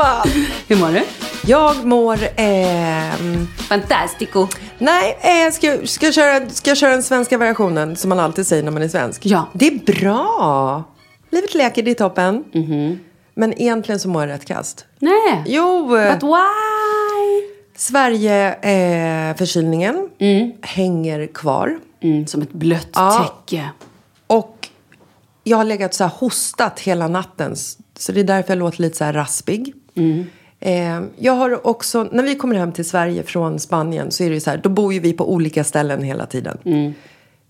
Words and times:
Gumman! 0.00 0.46
Hur 0.68 0.76
mår 0.76 0.88
du? 0.92 1.02
Jag 1.46 1.84
mår... 1.86 2.18
ehm, 2.36 3.46
Fantastico. 3.68 4.46
nej, 4.78 5.18
eh, 5.20 5.52
ska, 5.52 5.66
jag- 5.66 5.88
ska, 5.88 6.06
jag 6.06 6.14
köra, 6.14 6.48
ska 6.50 6.70
jag 6.70 6.78
köra 6.78 6.90
den 6.90 7.02
svenska 7.02 7.38
variationen 7.38 7.96
som 7.96 8.08
man 8.08 8.20
alltid 8.20 8.46
säger 8.46 8.62
när 8.62 8.70
man 8.70 8.82
är 8.82 8.88
svensk? 8.88 9.26
Ja. 9.26 9.48
Det 9.52 9.66
är 9.66 10.00
bra! 10.00 10.84
Livet 11.30 11.54
leker, 11.54 11.82
det 11.82 11.90
är 11.90 11.94
toppen. 11.94 12.44
Men 13.34 13.62
egentligen 13.62 13.98
så 14.00 14.08
mår 14.08 14.22
jag 14.22 14.28
rätt 14.34 14.44
kast. 14.44 14.86
Nej. 14.98 15.44
Jo, 15.46 15.96
eh, 15.96 16.12
But 16.14 16.22
why? 16.22 17.42
Sverige, 17.76 18.48
eh, 18.54 19.36
förkylningen 19.36 20.08
hänger 20.62 21.26
kvar. 21.26 21.78
Mm, 22.02 22.26
som 22.26 22.42
ett 22.42 22.52
blött 22.52 22.88
Ja. 22.94 23.32
täcke. 23.46 23.70
Och 24.26 24.68
jag 25.44 25.56
har 25.56 25.64
legat 25.64 25.94
så 25.94 26.04
här 26.04 26.10
hostat 26.18 26.80
hela 26.80 27.08
natten. 27.08 27.56
Så 27.98 28.12
det 28.12 28.20
är 28.20 28.24
därför 28.24 28.50
jag 28.50 28.58
låter 28.58 28.82
lite 28.82 28.96
så 28.96 29.04
här 29.04 29.12
raspig. 29.12 29.74
Eh, 30.60 31.00
jag 31.16 31.32
har 31.32 31.66
också, 31.66 32.08
när 32.12 32.22
vi 32.22 32.34
kommer 32.34 32.54
hem 32.56 32.72
till 32.72 32.84
Sverige 32.88 33.22
från 33.22 33.58
Spanien 33.58 34.10
så 34.10 34.24
är 34.24 34.28
det 34.28 34.34
ju 34.34 34.40
så 34.40 34.50
här, 34.50 34.58
då 34.58 34.68
bor 34.68 34.92
ju 34.94 35.00
vi 35.00 35.12
på 35.12 35.32
olika 35.32 35.64
ställen 35.64 36.02
hela 36.02 36.26
tiden. 36.26 36.58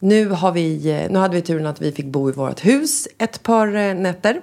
Nu, 0.02 0.28
har 0.28 0.52
vi, 0.52 0.90
eh, 0.90 1.10
nu 1.10 1.18
hade 1.18 1.34
vi 1.34 1.42
turen 1.42 1.66
att 1.66 1.80
vi 1.82 1.92
fick 1.92 2.06
bo 2.06 2.28
i 2.28 2.32
vårt 2.32 2.64
hus 2.66 3.08
ett 3.18 3.42
par 3.42 3.76
eh, 3.76 3.94
nätter. 3.94 4.40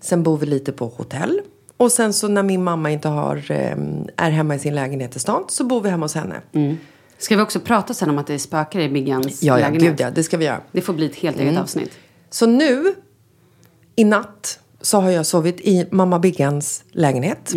Sen 0.00 0.22
bor 0.22 0.38
vi 0.38 0.46
lite 0.46 0.72
på 0.72 0.86
hotell. 0.86 1.40
Och 1.76 1.92
sen 1.92 2.12
så 2.12 2.28
när 2.28 2.42
min 2.42 2.64
mamma 2.64 2.90
inte 2.90 3.08
har, 3.08 3.36
eh, 3.36 3.76
är 4.16 4.30
hemma 4.30 4.54
i 4.54 4.58
sin 4.58 4.74
lägenhet 4.74 5.16
i 5.16 5.18
stan 5.18 5.44
så 5.48 5.64
bor 5.64 5.80
vi 5.80 5.88
hemma 5.90 6.04
hos 6.04 6.14
henne. 6.14 6.40
Ska 7.18 7.36
vi 7.36 7.42
också 7.42 7.60
prata 7.60 7.94
sen 7.94 8.10
om 8.10 8.18
att 8.18 8.26
det 8.26 8.38
spökar 8.38 8.80
i 8.80 8.88
Biggans 8.88 9.42
Ja, 9.42 9.58
ja, 9.60 9.66
lägenhet? 9.66 9.90
gud 9.90 10.00
ja, 10.00 10.10
det 10.10 10.22
ska 10.22 10.36
vi 10.36 10.44
göra. 10.44 10.60
Det 10.72 10.80
får 10.80 10.92
bli 10.92 11.06
ett 11.06 11.16
helt 11.16 11.40
eget 11.40 11.58
avsnitt. 11.58 11.90
Så 12.30 12.46
nu, 12.46 12.94
i 13.96 14.04
natt, 14.04 14.58
så 14.82 15.00
har 15.00 15.10
jag 15.10 15.26
sovit 15.26 15.60
i 15.60 15.86
mamma 15.90 16.18
Biggans 16.18 16.84
lägenhet. 16.92 17.52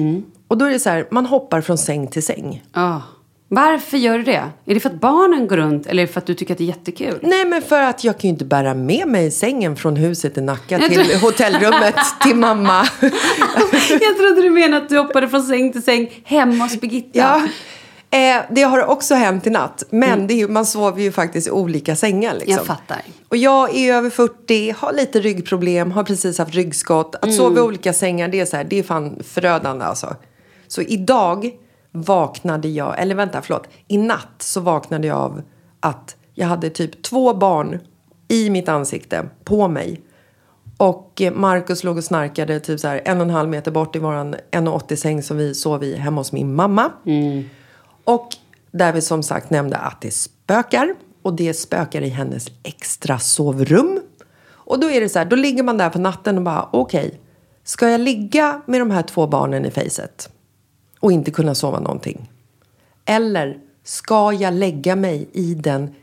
Och 0.47 0.57
då 0.57 0.65
är 0.65 0.69
det 0.69 0.79
så 0.79 0.89
här, 0.89 1.07
man 1.11 1.25
hoppar 1.25 1.61
från 1.61 1.77
säng 1.77 2.07
till 2.07 2.23
säng. 2.23 2.63
Ah. 2.71 2.99
Varför 3.47 3.97
gör 3.97 4.17
du 4.17 4.23
det? 4.23 4.43
Är 4.65 4.73
det 4.73 4.79
för 4.79 4.89
att 4.89 4.99
barnen 5.01 5.47
går 5.47 5.57
runt 5.57 5.87
eller 5.87 6.07
för 6.07 6.19
att 6.19 6.25
du 6.25 6.33
tycker 6.33 6.53
att 6.53 6.57
det 6.57 6.63
är 6.63 6.67
jättekul? 6.67 7.19
Nej, 7.21 7.45
men 7.45 7.61
för 7.61 7.81
att 7.81 8.03
jag 8.03 8.17
kan 8.17 8.27
ju 8.27 8.29
inte 8.29 8.45
bära 8.45 8.73
med 8.73 9.07
mig 9.07 9.31
sängen 9.31 9.75
från 9.75 9.95
huset 9.95 10.37
i 10.37 10.41
Nacka 10.41 10.79
Jag 10.79 10.91
till 10.91 11.05
tror- 11.05 11.19
hotellrummet 11.21 11.95
till 12.23 12.35
mamma. 12.35 12.87
Jag 14.01 14.17
trodde 14.17 14.41
du 14.41 14.49
menade 14.49 14.83
att 14.83 14.89
du 14.89 14.97
hoppade 14.97 15.29
från 15.29 15.43
säng 15.43 15.71
till 15.71 15.83
säng 15.83 16.21
hemma 16.23 16.63
hos 16.63 16.81
Birgitta. 16.81 17.09
ja. 17.19 17.41
Eh, 18.09 18.43
det 18.49 18.61
har 18.61 18.85
också 18.85 19.15
hänt 19.15 19.47
i 19.47 19.49
natt. 19.49 19.83
Men 19.89 20.31
är 20.31 20.35
ju, 20.35 20.47
man 20.47 20.65
sover 20.65 21.01
ju 21.01 21.11
faktiskt 21.11 21.47
i 21.47 21.51
olika 21.51 21.95
sängar. 21.95 22.33
Liksom. 22.33 22.51
Jag 22.51 22.65
fattar. 22.65 23.01
Och 23.27 23.37
jag 23.37 23.75
är 23.75 23.93
över 23.93 24.09
40, 24.09 24.71
har 24.77 24.93
lite 24.93 25.19
ryggproblem, 25.19 25.91
har 25.91 26.03
precis 26.03 26.37
haft 26.37 26.53
ryggskott. 26.53 27.15
Att 27.15 27.33
sova 27.33 27.59
i 27.59 27.63
olika 27.63 27.93
sängar, 27.93 28.27
det 28.27 28.39
är, 28.39 28.45
så 28.45 28.57
här, 28.57 28.63
det 28.63 28.79
är 28.79 28.83
fan 28.83 29.19
förödande 29.23 29.85
alltså. 29.85 30.15
Så 30.67 30.81
idag 30.81 31.51
vaknade 31.91 32.67
jag, 32.67 32.99
eller 33.01 33.15
vänta, 33.15 33.41
förlåt. 33.41 33.67
I 33.87 33.97
natt 33.97 34.35
så 34.39 34.61
vaknade 34.61 35.07
jag 35.07 35.17
av 35.17 35.41
att 35.79 36.15
jag 36.33 36.47
hade 36.47 36.69
typ 36.69 37.03
två 37.03 37.33
barn 37.33 37.79
i 38.27 38.49
mitt 38.49 38.69
ansikte, 38.69 39.29
på 39.43 39.67
mig. 39.67 40.01
Och 40.77 41.21
eh, 41.21 41.33
Markus 41.33 41.83
låg 41.83 41.97
och 41.97 42.03
snarkade 42.03 42.59
typ 42.59 42.79
så 42.79 42.87
här 42.87 43.01
en 43.05 43.17
och 43.17 43.23
en 43.23 43.29
halv 43.29 43.49
meter 43.49 43.71
bort 43.71 43.95
i 43.95 43.99
våran 43.99 44.35
1,80 44.51 44.95
säng 44.95 45.23
som 45.23 45.37
vi 45.37 45.53
sov 45.53 45.83
i 45.83 45.95
hemma 45.95 46.21
hos 46.21 46.31
min 46.31 46.55
mamma. 46.55 46.91
Och 48.05 48.29
där 48.71 48.93
vi 48.93 49.01
som 49.01 49.23
sagt 49.23 49.49
nämnde 49.49 49.77
att 49.77 50.01
det 50.01 50.11
spökar. 50.11 50.95
Och 51.21 51.33
det 51.33 51.53
spökar 51.53 52.01
i 52.01 52.09
hennes 52.09 52.47
extra 52.63 53.19
sovrum. 53.19 54.01
Och 54.47 54.79
då 54.79 54.91
är 54.91 55.01
det 55.01 55.09
så 55.09 55.19
här, 55.19 55.25
då 55.25 55.35
ligger 55.35 55.63
man 55.63 55.77
där 55.77 55.89
på 55.89 55.99
natten 55.99 56.37
och 56.37 56.43
bara 56.43 56.69
okej. 56.71 57.19
ska 57.63 57.89
jag 57.89 58.01
ligga 58.01 58.61
med 58.65 58.81
de 58.81 58.91
här 58.91 59.01
två 59.01 59.27
barnen 59.27 59.65
i 59.65 59.71
fejset? 59.71 60.29
Och 60.99 61.11
inte 61.11 61.31
kunna 61.31 61.55
sova 61.55 61.79
någonting? 61.79 62.31
Eller 63.05 63.59
ska 63.83 64.33
jag 64.33 64.53
lägga 64.53 64.95
mig 64.95 65.29
i 65.33 65.53
den 65.53 65.95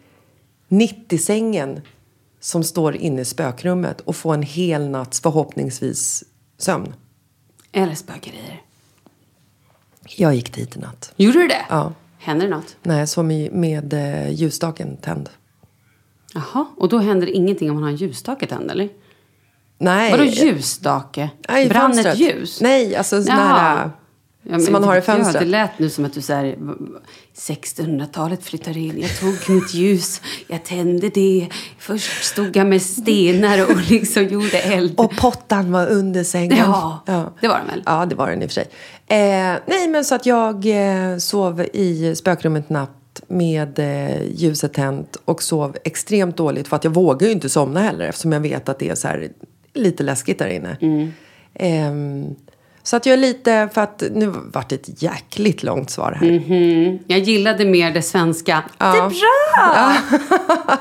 90-sängen 0.69 1.81
som 2.41 2.65
står 2.65 2.97
inne 2.97 3.21
i 3.21 3.25
spökrummet 3.25 4.01
och 4.01 4.17
få 4.17 4.33
en 4.33 4.43
hel 4.43 4.89
natts 4.89 5.21
förhoppningsvis 5.21 6.25
sömn? 6.59 6.95
Eller 7.73 7.95
spökerier. 7.95 8.63
Jag 10.09 10.35
gick 10.35 10.55
dit 10.55 10.77
i 10.77 10.81
natt. 10.81 11.13
Gjorde 11.17 11.39
du 11.39 11.49
det? 11.49 11.67
Ja. 11.69 11.93
Händer 12.19 12.49
det 12.49 12.55
något? 12.55 12.77
Nej, 12.83 12.99
jag 12.99 13.09
sov 13.09 13.25
med, 13.25 13.53
med 13.53 13.93
eh, 13.93 14.31
ljusstaken 14.31 14.97
tänd. 14.97 15.31
Jaha, 16.35 16.67
och 16.77 16.89
då 16.89 16.99
händer 16.99 17.27
ingenting 17.27 17.71
om 17.71 17.75
man 17.75 17.83
har 17.83 17.91
en 17.91 17.97
ljusstake 17.97 18.47
tänd, 18.47 18.71
eller? 18.71 18.89
Nej. 19.79 20.11
Vadå 20.11 20.25
ljusstake? 20.25 21.31
Nej, 21.49 21.69
Brann 21.69 21.91
ett 21.91 21.97
fönstret. 21.97 22.19
ljus? 22.19 22.61
Nej, 22.61 22.97
alltså 22.97 23.23
sån 23.23 23.37
Jaha. 23.37 23.59
här... 23.59 23.91
Ja, 24.43 24.59
som 24.59 24.73
man 24.73 24.85
har 24.85 24.95
i 24.95 24.99
Ja, 24.99 25.03
fönstret. 25.03 25.41
det 25.43 25.49
lät 25.49 25.79
nu 25.79 25.91
som 25.91 26.05
att 26.05 26.13
du 26.13 26.21
här, 26.29 26.57
1600-talet 27.37 28.45
flyttade 28.45 28.81
in. 28.81 29.01
Jag 29.01 29.19
tog 29.21 29.55
mitt 29.55 29.75
ljus, 29.75 30.21
jag 30.49 30.65
tände 30.65 31.09
det. 31.09 31.49
Först 31.79 32.25
stod 32.25 32.57
jag 32.57 32.67
med 32.67 32.83
stenar 32.83 33.71
och 33.71 33.77
liksom 33.91 34.25
gjorde 34.25 34.59
eld. 34.59 34.95
Och 35.01 35.17
pottan 35.17 35.73
var 35.73 35.87
under 35.87 36.25
sängen. 36.25 36.59
Ja, 36.59 37.03
det 37.41 37.49
var 37.49 37.59
den 37.59 37.67
väl? 37.67 37.83
Ja, 37.87 38.07
det 38.07 38.15
var 38.15 38.31
den 38.31 38.43
i 38.43 38.47
och 38.47 38.51
för 38.51 38.55
sig. 38.55 38.67
Eh, 39.07 39.59
nej, 39.67 39.89
men 39.89 40.05
så 40.05 40.15
att 40.15 40.27
jag 40.27 40.67
eh, 40.67 41.17
sov 41.19 41.67
i 41.73 42.15
spökrummet 42.17 42.71
natt 42.71 42.91
med 43.29 43.79
eh, 43.79 44.23
ljuset 44.35 44.73
tänt 44.75 45.17
och 45.25 45.43
sov 45.43 45.77
extremt 45.85 46.37
dåligt 46.37 46.69
för 46.69 46.77
att 46.77 46.85
jag 46.85 46.91
vågar 46.95 47.27
ju 47.27 47.33
inte 47.33 47.49
somna 47.49 47.81
heller 47.81 48.09
eftersom 48.09 48.33
jag 48.33 48.41
vet 48.41 48.69
att 48.69 48.79
det 48.79 48.89
är 48.89 48.95
så 48.95 49.09
här 49.09 49.29
lite 49.75 50.03
läskigt 50.03 50.39
där 50.39 50.49
inne. 50.49 50.77
Mm. 50.81 51.13
Ehm, 51.55 52.35
så 52.83 52.97
att 52.97 53.07
jag 53.07 53.13
är 53.13 53.17
lite, 53.17 53.69
för 53.75 53.81
att 53.81 54.03
nu 54.15 54.33
vart 54.53 54.69
det 54.69 54.75
ett 54.75 55.03
jäkligt 55.03 55.63
långt 55.63 55.91
svar 55.91 56.19
här. 56.21 56.31
Mhm. 56.31 56.99
Jag 57.07 57.19
gillade 57.19 57.65
mer 57.65 57.91
det 57.95 58.03
svenska. 58.03 58.63
Ja. 58.79 58.93
Det 58.93 58.99
är 58.99 59.09
bra! 59.09 59.97
Jag 60.69 60.79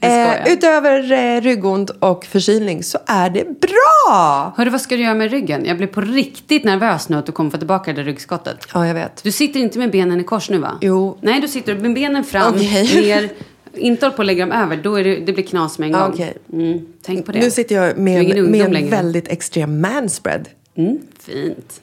Eh, 0.00 0.52
utöver 0.52 1.12
eh, 1.12 1.40
ryggont 1.40 1.90
och 1.90 2.24
förkylning 2.24 2.82
så 2.82 2.98
är 3.06 3.30
det 3.30 3.60
bra! 3.60 4.52
Hörru, 4.56 4.70
vad 4.70 4.80
ska 4.80 4.96
du 4.96 5.02
göra 5.02 5.14
med 5.14 5.30
ryggen? 5.30 5.64
Jag 5.64 5.76
blir 5.76 5.86
på 5.86 6.00
riktigt 6.00 6.64
nervös 6.64 7.08
nu 7.08 7.16
att 7.16 7.26
du 7.26 7.32
kommer 7.32 7.50
få 7.50 7.58
tillbaka 7.58 7.92
det 7.92 8.02
ryggskottet. 8.02 8.56
Ja, 8.74 8.86
jag 8.86 8.94
vet. 8.94 9.22
Du 9.22 9.32
sitter 9.32 9.60
inte 9.60 9.78
med 9.78 9.90
benen 9.90 10.20
i 10.20 10.24
kors 10.24 10.50
nu 10.50 10.58
va? 10.58 10.78
Jo. 10.80 11.18
Nej, 11.20 11.40
du 11.40 11.48
sitter 11.48 11.74
med 11.74 11.94
benen 11.94 12.24
fram, 12.24 12.54
Okej. 12.54 13.02
ner. 13.02 13.28
Inte 13.74 14.06
håll 14.06 14.12
på 14.12 14.22
att 14.22 14.26
lägga 14.26 14.46
dem 14.46 14.52
över, 14.62 14.76
då 14.76 14.94
är 14.96 15.04
det, 15.04 15.16
det 15.16 15.32
blir 15.32 15.44
knas 15.44 15.78
med 15.78 15.86
en 15.86 15.92
Ja, 15.92 16.00
gång. 16.00 16.12
okej. 16.14 16.34
Mm, 16.52 16.86
tänk 17.02 17.26
på 17.26 17.32
det. 17.32 17.38
Nu 17.40 17.50
sitter 17.50 17.74
jag 17.74 17.98
med, 17.98 18.44
med 18.50 18.74
en 18.76 18.90
väldigt 18.90 19.28
extrem 19.28 19.80
manspread. 19.80 20.48
Mm, 20.74 20.98
fint. 21.18 21.80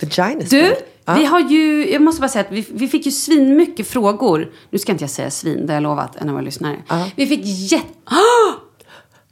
Vagina 0.00 0.44
Du. 0.50 0.76
Ja. 1.04 1.14
vi 1.14 1.24
har 1.24 1.40
ju, 1.40 1.90
jag 1.92 2.02
måste 2.02 2.20
bara 2.20 2.28
säga 2.28 2.44
att 2.44 2.52
vi, 2.52 2.66
vi 2.70 2.88
fick 2.88 3.06
ju 3.06 3.12
svinmycket 3.12 3.88
frågor. 3.88 4.52
Nu 4.70 4.78
ska 4.78 4.92
inte 4.92 5.04
jag 5.04 5.10
säga 5.10 5.30
svin, 5.30 5.66
det 5.66 5.72
har 5.72 5.74
jag 5.76 5.82
lovat 5.82 6.16
en 6.16 6.28
av 6.28 6.34
våra 6.34 6.44
lyssnare. 6.44 6.76
Ja. 6.88 7.10
Vi 7.16 7.26
fick 7.26 7.40
jätte... 7.44 7.86
Ah! 8.04 8.54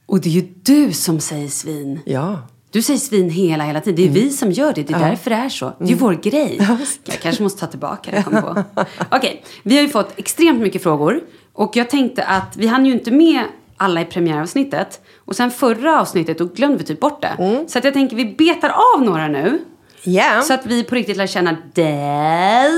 Och 0.07 0.21
det 0.21 0.29
är 0.29 0.33
ju 0.33 0.49
du 0.63 0.93
som 0.93 1.21
säger 1.21 1.49
svin. 1.49 2.01
Ja. 2.07 2.43
Du 2.71 2.83
säger 2.83 3.01
svin 3.01 3.31
hela, 3.31 3.65
hela 3.65 3.81
tiden. 3.81 3.97
Det 3.97 4.09
är 4.21 4.25
vi 4.25 4.31
som 4.31 4.53
gör 4.53 4.73
det. 4.73 4.83
Det 4.83 4.95
är 4.95 4.99
därför 4.99 5.31
det 5.31 5.37
är 5.37 5.49
så. 5.49 5.73
Det 5.79 5.85
är 5.85 5.89
ju 5.89 5.95
vår 5.95 6.15
grej. 6.15 6.57
Jag 7.05 7.21
kanske 7.21 7.43
måste 7.43 7.61
ta 7.61 7.67
tillbaka 7.67 8.11
det, 8.11 8.23
kom 8.23 8.43
på. 8.43 8.65
Okej, 9.11 9.45
vi 9.63 9.77
har 9.77 9.83
ju 9.83 9.89
fått 9.89 10.13
extremt 10.17 10.61
mycket 10.61 10.83
frågor. 10.83 11.21
Och 11.53 11.77
jag 11.77 11.91
tänkte 11.91 12.25
att 12.25 12.57
vi 12.57 12.67
hann 12.67 12.87
ju 12.87 12.93
inte 12.93 13.11
med 13.11 13.45
alla 13.77 14.01
i 14.01 14.05
premiäravsnittet. 14.05 15.01
Och 15.25 15.37
sen 15.37 15.51
förra 15.51 16.01
avsnittet, 16.01 16.39
då 16.39 16.45
glömde 16.45 16.77
vi 16.79 16.85
typ 16.85 17.01
bort 17.01 17.23
det. 17.23 17.65
Så 17.69 17.79
att 17.79 17.85
jag 17.85 17.95
tänker 17.95 18.17
vi 18.17 18.25
betar 18.25 18.69
av 18.97 19.03
några 19.03 19.29
nu. 19.29 19.59
Ja. 20.03 20.41
Så 20.43 20.55
att 20.55 20.67
vi 20.67 20.85
på 20.85 20.95
riktigt 20.95 21.17
lär 21.17 21.27
känna 21.27 21.57
dig. 21.75 22.71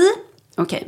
Okej. 0.57 0.87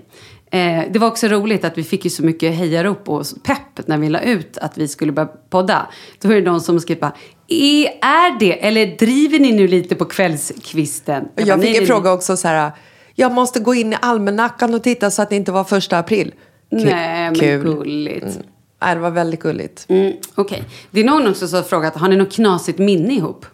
Eh, 0.52 0.84
det 0.92 1.00
var 1.00 1.08
också 1.08 1.28
roligt 1.28 1.64
att 1.66 1.78
vi 1.78 1.84
fick 1.84 2.04
ju 2.06 2.10
så 2.10 2.24
mycket 2.24 2.56
hejarop 2.56 3.10
och 3.10 3.26
pepp 3.44 3.88
när 3.88 3.98
vi 3.98 4.10
la 4.10 4.20
ut 4.22 4.58
att 4.58 4.78
vi 4.78 4.88
skulle 4.88 5.12
börja 5.12 5.28
podda. 5.50 5.88
Då 6.22 6.30
är 6.32 6.36
det 6.36 6.42
någon 6.52 6.62
som 6.62 6.80
skrev 6.80 7.00
bara, 7.00 7.14
"E- 7.48 7.88
är 8.02 8.40
det, 8.40 8.68
eller 8.68 8.86
driver 8.98 9.40
ni 9.40 9.52
nu 9.52 9.68
lite 9.68 9.96
på 9.96 10.06
kvällskvisten? 10.06 11.28
Jag, 11.36 11.48
bara, 11.48 11.58
fick 11.58 11.72
"Nej, 11.72 11.78
en 11.82 11.86
fråga 11.88 12.12
också 12.14 12.38
så 12.38 12.48
här. 12.48 12.72
Jag 13.16 13.32
måste 13.32 13.60
gå 13.60 13.74
in 13.76 13.94
i 13.94 13.98
almanackan 14.02 14.74
och 14.74 14.84
titta 14.84 15.12
så 15.12 15.22
att 15.22 15.30
det 15.30 15.36
inte 15.36 15.52
var 15.52 15.64
första 15.64 15.98
april. 15.98 16.34
Kul. 16.72 16.86
Nej, 16.86 17.24
men 17.24 17.36
Kul. 17.36 17.64
gulligt. 17.64 18.24
Mm. 18.26 18.38
Det 18.82 18.96
var 19.00 19.12
väldigt 19.12 19.40
gulligt. 19.40 19.86
Mm, 19.90 20.14
Okej. 20.36 20.64
Det 20.92 21.00
är 21.00 21.04
någon 21.04 21.28
också 21.28 21.48
som 21.48 21.56
har 21.58 21.64
frågat, 21.64 21.96
har 21.98 22.10
ni 22.10 22.16
något 22.16 22.32
knasigt 22.34 22.80
minne 22.80 23.14
ihop? 23.14 23.46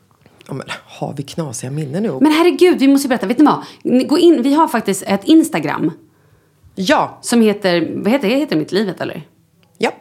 Ja, 0.47 0.53
men, 0.53 0.67
har 0.85 1.13
vi 1.17 1.23
knasiga 1.23 1.71
minnen 1.71 2.05
ihop? 2.05 2.21
Men 2.21 2.31
herregud, 2.31 2.79
vi 2.79 2.87
måste 2.87 3.07
berätta. 3.07 3.27
Vet 3.27 3.37
ni 3.39 3.45
vad? 3.45 4.07
Gå 4.07 4.17
in, 4.17 4.41
vi 4.41 4.53
har 4.53 4.67
faktiskt 4.67 5.03
ett 5.07 5.23
Instagram 5.23 5.91
Ja. 6.75 7.17
som 7.21 7.41
heter, 7.41 7.91
vad 7.95 8.11
heter 8.11 8.29
det? 8.29 8.35
Heter 8.35 8.55
Mitt 8.55 8.71
livet 8.71 9.01
eller? 9.01 9.21
Ja. 9.77 9.91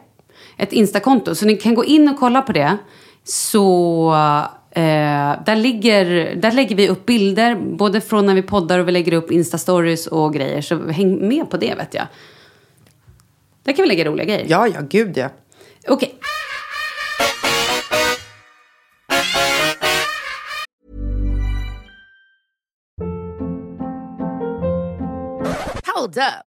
ett 0.57 0.73
Instakonto. 0.73 1.35
Så 1.35 1.45
ni 1.45 1.55
kan 1.57 1.75
gå 1.75 1.85
in 1.85 2.09
och 2.09 2.19
kolla 2.19 2.41
på 2.41 2.51
det. 2.51 2.77
Så 3.23 4.09
eh, 4.71 5.43
där, 5.45 5.55
ligger, 5.55 6.35
där 6.35 6.51
lägger 6.51 6.75
vi 6.75 6.89
upp 6.89 7.05
bilder, 7.05 7.55
både 7.55 8.01
från 8.01 8.25
när 8.25 8.35
vi 8.35 8.41
poddar 8.41 8.79
och 8.79 8.87
vi 8.87 8.91
lägger 8.91 9.13
upp 9.13 9.31
Insta-stories 9.31 10.07
och 10.07 10.33
grejer. 10.33 10.61
Så 10.61 10.87
häng 10.89 11.27
med 11.27 11.49
på 11.49 11.57
det 11.57 11.75
vet 11.75 11.93
jag. 11.93 12.05
Där 13.67 13.73
kan 13.73 13.83
vi 13.83 13.87
lägga 13.87 14.05
roliga 14.05 14.25
grejer. 14.25 14.45
Ja, 14.49 14.67
ja, 14.67 14.81
gud 14.89 15.17
ja. 15.17 15.29
Okej. 15.87 15.93
Okay. 15.95 16.09
Hold 25.95 26.17
up. 26.17 26.56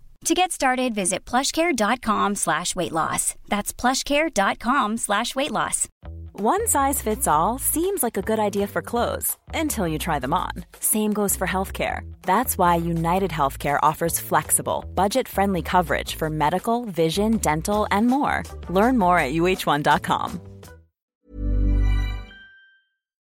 To 0.25 0.35
get 0.35 0.51
started, 0.51 0.93
visit 0.93 1.25
plushcare.com 1.25 2.35
slash 2.35 2.75
weight 2.75 2.91
loss. 2.91 3.33
That's 3.49 3.73
plushcare.com 3.73 4.97
slash 4.97 5.35
weight 5.35 5.51
loss. 5.51 5.87
One 6.33 6.67
size 6.67 7.01
fits 7.01 7.27
all 7.27 7.57
seems 7.57 8.03
like 8.03 8.17
a 8.17 8.21
good 8.21 8.39
idea 8.39 8.67
for 8.67 8.81
clothes 8.83 9.37
until 9.53 9.87
you 9.87 9.97
try 9.97 10.19
them 10.19 10.33
on. 10.33 10.51
Same 10.79 11.11
goes 11.11 11.35
for 11.35 11.47
healthcare. 11.47 12.01
That's 12.21 12.57
why 12.57 12.75
United 12.75 13.31
Healthcare 13.31 13.79
offers 13.81 14.19
flexible, 14.19 14.85
budget 14.93 15.27
friendly 15.27 15.61
coverage 15.63 16.15
for 16.15 16.29
medical, 16.29 16.85
vision, 16.85 17.37
dental, 17.37 17.87
and 17.89 18.07
more. 18.07 18.43
Learn 18.69 18.97
more 18.99 19.17
at 19.19 19.33
uh1.com. 19.33 20.50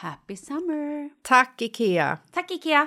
Happy 0.00 0.36
summer! 0.36 1.10
Tack, 1.22 1.62
Ikea! 1.62 2.18
Tack 2.34 2.50
Ikea! 2.50 2.86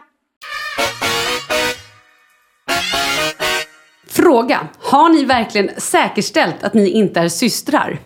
Fråga. 4.08 4.68
Har 4.80 5.10
ni 5.10 5.26
verkligen 5.26 5.70
säkerställt 5.78 6.64
att 6.64 6.74
ni 6.74 6.90
inte 6.90 7.20
är 7.20 7.30
systrar? 7.30 8.00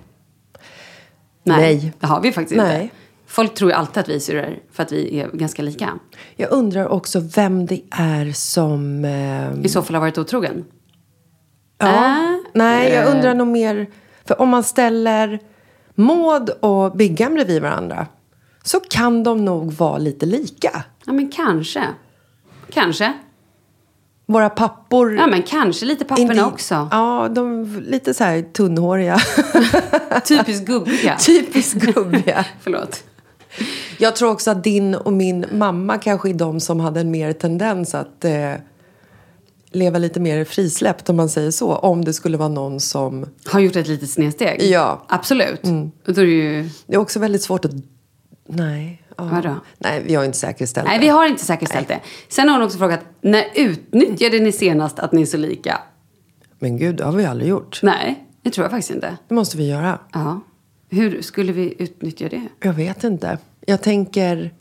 Nej. 1.44 1.94
Det 2.00 2.08
har 2.08 2.22
vi 2.22 2.32
faktiskt 2.32 2.58
Nej. 2.58 2.84
inte. 2.84 2.96
Folk 3.28 3.54
tror 3.54 3.72
ju 3.72 3.76
alltid 3.78 3.98
att 3.98 4.10
vi 4.10 4.16
är 4.16 4.20
syrror 4.20 4.60
för 4.72 4.84
att 4.84 4.92
vi 4.92 5.20
är 5.20 5.28
ganska 5.28 5.62
lika. 5.62 6.00
Jag 6.36 6.52
undrar 6.52 6.88
också 6.88 7.20
vem 7.20 7.66
det 7.66 7.82
är 7.92 8.32
som... 8.32 9.06
ehm, 9.06 9.66
I 9.66 9.70
så 9.70 9.82
fall 9.82 9.94
har 9.96 10.02
varit 10.02 10.18
otrogen. 10.18 10.66
Ja, 11.78 11.88
Äh, 11.88 12.38
nej, 12.54 12.92
jag 12.94 13.08
eh. 13.08 13.16
undrar 13.16 13.34
nog 13.34 13.48
mer... 13.48 13.88
För 14.26 14.42
om 14.42 14.50
man 14.50 14.64
ställer 14.64 15.40
Maud 15.96 16.50
och 16.50 16.98
Byggan 16.98 17.34
bredvid 17.34 17.62
varandra 17.62 18.08
så 18.64 18.80
kan 18.80 19.24
de 19.24 19.46
nog 19.46 19.72
vara 19.72 19.98
lite 19.98 20.26
lika. 20.26 20.84
Ja, 21.06 21.14
men 21.14 21.32
kanske. 21.32 21.84
Kanske. 22.70 23.14
Våra 24.26 24.50
pappor... 24.50 25.16
Ja, 25.16 25.28
men 25.28 25.42
kanske 25.44 25.86
lite 25.86 26.06
papporna 26.06 26.34
inte- 26.34 26.46
också. 26.46 26.88
Ja, 26.92 27.30
de 27.32 27.66
lite 27.88 28.14
så 28.14 28.24
här 28.24 28.42
tunnhåriga. 28.42 29.18
Typiskt 30.28 30.66
gubbiga. 30.66 31.18
Typiskt 31.20 31.82
gubbiga. 31.82 32.46
Förlåt. 32.62 33.04
Jag 33.98 34.16
tror 34.16 34.32
också 34.32 34.52
att 34.52 34.64
din 34.64 34.96
och 34.96 35.14
min 35.14 35.46
mamma 35.52 35.98
kanske 35.98 36.30
är 36.30 36.34
de 36.34 36.60
som 36.60 36.80
hade 36.80 37.00
en 37.00 37.12
mer 37.12 37.34
tendens 37.34 37.96
att 37.96 38.26
eh, 38.26 38.54
leva 39.72 39.98
lite 39.98 40.20
mer 40.20 40.46
frisläppt 40.46 41.10
om 41.10 41.16
man 41.16 41.30
säger 41.30 41.52
så. 41.52 41.76
Om 41.76 42.06
det 42.06 42.14
skulle 42.14 42.38
vara 42.38 42.50
någon 42.50 42.80
som... 42.80 43.26
Har 43.46 43.60
gjort 43.60 43.76
ett 43.76 43.88
litet 43.88 44.10
snedsteg. 44.10 44.62
Ja. 44.62 44.92
Mm. 44.92 45.04
Absolut. 45.08 45.62
Och 46.08 46.14
då 46.14 46.22
är 46.22 46.26
det 46.26 46.32
ju... 46.32 46.70
Det 46.88 46.94
är 46.96 47.00
också 47.00 47.20
väldigt 47.20 47.44
svårt 47.44 47.66
att... 47.66 47.72
Nej. 48.46 49.04
Ja. 49.18 49.24
Vadå? 49.24 49.56
Nej, 49.78 50.04
vi 50.06 50.16
har 50.16 50.24
inte 50.24 50.38
säkerställt 50.38 50.88
Nej, 50.88 50.98
det. 50.98 51.06
vi 51.06 51.10
har 51.10 51.28
inte 51.28 51.46
säkerställt 51.46 51.88
det. 51.88 52.00
Sen 52.30 52.50
har 52.50 52.56
hon 52.56 52.66
också 52.66 52.78
frågat, 52.78 53.00
när 53.22 53.46
utnyttjade 53.56 54.40
ni 54.40 54.52
senast 54.52 55.00
att 55.00 55.12
ni 55.12 55.22
är 55.22 55.26
så 55.26 55.38
lika? 55.38 55.82
Men 56.60 56.78
gud, 56.78 56.96
det 56.96 57.04
har 57.04 57.12
vi 57.12 57.26
aldrig 57.26 57.50
gjort. 57.50 57.80
Nej, 57.84 58.24
det 58.42 58.50
tror 58.50 58.66
jag 58.66 58.72
faktiskt 58.72 58.92
inte. 58.92 59.18
Det 59.28 59.36
måste 59.36 59.58
vi 59.58 59.70
göra. 59.70 60.00
Ja. 60.14 60.42
Hur 60.90 61.22
skulle 61.22 61.52
vi 61.52 61.76
utnyttja 61.80 62.30
det? 62.30 62.48
Jag 62.60 62.74
vet 62.74 63.04
inte. 63.04 63.38
Jag 63.66 63.82
tänker... 63.82 64.54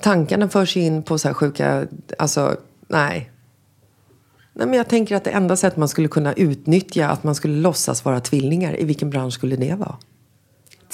Tankarna 0.00 0.48
förs 0.48 0.76
in 0.76 1.02
på 1.02 1.18
så 1.18 1.28
här 1.28 1.34
sjuka... 1.34 1.86
Alltså, 2.18 2.56
nej. 2.88 3.30
Nej, 4.52 4.66
men 4.66 4.74
jag 4.74 4.88
tänker 4.88 5.16
att 5.16 5.24
det 5.24 5.30
enda 5.30 5.56
sätt 5.56 5.76
man 5.76 5.88
skulle 5.88 6.08
kunna 6.08 6.32
utnyttja 6.32 7.08
att 7.08 7.24
man 7.24 7.34
skulle 7.34 7.56
låtsas 7.56 8.04
vara 8.04 8.20
tvillingar, 8.20 8.80
i 8.80 8.84
vilken 8.84 9.10
bransch 9.10 9.34
skulle 9.34 9.56
det 9.56 9.74
vara? 9.74 9.96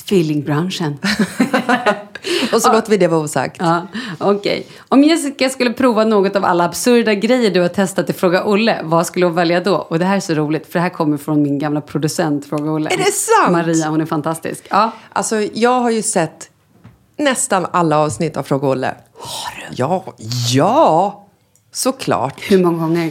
Tvillingbranschen. 0.05 0.99
Och 2.53 2.63
så 2.63 2.73
låter 2.73 2.91
vi 2.91 2.97
det 2.97 3.09
vara 3.09 3.21
osagt. 3.21 3.57
ja, 3.61 3.87
okej. 4.19 4.67
Om 4.89 5.05
Jessica 5.05 5.49
skulle 5.49 5.73
prova 5.73 6.05
något 6.05 6.37
av 6.37 6.45
alla 6.45 6.65
absurda 6.65 7.15
grejer 7.15 7.51
du 7.51 7.61
har 7.61 7.69
testat 7.69 8.11
i 8.11 8.13
Fråga 8.13 8.45
Olle, 8.45 8.81
vad 8.85 9.07
skulle 9.07 9.27
hon 9.27 9.35
välja 9.35 9.61
då? 9.61 9.77
Och 9.77 9.99
det 9.99 10.05
här 10.05 10.17
är 10.17 10.21
så 10.21 10.35
roligt, 10.35 10.67
för 10.67 10.73
det 10.73 10.81
här 10.81 10.89
kommer 10.89 11.17
från 11.17 11.43
min 11.43 11.59
gamla 11.59 11.81
producent 11.81 12.47
Fråga 12.47 12.71
Olle. 12.71 12.91
Är 12.91 12.97
det 12.97 13.13
sant? 13.13 13.53
Maria, 13.53 13.89
hon 13.89 14.01
är 14.01 14.07
fantastisk. 14.07 14.65
Ja. 14.71 14.91
Alltså, 15.13 15.37
jag 15.53 15.81
har 15.81 15.91
ju 15.91 16.03
sett 16.03 16.51
nästan 17.17 17.67
alla 17.73 17.99
avsnitt 17.99 18.37
av 18.37 18.43
Fråga 18.43 18.69
Olle. 18.69 18.95
Har 19.19 19.55
du? 19.71 19.75
Ja, 19.77 20.05
ja! 20.53 21.27
Såklart. 21.73 22.41
Hur 22.51 22.65
många 22.65 22.79
gånger? 22.79 23.11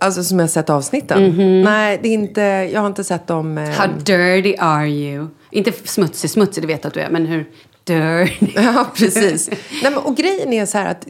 Alltså 0.00 0.24
som 0.24 0.38
jag 0.38 0.42
har 0.46 0.48
sett 0.48 0.70
avsnitten. 0.70 1.36
Nej, 1.64 2.00
det 2.02 2.08
är 2.08 2.12
inte, 2.14 2.40
jag 2.72 2.80
har 2.80 2.86
inte 2.86 3.04
sett 3.04 3.26
dem. 3.26 3.58
Eh, 3.58 3.70
How 3.70 3.86
dirty 3.86 4.54
are 4.58 4.88
you? 4.88 5.28
Inte 5.52 5.72
smutsig, 5.84 6.30
smutsig, 6.30 6.62
det 6.62 6.66
vet 6.66 6.84
jag 6.84 6.88
att 6.88 6.94
du 6.94 7.00
är, 7.00 7.10
men 7.10 7.26
hur 7.26 7.46
Dirty. 7.84 8.52
Ja, 8.54 8.86
precis. 8.94 9.50
Nej, 9.82 9.92
men, 9.92 9.96
och 9.96 10.16
grejen 10.16 10.52
är 10.52 10.66
så 10.66 10.78
här 10.78 10.90
att 10.90 11.06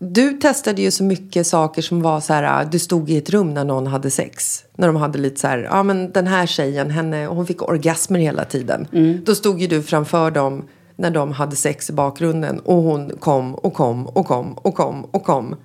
du 0.00 0.32
testade 0.32 0.82
ju 0.82 0.90
så 0.90 1.04
mycket 1.04 1.46
saker 1.46 1.82
som 1.82 2.02
var 2.02 2.20
så 2.20 2.32
här, 2.32 2.64
du 2.64 2.78
stod 2.78 3.10
i 3.10 3.16
ett 3.16 3.30
rum 3.30 3.54
när 3.54 3.64
någon 3.64 3.86
hade 3.86 4.10
sex. 4.10 4.64
När 4.76 4.86
de 4.86 4.96
hade 4.96 5.18
lite 5.18 5.40
så 5.40 5.46
här, 5.46 5.58
ja 5.58 5.82
men 5.82 6.12
den 6.12 6.26
här 6.26 6.46
tjejen, 6.46 6.90
henne, 6.90 7.26
hon 7.26 7.46
fick 7.46 7.62
orgasmer 7.62 8.18
hela 8.18 8.44
tiden. 8.44 8.86
Då 9.24 9.34
stod 9.34 9.60
ju 9.60 9.66
du 9.66 9.82
framför 9.82 10.30
dem 10.30 10.64
när 10.96 11.10
de 11.10 11.32
hade 11.32 11.56
sex 11.56 11.90
i 11.90 11.92
bakgrunden 11.92 12.58
och 12.58 12.82
hon 12.82 13.10
kom 13.20 13.54
och 13.54 13.74
kom 13.74 14.06
och 14.06 14.26
kom 14.26 14.52
och 14.52 14.74
kom 14.74 15.04
och 15.04 15.24
kom. 15.24 15.56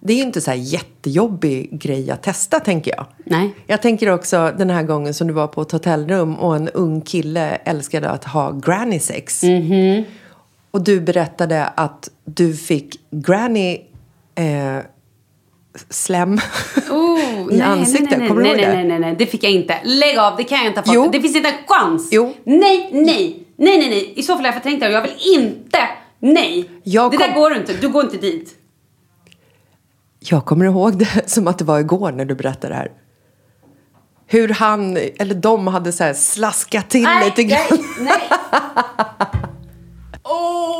Det 0.00 0.12
är 0.12 0.16
ju 0.16 0.22
inte 0.22 0.40
så 0.40 0.50
här 0.50 0.58
jättejobbig 0.58 1.68
grej 1.80 2.10
att 2.10 2.22
testa 2.22 2.60
tänker 2.60 2.90
jag. 2.96 3.06
Nej. 3.24 3.54
Jag 3.66 3.82
tänker 3.82 4.10
också 4.10 4.52
den 4.58 4.70
här 4.70 4.82
gången 4.82 5.14
som 5.14 5.26
du 5.26 5.32
var 5.32 5.46
på 5.46 5.62
ett 5.62 5.72
hotellrum 5.72 6.34
och 6.34 6.56
en 6.56 6.68
ung 6.68 7.00
kille 7.00 7.48
älskade 7.64 8.08
att 8.10 8.24
ha 8.24 8.52
granny 8.52 8.98
sex. 8.98 9.42
Och 10.70 10.84
du 10.84 11.00
berättade 11.00 11.64
att 11.66 12.10
du 12.24 12.54
fick 12.56 12.96
granny 13.10 13.78
eh, 14.34 14.76
slem 15.90 16.34
Oh, 16.90 17.20
i 17.20 17.46
nej, 17.50 17.60
ansiktet. 17.62 18.10
Nej, 18.10 18.18
nej, 18.18 18.28
Kommer 18.28 18.42
nej, 18.42 18.54
du 18.54 18.60
ihåg 18.62 18.68
nej, 18.68 18.76
det? 18.76 18.88
nej, 18.88 18.88
nej, 18.88 19.00
nej, 19.00 19.16
det 19.18 19.26
fick 19.26 19.44
jag 19.44 19.52
inte. 19.52 19.74
Lägg 19.84 20.18
av, 20.18 20.36
det 20.36 20.44
kan 20.44 20.58
jag 20.58 20.66
inte 20.66 20.80
ha 20.80 20.84
fått. 20.84 20.94
Jo. 20.94 21.08
Det 21.12 21.20
finns 21.20 21.36
inte 21.36 21.48
en 21.48 21.54
chans. 21.66 22.08
Jo. 22.12 22.34
Nej, 22.44 22.88
nej, 22.92 23.44
nej, 23.56 23.78
nej, 23.78 23.88
nej. 23.88 24.12
I 24.16 24.22
så 24.22 24.32
fall 24.32 24.38
har 24.44 24.46
jag 24.46 24.54
förträngt 24.54 24.80
det 24.80 24.86
och 24.86 24.92
jag 24.92 25.02
vill 25.02 25.40
inte. 25.44 25.78
Nej. 26.18 26.70
Jag 26.82 27.10
det 27.10 27.16
där 27.18 27.26
kom- 27.32 27.34
går 27.42 27.56
inte. 27.56 27.72
Du 27.80 27.88
går 27.88 28.04
inte 28.04 28.16
dit. 28.16 28.54
Jag 30.20 30.44
kommer 30.44 30.64
ihåg 30.64 30.98
det 30.98 31.22
som 31.30 31.48
att 31.48 31.58
det 31.58 31.64
var 31.64 31.80
igår 31.80 32.12
när 32.12 32.24
du 32.24 32.34
berättade 32.34 32.74
det 32.74 32.78
här. 32.78 32.90
Hur 34.26 34.48
han, 34.48 34.96
eller 34.96 35.34
de 35.34 35.66
hade 35.66 35.92
så 35.92 36.04
här 36.04 36.14
slaskat 36.14 36.90
till 36.90 37.08
lite 37.24 37.44
grann. 37.44 37.60
nej, 37.70 37.80
nej. 38.00 38.20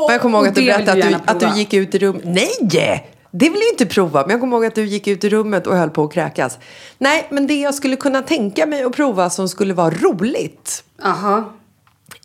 Och 0.05 0.11
jag 0.11 0.21
kommer 0.21 0.37
ihåg 0.37 0.47
att 0.47 0.55
du 0.55 0.65
berättade 0.65 0.91
att 0.91 0.97
gärna 0.97 1.17
du, 1.17 1.31
att 1.31 1.39
du 1.39 1.59
gick 1.59 1.73
ut 1.73 1.95
i 1.95 1.99
rummet. 1.99 2.23
Nej! 2.25 3.07
Det 3.31 3.49
vill 3.49 3.59
jag 3.59 3.73
inte 3.73 3.85
prova. 3.85 4.21
Men 4.21 4.29
jag 4.29 4.39
kommer 4.39 4.57
ihåg 4.57 4.65
att 4.65 4.75
du 4.75 4.85
gick 4.85 5.07
ut 5.07 5.23
i 5.23 5.29
rummet 5.29 5.67
och 5.67 5.77
höll 5.77 5.89
på 5.89 6.03
att 6.03 6.13
kräkas. 6.13 6.59
Nej, 6.97 7.27
men 7.29 7.47
det 7.47 7.59
jag 7.59 7.75
skulle 7.75 7.95
kunna 7.95 8.21
tänka 8.21 8.65
mig 8.65 8.83
att 8.83 8.95
prova 8.95 9.29
som 9.29 9.49
skulle 9.49 9.73
vara 9.73 9.89
roligt 9.89 10.83
Aha. 11.03 11.53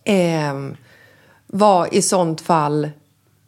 ehm, 0.05 0.77
var 1.47 1.95
i 1.95 2.03
sånt 2.03 2.41
fall 2.41 2.91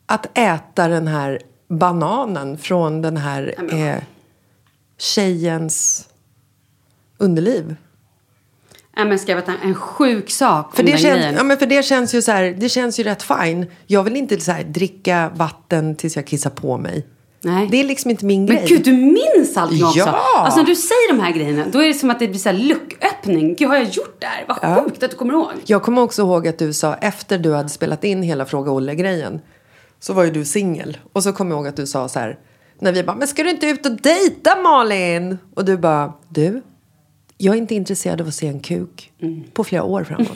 att 0.07 0.39
äta 0.39 0.89
den 0.89 1.09
här 1.09 1.41
bananen 1.69 2.59
från 2.59 3.03
den 3.03 3.17
här 3.17 3.55
eh, 3.73 4.03
tjejens 4.99 6.09
underliv. 7.19 7.77
Nej, 8.97 9.07
men 9.07 9.19
ska 9.19 9.33
jag 9.33 9.45
berätta 9.45 9.63
en 9.65 9.75
sjuk 9.75 10.31
sak 10.31 10.77
För 10.77 10.83
det, 10.83 10.91
den 10.91 10.99
känns, 10.99 11.37
ja, 11.37 11.43
men 11.43 11.59
för 11.59 11.67
det 11.67 11.85
känns 11.85 12.15
ju 12.15 12.23
så 12.23 12.33
här, 12.33 12.57
det 12.59 12.69
känns 12.69 13.01
ju 13.01 13.05
rätt 13.05 13.23
fine. 13.23 13.67
Jag 13.87 14.03
vill 14.03 14.17
inte 14.17 14.41
så 14.41 14.53
här, 14.53 14.65
dricka 14.65 15.31
vatten 15.35 15.97
tills 15.97 16.17
jag 16.17 16.27
kissar 16.27 16.51
på 16.51 16.79
mig. 16.79 17.07
Nej. 17.41 17.69
Det 17.71 17.81
är 17.81 17.85
liksom 17.85 18.11
inte 18.11 18.25
min 18.25 18.47
grej. 18.47 18.59
Men 18.59 18.67
gud, 18.67 18.85
du 18.85 18.93
minns 18.93 19.57
allting 19.57 19.85
också. 19.85 19.99
Ja! 19.99 20.23
Alltså 20.37 20.61
när 20.61 20.67
du 20.67 20.75
säger 20.75 21.13
de 21.13 21.21
här 21.23 21.33
grejerna, 21.33 21.65
då 21.73 21.83
är 21.83 21.87
det 21.89 21.95
som 21.95 22.11
att 22.11 22.19
det 22.19 22.29
blir 22.29 22.39
så 22.39 22.49
här 22.49 22.57
lucköppning. 22.57 23.55
Gud, 23.55 23.69
har 23.69 23.77
jag 23.77 23.85
gjort 23.85 24.17
det 24.21 24.27
här? 24.27 24.45
Vad 24.49 24.85
sjukt 24.85 25.03
att 25.03 25.11
du 25.11 25.17
kommer 25.17 25.33
ihåg. 25.35 25.53
Jag 25.65 25.83
kommer 25.83 26.03
också 26.03 26.23
ihåg 26.23 26.49
att 26.49 26.59
du 26.59 26.73
sa 26.73 26.95
efter 26.95 27.39
du 27.39 27.55
hade 27.55 27.69
spelat 27.69 28.05
in 28.05 28.23
hela 28.23 28.47
Fråga 28.47 28.71
Olle-grejen 28.71 29.41
så 30.00 30.12
var 30.12 30.25
ju 30.25 30.31
du 30.31 30.45
singel. 30.45 30.99
Och 31.12 31.23
så 31.23 31.33
kommer 31.33 31.50
jag 31.50 31.59
ihåg 31.59 31.67
att 31.69 31.76
du 31.76 31.87
sa 31.87 32.09
så 32.09 32.19
här 32.19 32.38
när 32.81 32.93
vi 32.93 33.02
bara, 33.02 33.17
men 33.17 33.28
ska 33.28 33.43
du 33.43 33.50
inte 33.50 33.67
ut 33.67 33.87
och 33.87 33.93
dejta 33.93 34.62
Malin? 34.62 35.38
Och 35.55 35.64
du 35.64 35.76
bara, 35.76 36.12
du, 36.28 36.62
jag 37.38 37.55
är 37.55 37.59
inte 37.59 37.75
intresserad 37.75 38.21
av 38.21 38.28
att 38.28 38.35
se 38.35 38.47
en 38.47 38.61
kuk 38.61 39.12
på 39.52 39.64
flera 39.64 39.83
år 39.83 40.05
framåt. 40.05 40.28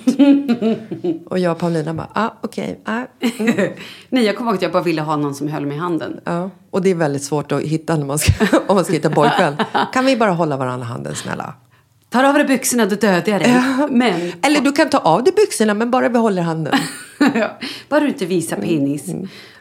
och 1.26 1.38
jag 1.38 1.52
och 1.52 1.58
Paulina 1.58 1.94
bara, 1.94 2.08
ah, 2.14 2.30
okej, 2.40 2.80
ah, 2.84 3.04
mm, 3.20 3.72
Nej, 4.08 4.24
jag 4.24 4.36
kommer 4.36 4.50
ihåg 4.50 4.56
att 4.56 4.62
jag 4.62 4.72
bara 4.72 4.82
ville 4.82 5.02
ha 5.02 5.16
någon 5.16 5.34
som 5.34 5.48
höll 5.48 5.66
mig 5.66 5.76
i 5.76 5.80
handen. 5.80 6.20
ja. 6.24 6.50
Och 6.70 6.82
det 6.82 6.90
är 6.90 6.94
väldigt 6.94 7.22
svårt 7.24 7.52
att 7.52 7.62
hitta 7.62 7.96
när 7.96 8.06
man 8.06 8.18
ska, 8.18 8.46
om 8.66 8.74
man 8.74 8.84
ska 8.84 8.94
hitta 8.94 9.10
pojkvän. 9.10 9.56
Kan 9.92 10.04
vi 10.04 10.16
bara 10.16 10.30
hålla 10.30 10.56
varandra 10.56 10.86
i 10.86 10.88
handen 10.88 11.14
snälla? 11.14 11.54
Tar 12.12 12.24
av 12.24 12.34
dig 12.34 12.44
byxorna, 12.44 12.86
då 12.86 12.96
dödar 12.96 13.32
jag 13.32 13.40
dig. 13.40 13.62
Men, 13.90 14.32
Eller 14.42 14.60
du 14.60 14.72
kan 14.72 14.90
ta 14.90 14.98
av 14.98 15.24
dig 15.24 15.32
byxorna 15.36 15.74
men 15.74 15.90
bara 15.90 16.08
behåller 16.10 16.42
handen. 16.42 16.74
Ja, 17.34 17.58
bara 17.88 18.00
du 18.00 18.08
inte 18.08 18.26
visar 18.26 18.56
penis. 18.56 19.04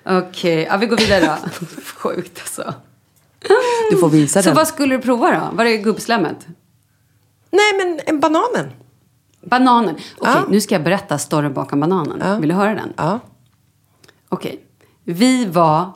Okej, 0.05 0.67
ja, 0.69 0.77
vi 0.77 0.85
går 0.85 0.97
vidare 0.97 1.25
då. 1.25 1.65
Sjukt 1.97 2.39
alltså. 2.39 2.73
Du 3.91 3.97
får 3.97 4.09
visa 4.09 4.41
Så 4.41 4.49
den. 4.49 4.55
vad 4.55 4.67
skulle 4.67 4.95
du 4.97 5.01
prova 5.01 5.31
då? 5.31 5.55
Var 5.57 5.63
det 5.65 5.77
gubbslemmet? 5.77 6.47
Nej 7.51 7.73
men 7.77 7.99
en 8.05 8.19
bananen. 8.19 8.71
Bananen. 9.41 9.95
Okej, 10.17 10.33
Ja. 10.35 10.43
nu 10.49 10.61
ska 10.61 10.75
jag 10.75 10.83
berätta 10.83 11.17
storyn 11.17 11.53
bakom 11.53 11.79
bananen. 11.79 12.19
Ja. 12.23 12.35
Vill 12.35 12.49
du 12.49 12.55
höra 12.55 12.73
den? 12.75 12.93
Ja. 12.97 13.19
Okej. 14.29 14.59
Vi 15.03 15.45
var, 15.45 15.91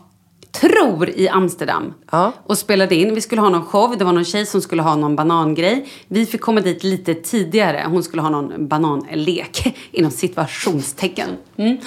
tror, 0.61 1.09
i 1.09 1.29
Amsterdam 1.29 1.93
Ja. 2.11 2.31
och 2.43 2.57
spelade 2.57 2.95
in. 2.95 3.15
Vi 3.15 3.21
skulle 3.21 3.41
ha 3.41 3.49
någon 3.49 3.65
show. 3.65 3.95
Det 3.97 4.05
var 4.05 4.13
någon 4.13 4.25
tjej 4.25 4.45
som 4.45 4.61
skulle 4.61 4.81
ha 4.81 4.95
någon 4.95 5.15
banangrej. 5.15 5.85
Vi 6.07 6.25
fick 6.25 6.41
komma 6.41 6.61
dit 6.61 6.83
lite 6.83 7.13
tidigare. 7.13 7.85
Hon 7.87 8.03
skulle 8.03 8.21
ha 8.21 8.29
någon 8.29 8.67
bananlek, 8.67 9.77
inom 9.91 10.11
situationstecken. 10.11 11.29
Mm. 11.57 11.77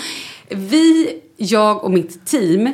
Vi, 0.49 1.11
jag 1.37 1.85
och 1.85 1.91
mitt 1.91 2.27
team 2.27 2.73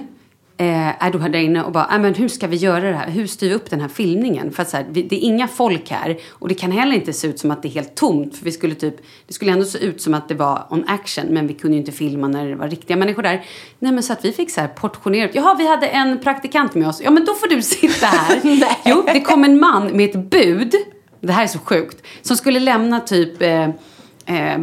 eh, 0.56 1.04
är 1.04 1.11
då 1.11 1.18
här 1.18 1.28
där 1.28 1.38
inne 1.38 1.62
och 1.62 1.73
bara, 1.73 1.87
"Ah, 1.90 1.99
men 1.99 2.14
hur 2.14 2.28
ska 2.28 2.46
vi 2.46 2.56
göra 2.56 2.90
det 2.90 2.96
här? 2.96 3.11
Hur 3.11 3.26
styr 3.26 3.49
vi 3.49 3.54
upp 3.54 3.70
den 3.70 3.80
här 3.80 3.88
filmningen? 3.88 4.52
För 4.52 4.62
att 4.62 4.68
så 4.70 4.76
här, 4.76 4.87
vi, 4.90 5.02
det 5.02 5.16
är 5.16 5.20
inga 5.20 5.49
folk 5.49 5.90
här 5.90 6.16
och 6.30 6.49
det 6.49 6.54
kan 6.54 6.70
heller 6.73 6.94
inte 6.94 7.12
se 7.12 7.26
ut 7.28 7.38
som 7.38 7.50
att 7.50 7.62
det 7.62 7.68
är 7.68 7.70
helt 7.70 7.94
tomt. 7.94 8.37
För 8.37 8.44
vi 8.44 8.52
skulle 8.52 8.75
typ, 8.75 8.94
det 9.26 9.34
skulle 9.34 9.52
ändå 9.52 9.64
se 9.64 9.78
ut 9.78 10.00
som 10.02 10.14
att 10.14 10.28
det 10.28 10.34
var 10.34 10.66
on 10.70 10.84
action 10.88 11.26
men 11.26 11.46
vi 11.46 11.54
kunde 11.54 11.75
ju 11.76 11.80
inte 11.80 11.92
filma 11.92 12.28
när 12.28 12.46
det 12.49 12.54
var 12.56 12.68
riktiga 12.68 12.96
människor 12.96 13.23
där. 13.23 13.44
Nej 13.78 13.92
men 13.92 14.02
så 14.02 14.12
att 14.12 14.25
vi 14.25 14.32
fick 14.32 14.50
så 14.50 14.61
här 14.61 14.68
portionerat. 14.68 15.30
Jaha, 15.34 15.54
vi 15.54 15.66
hade 15.68 15.87
en 15.87 16.20
praktikant 16.20 16.75
med 16.75 16.88
oss. 16.88 17.00
Ja 17.04 17.11
men 17.11 17.25
då 17.25 17.34
får 17.34 17.49
du 17.49 17.62
sitta 17.78 18.06
här. 18.06 18.40
jo, 18.84 19.04
det 19.12 19.20
kom 19.20 19.44
en 19.44 19.61
man 19.61 19.96
med 19.96 20.11
ett 20.11 20.30
bud. 20.30 20.75
Det 21.20 21.32
här 21.32 21.42
är 21.42 21.46
så 21.46 21.58
sjukt. 21.58 22.06
Som 22.23 22.37
skulle 22.37 22.61
lämna 22.61 23.00
typ 23.00 23.42
eh, 23.42 23.68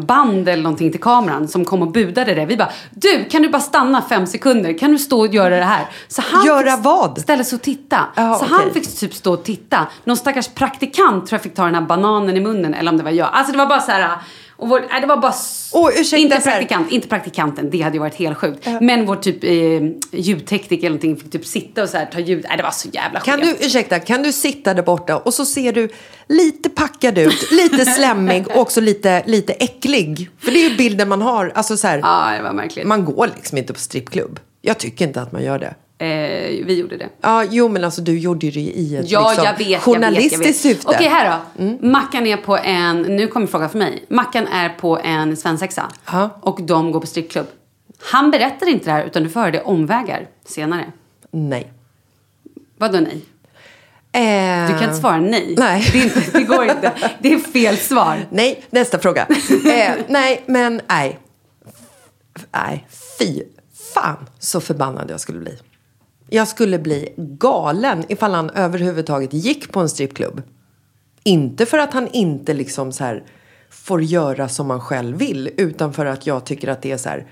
band 0.05 0.49
eller 0.49 0.63
någonting 0.63 0.91
till 0.91 1.01
kameran 1.01 1.47
som 1.47 1.65
kom 1.65 1.81
och 1.81 1.91
budade 1.91 2.33
det. 2.33 2.45
Vi 2.45 2.57
bara, 2.57 2.69
du 2.91 3.25
kan 3.25 3.41
du 3.41 3.49
bara 3.49 3.61
stanna 3.61 4.01
fem 4.01 4.27
sekunder? 4.27 4.77
Kan 4.77 4.91
du 4.91 4.97
stå 4.97 5.19
och 5.19 5.33
göra 5.33 5.57
det 5.57 5.63
här? 5.63 5.85
Så 6.07 6.21
han 6.25 6.45
Göra 6.45 6.77
vad? 6.77 7.21
Ställa 7.21 7.43
sig 7.43 7.55
och 7.55 7.61
titta. 7.61 7.99
Ja, 8.15 8.35
så 8.35 8.45
okej. 8.45 8.57
han 8.57 8.73
fick 8.73 8.99
typ 8.99 9.13
stå 9.13 9.33
och 9.33 9.43
titta. 9.43 9.87
Någon 10.03 10.17
stackars 10.17 10.47
praktikant 10.47 11.27
tror 11.27 11.37
jag 11.37 11.43
fick 11.43 11.55
ta 11.55 11.65
den 11.65 11.75
här 11.75 11.81
bananen 11.81 12.37
i 12.37 12.39
munnen. 12.39 12.73
Eller 12.73 12.91
om 12.91 12.97
det 12.97 13.03
var 13.03 13.11
jag. 13.11 13.29
Alltså 13.33 13.51
det 13.51 13.57
var 13.57 13.67
bara 13.67 13.81
så 13.81 13.91
här. 13.91 14.17
Och 14.61 14.69
vår, 14.69 14.79
nej, 14.91 15.01
det 15.01 15.07
var 15.07 15.17
bara... 15.17 15.33
Åh, 15.71 15.89
ursäkta, 15.95 16.17
inte 16.17 16.39
praktikant, 16.41 16.91
inte 16.91 17.07
praktikanten. 17.07 17.69
Det 17.69 17.81
hade 17.81 17.95
ju 17.95 17.99
varit 17.99 18.15
helt 18.15 18.37
sjukt. 18.37 18.67
Men 18.81 19.05
vår 19.05 19.15
typ 19.15 19.43
eh, 19.43 20.19
ljudtekniker 20.19 20.77
eller 20.87 20.89
någonting 20.89 21.17
fick 21.17 21.31
typ 21.31 21.45
sitta 21.45 21.83
och 21.83 21.89
så 21.89 21.97
här, 21.97 22.05
ta 22.05 22.19
ljud. 22.19 22.45
Nej, 22.47 22.57
det 22.57 22.63
var 22.63 22.71
så 22.71 22.89
jävla 22.93 23.19
Kan 23.19 23.39
skevt. 23.41 23.59
du, 23.59 23.65
ursäkta, 23.65 23.99
kan 23.99 24.23
du 24.23 24.31
sitta 24.31 24.73
där 24.73 24.83
borta 24.83 25.17
och 25.17 25.33
så 25.33 25.45
ser 25.45 25.73
du 25.73 25.89
lite 26.27 26.69
packad 26.69 27.17
ut, 27.17 27.51
lite 27.51 27.85
slemmig 27.85 28.47
och 28.47 28.57
också 28.61 28.81
lite, 28.81 29.23
lite 29.25 29.53
äcklig. 29.53 30.29
För 30.39 30.51
det 30.51 30.65
är 30.65 30.69
ju 30.69 30.77
bilden 30.77 31.09
man 31.09 31.21
har. 31.21 31.51
Alltså 31.55 31.77
så 31.77 31.87
här, 31.87 31.97
Ja, 31.97 32.33
det 32.37 32.43
var 32.43 32.53
märkligt. 32.53 32.87
man 32.87 33.05
går 33.05 33.27
liksom 33.35 33.57
inte 33.57 33.73
på 33.73 33.79
strippklubb. 33.79 34.39
Jag 34.61 34.77
tycker 34.77 35.07
inte 35.07 35.21
att 35.21 35.31
man 35.31 35.43
gör 35.43 35.59
det. 35.59 35.73
Eh, 36.01 36.65
vi 36.65 36.79
gjorde 36.79 36.97
det. 36.97 37.09
Ja, 37.21 37.43
jo 37.43 37.67
men 37.69 37.83
alltså 37.83 38.01
du 38.01 38.19
gjorde 38.19 38.45
ju 38.45 38.51
det 38.51 38.59
i 38.79 38.95
ett 38.95 39.09
Ja, 39.11 39.27
liksom, 39.29 39.45
jag 39.45 39.57
vet, 39.57 39.67
jag 39.67 39.77
vet, 39.77 39.81
journalistiskt 39.83 40.33
jag 40.41 40.47
vet. 40.47 40.55
syfte. 40.55 40.87
Okej, 40.87 41.07
här 41.07 41.41
då. 41.57 41.87
Mackan 41.87 42.27
är 42.27 42.37
på 42.37 42.57
en, 42.57 43.01
nu 43.01 43.27
kommer 43.27 43.47
frågan 43.47 43.69
för 43.69 43.77
mig. 43.77 44.05
Mackan 44.09 44.47
är 44.47 44.69
på 44.69 44.99
en 45.03 45.37
svensexa. 45.37 45.91
Ja. 46.11 46.29
Och 46.41 46.61
de 46.61 46.91
går 46.91 46.99
på 46.99 47.07
strippklubb. 47.07 47.45
Han 47.99 48.31
berättar 48.31 48.69
inte 48.69 48.85
det 48.85 48.91
här, 48.91 49.03
utan 49.05 49.23
du 49.23 49.29
får 49.29 49.39
höra 49.39 49.51
det 49.51 49.61
omvägar 49.61 50.27
senare. 50.45 50.85
Nej. 51.31 51.71
Vadå 52.77 52.99
nej? 52.99 53.21
Eh, 54.13 54.67
Du 54.71 54.73
kan 54.79 54.83
inte 54.89 54.95
svara 55.01 55.17
nej. 55.19 55.55
Nej. 55.57 55.89
Det, 55.93 55.97
inte, 56.03 56.21
det 56.33 56.43
går 56.43 56.63
inte. 56.63 56.91
Det 57.19 57.33
är 57.33 57.37
fel 57.39 57.77
svar. 57.77 58.25
Nej, 58.29 58.63
nästa 58.69 58.99
fråga. 58.99 59.27
eh, 59.65 59.91
nej, 60.07 60.43
men 60.45 60.81
nej. 60.89 61.19
Nej, 62.51 62.87
fy 63.19 63.41
fan 63.93 64.17
så 64.39 64.61
förbannad 64.61 65.09
jag 65.11 65.19
skulle 65.19 65.39
bli. 65.39 65.57
Jag 66.33 66.47
skulle 66.47 66.79
bli 66.79 67.13
galen 67.17 68.03
ifall 68.09 68.33
han 68.33 68.49
överhuvudtaget 68.49 69.33
gick 69.33 69.71
på 69.71 69.79
en 69.79 69.89
strippklubb. 69.89 70.41
Inte 71.23 71.65
för 71.65 71.77
att 71.77 71.93
han 71.93 72.07
inte 72.07 72.53
liksom 72.53 72.91
så 72.91 73.03
här 73.03 73.23
får 73.69 74.03
göra 74.03 74.49
som 74.49 74.67
man 74.67 74.81
själv 74.81 75.17
vill, 75.17 75.49
utan 75.57 75.93
för 75.93 76.05
att 76.05 76.27
jag 76.27 76.45
tycker 76.45 76.67
att 76.67 76.81
det 76.81 76.91
är 76.91 76.97
så 76.97 77.09
här. 77.09 77.27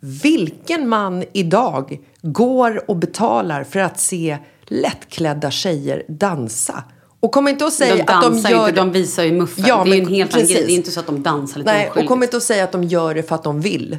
Vilken 0.00 0.88
man 0.88 1.24
idag 1.32 1.98
går 2.22 2.90
och 2.90 2.96
betalar 2.96 3.64
för 3.64 3.80
att 3.80 4.00
se 4.00 4.38
lättklädda 4.64 5.50
tjejer 5.50 6.02
dansa? 6.08 6.84
Och 7.20 7.32
kom 7.32 7.48
inte 7.48 7.66
att 7.66 7.72
säga 7.72 7.96
De 7.96 8.02
att 8.12 8.22
de 8.22 8.50
gör 8.50 8.68
inte, 8.68 8.80
de 8.80 8.92
visar 8.92 9.22
ju 9.22 9.32
muffen. 9.32 9.64
Ja, 9.68 9.84
det 9.84 9.90
är 9.90 9.98
men 9.98 10.06
en 10.06 10.14
helt 10.14 10.34
annan 10.34 10.46
grej. 10.46 10.64
Det 10.66 10.72
är 10.72 10.76
inte 10.76 10.90
så 10.90 11.00
att 11.00 11.06
de 11.06 11.22
dansar 11.22 11.58
lite 11.58 11.72
Nej, 11.72 11.84
och 11.84 11.90
oskyldigt. 11.90 12.08
kom 12.08 12.22
inte 12.22 12.36
att 12.36 12.42
säga 12.42 12.64
att 12.64 12.72
de 12.72 12.84
gör 12.84 13.14
det 13.14 13.22
för 13.22 13.34
att 13.34 13.44
de 13.44 13.60
vill. 13.60 13.98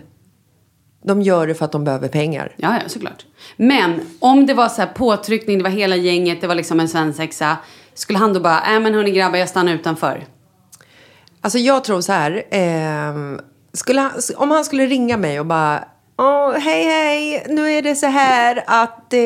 De 1.08 1.22
gör 1.22 1.48
det 1.48 1.54
för 1.56 1.66
att 1.66 1.72
de 1.72 1.84
behöver 1.84 2.08
pengar. 2.08 2.52
Ja, 2.58 2.74
ja, 2.84 2.90
såklart. 2.90 3.26
Men 3.58 4.02
om 4.20 4.46
det 4.46 4.54
var 4.54 4.70
så 4.70 4.82
här 4.82 4.90
påtryckning, 4.96 5.58
det 5.58 5.64
var 5.64 5.72
hela 5.72 5.96
gänget, 5.96 6.42
det 6.42 6.48
var 6.48 6.56
liksom 6.56 6.80
en 6.80 6.88
svensexa. 6.90 7.58
Skulle 7.94 8.20
han 8.20 8.34
då 8.34 8.40
bara, 8.40 8.60
nej 8.68 8.80
men 8.80 8.94
hörni 8.94 9.12
grabbar, 9.12 9.38
jag 9.38 9.50
stannar 9.50 9.74
utanför. 9.74 10.26
Alltså 11.42 11.60
jag 11.60 11.84
tror 11.84 12.02
så 12.02 12.12
här. 12.12 12.44
ehm, 12.52 13.40
skulle 13.74 14.02
han, 14.02 14.12
om 14.36 14.52
han 14.52 14.66
skulle 14.66 14.86
ringa 14.86 15.18
mig 15.18 15.40
och 15.40 15.46
bara 15.46 15.84
Åh, 16.20 16.52
hej 16.58 16.84
hej, 16.84 17.46
nu 17.50 17.72
är 17.72 17.82
det 17.82 17.96
så 17.96 18.06
här 18.08 18.64
att... 18.68 19.14
Eh, 19.14 19.20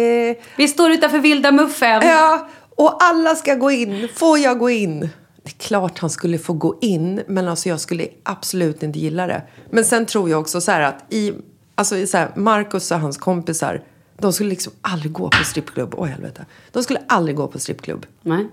Vi 0.57 0.67
står 0.67 0.91
utanför 0.91 1.19
Vilda 1.19 1.51
Muffen. 1.51 2.01
ja, 2.07 2.47
och 2.75 3.03
alla 3.03 3.35
ska 3.35 3.55
gå 3.55 3.71
in. 3.71 4.07
Får 4.15 4.39
jag 4.39 4.59
gå 4.59 4.69
in? 4.69 4.99
Det 5.43 5.49
är 5.49 5.59
klart 5.67 5.99
han 5.99 6.09
skulle 6.09 6.37
få 6.37 6.53
gå 6.53 6.77
in, 6.81 7.21
men 7.27 7.47
alltså 7.47 7.69
jag 7.69 7.79
skulle 7.79 8.07
absolut 8.23 8.83
inte 8.83 8.99
gilla 8.99 9.27
det. 9.27 9.41
Men 9.71 9.85
sen 9.85 10.05
tror 10.05 10.29
jag 10.29 10.39
också 10.39 10.61
så 10.61 10.71
här 10.71 10.81
att 10.81 11.13
i, 11.13 11.33
alltså 11.75 12.07
så 12.07 12.17
här, 12.17 12.31
Marcus 12.35 12.91
och 12.91 12.99
hans 12.99 13.17
kompisar, 13.17 13.83
de 14.17 14.33
skulle 14.33 14.49
liksom 14.49 14.73
aldrig 14.81 15.11
gå 15.11 15.29
på 15.29 15.43
strippklubb. 15.43 15.93
Åh 15.97 16.07
helvete. 16.07 16.45
De 16.71 16.83
skulle 16.83 16.99
aldrig 17.07 17.35
gå 17.35 17.47
på 17.47 17.59
strippklubb. 17.59 18.05
Nej. 18.21 18.47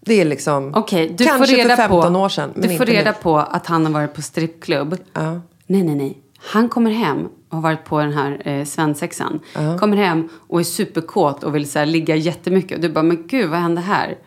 Det 0.00 0.20
är 0.20 0.24
liksom, 0.24 0.72
Okej, 0.74 1.14
du 1.18 1.24
kanske 1.24 1.46
får 1.46 1.56
reda 1.56 1.76
för 1.76 1.82
15 1.82 2.12
på, 2.12 2.18
år 2.18 2.28
sedan. 2.28 2.52
Du 2.54 2.62
får 2.62 2.70
inte 2.70 2.84
nu. 2.84 2.92
reda 2.92 3.12
på 3.12 3.38
att 3.38 3.66
han 3.66 3.86
har 3.86 3.92
varit 3.92 4.14
på 4.14 4.22
strippklubb. 4.22 4.96
Ja. 5.12 5.40
Nej, 5.66 5.82
nej, 5.82 5.94
nej. 5.94 6.22
Han 6.38 6.68
kommer 6.68 6.90
hem 6.90 7.28
och 7.48 7.56
har 7.56 7.62
varit 7.62 7.84
på 7.84 8.00
den 8.00 8.12
här 8.12 8.48
eh, 8.48 8.64
svensexan. 8.64 9.40
Kommer 9.78 9.96
hem 9.96 10.28
och 10.48 10.60
är 10.60 10.64
superkåt 10.64 11.44
och 11.44 11.54
vill 11.54 11.70
så 11.70 11.78
här, 11.78 11.86
ligga 11.86 12.16
jättemycket. 12.16 12.76
Och 12.76 12.82
du 12.82 12.88
bara, 12.88 13.02
men 13.02 13.26
gud, 13.26 13.50
vad 13.50 13.60
hände 13.60 13.80
här? 13.80 14.18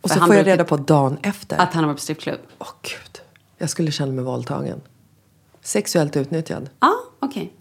Och 0.00 0.10
så 0.10 0.20
får 0.20 0.34
jag 0.34 0.46
reda 0.46 0.64
på 0.64 0.76
dagen 0.76 1.18
efter. 1.22 1.56
Att 1.58 1.74
han 1.74 1.84
har 1.84 1.88
varit 1.88 1.96
på 1.96 2.02
strippklubb. 2.02 2.40
Åh 2.58 2.68
gud, 2.82 3.20
jag 3.58 3.70
skulle 3.70 3.90
känna 3.90 4.12
mig 4.12 4.24
våldtagen. 4.24 4.80
Sexuellt 5.62 6.16
utnyttjad. 6.16 6.70
Ja, 6.80 6.94
okej. 7.20 7.52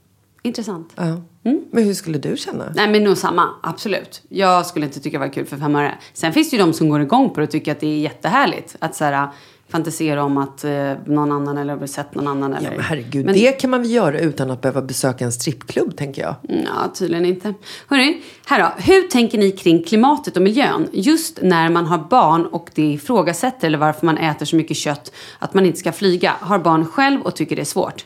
Intressant. 0.42 0.90
Ja. 0.96 1.04
Mm. 1.44 1.62
Men 1.72 1.84
hur 1.84 1.94
skulle 1.94 2.18
du 2.18 2.38
känna? 2.38 2.72
Nej, 2.76 2.90
men 2.92 3.04
nog 3.04 3.18
samma. 3.18 3.50
Absolut. 3.64 4.22
Jag 4.30 4.66
skulle 4.66 4.86
inte 4.86 5.00
tycka 5.00 5.20
det 5.20 5.26
var 5.26 5.34
kul 5.34 5.46
för 5.46 5.58
fem 5.58 5.76
öre. 5.76 5.98
Sen 6.14 6.34
finns 6.34 6.50
det 6.50 6.58
ju 6.58 6.64
de 6.64 6.74
som 6.74 6.90
går 6.90 7.02
igång 7.02 7.30
på 7.30 7.40
det 7.40 7.44
och 7.44 7.52
tycker 7.52 7.72
att 7.72 7.80
det 7.80 7.88
är 7.88 8.00
jättehärligt. 8.00 8.76
Att 8.80 8.96
så 8.96 9.04
här, 9.06 9.28
fantisera 9.70 10.24
om 10.24 10.38
att 10.38 10.64
eh, 10.64 10.94
någon 11.06 11.32
annan 11.32 11.58
eller 11.58 11.88
sett 11.88 12.16
någon 12.16 12.28
annan. 12.28 12.54
Eller. 12.54 12.70
Ja, 12.70 12.76
men 12.76 12.86
herregud, 12.86 13.26
Men- 13.26 13.36
det 13.36 13.52
kan 13.52 13.70
man 13.70 13.82
väl 13.82 13.92
göra 13.92 14.20
utan 14.20 14.52
att 14.52 14.62
behöva 14.62 14.82
besöka 14.82 15.26
en 15.26 15.32
strippklubb, 15.32 15.98
tänker 15.98 16.22
jag. 16.22 16.36
Ja, 16.42 16.92
tydligen 16.94 17.26
inte. 17.26 17.54
Hörrni, 17.88 18.22
här 18.46 18.60
då. 18.60 18.82
Hur 18.84 19.02
tänker 19.08 19.38
ni 19.38 19.52
kring 19.52 19.84
klimatet 19.84 20.36
och 20.38 20.44
miljön? 20.44 20.88
Just 20.92 21.40
när 21.42 21.70
man 21.70 21.86
har 21.86 21.98
barn 21.98 22.46
och 22.46 22.70
det 22.76 22.94
ifrågasätter 22.94 23.68
eller 23.68 23.78
varför 23.78 24.06
man 24.06 24.18
äter 24.18 24.46
så 24.46 24.56
mycket 24.56 24.78
kött 24.78 25.12
att 25.40 25.54
man 25.54 25.66
inte 25.66 25.80
ska 25.80 25.92
flyga. 25.92 26.34
Har 26.40 26.60
barn 26.60 26.86
själv 26.86 27.22
och 27.22 27.36
tycker 27.36 27.56
det 27.56 27.62
är 27.62 27.66
svårt. 27.66 28.06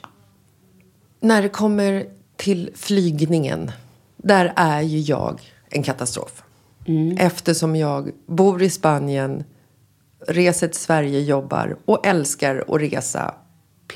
När 1.24 1.42
det 1.42 1.50
kommer 1.50 2.06
till 2.38 2.70
flygningen, 2.76 3.72
där 4.18 4.54
är 4.56 4.82
ju 4.82 5.00
jag 5.00 5.42
en 5.70 5.84
katastrof. 5.84 6.44
Mm. 6.88 7.18
Eftersom 7.18 7.76
jag 7.76 8.12
bor 8.28 8.62
i 8.62 8.70
Spanien, 8.70 9.44
reser 10.28 10.68
till 10.68 10.80
Sverige, 10.80 11.20
jobbar 11.20 11.78
och 11.86 12.08
älskar 12.08 12.64
att 12.68 12.82
resa 12.82 13.34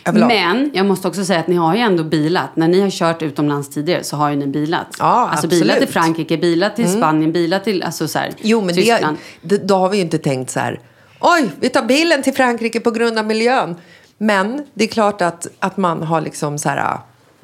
överlag. 0.05 0.27
Men 0.27 0.71
jag 0.73 0.85
måste 0.85 1.07
också 1.07 1.25
säga 1.25 1.39
att 1.39 1.47
ni 1.47 1.55
har 1.55 1.75
ju 1.75 1.81
ändå 1.81 2.03
bilat. 2.03 2.55
När 2.55 2.67
ni 2.67 2.81
har 2.81 2.89
kört 2.89 3.21
utomlands 3.21 3.69
tidigare 3.69 4.03
så 4.03 4.17
har 4.17 4.29
ju 4.29 4.35
ni 4.35 4.47
bilat. 4.47 4.95
Ja, 4.99 5.05
alltså 5.05 5.47
bilat 5.47 5.61
till 5.61 5.71
absolut. 5.71 5.95
Mm. 5.95 6.03
Frankrike, 6.03 6.37
bilat 6.37 6.75
till 6.75 6.91
Spanien, 6.91 7.31
bilat 7.31 7.63
till 7.63 7.83
alltså 7.83 8.07
så 8.07 8.19
här, 8.19 8.33
Jo, 8.41 8.61
men 8.61 8.75
Tyskland. 8.75 9.17
det, 9.41 9.57
då 9.57 9.75
har 9.75 9.89
vi 9.89 9.97
ju 9.97 10.03
inte 10.03 10.17
tänkt 10.17 10.51
så 10.51 10.59
här. 10.59 10.79
Oj, 11.19 11.51
vi 11.59 11.69
tar 11.69 11.83
bilen 11.83 12.23
till 12.23 12.33
Frankrike 12.33 12.79
på 12.79 12.91
grund 12.91 13.19
av 13.19 13.25
miljön. 13.25 13.75
Men 14.17 14.65
det 14.73 14.83
är 14.83 14.87
klart 14.87 15.21
att, 15.21 15.47
att 15.59 15.77
man 15.77 16.03
har 16.03 16.21
liksom 16.21 16.57
så 16.57 16.69
här. 16.69 16.97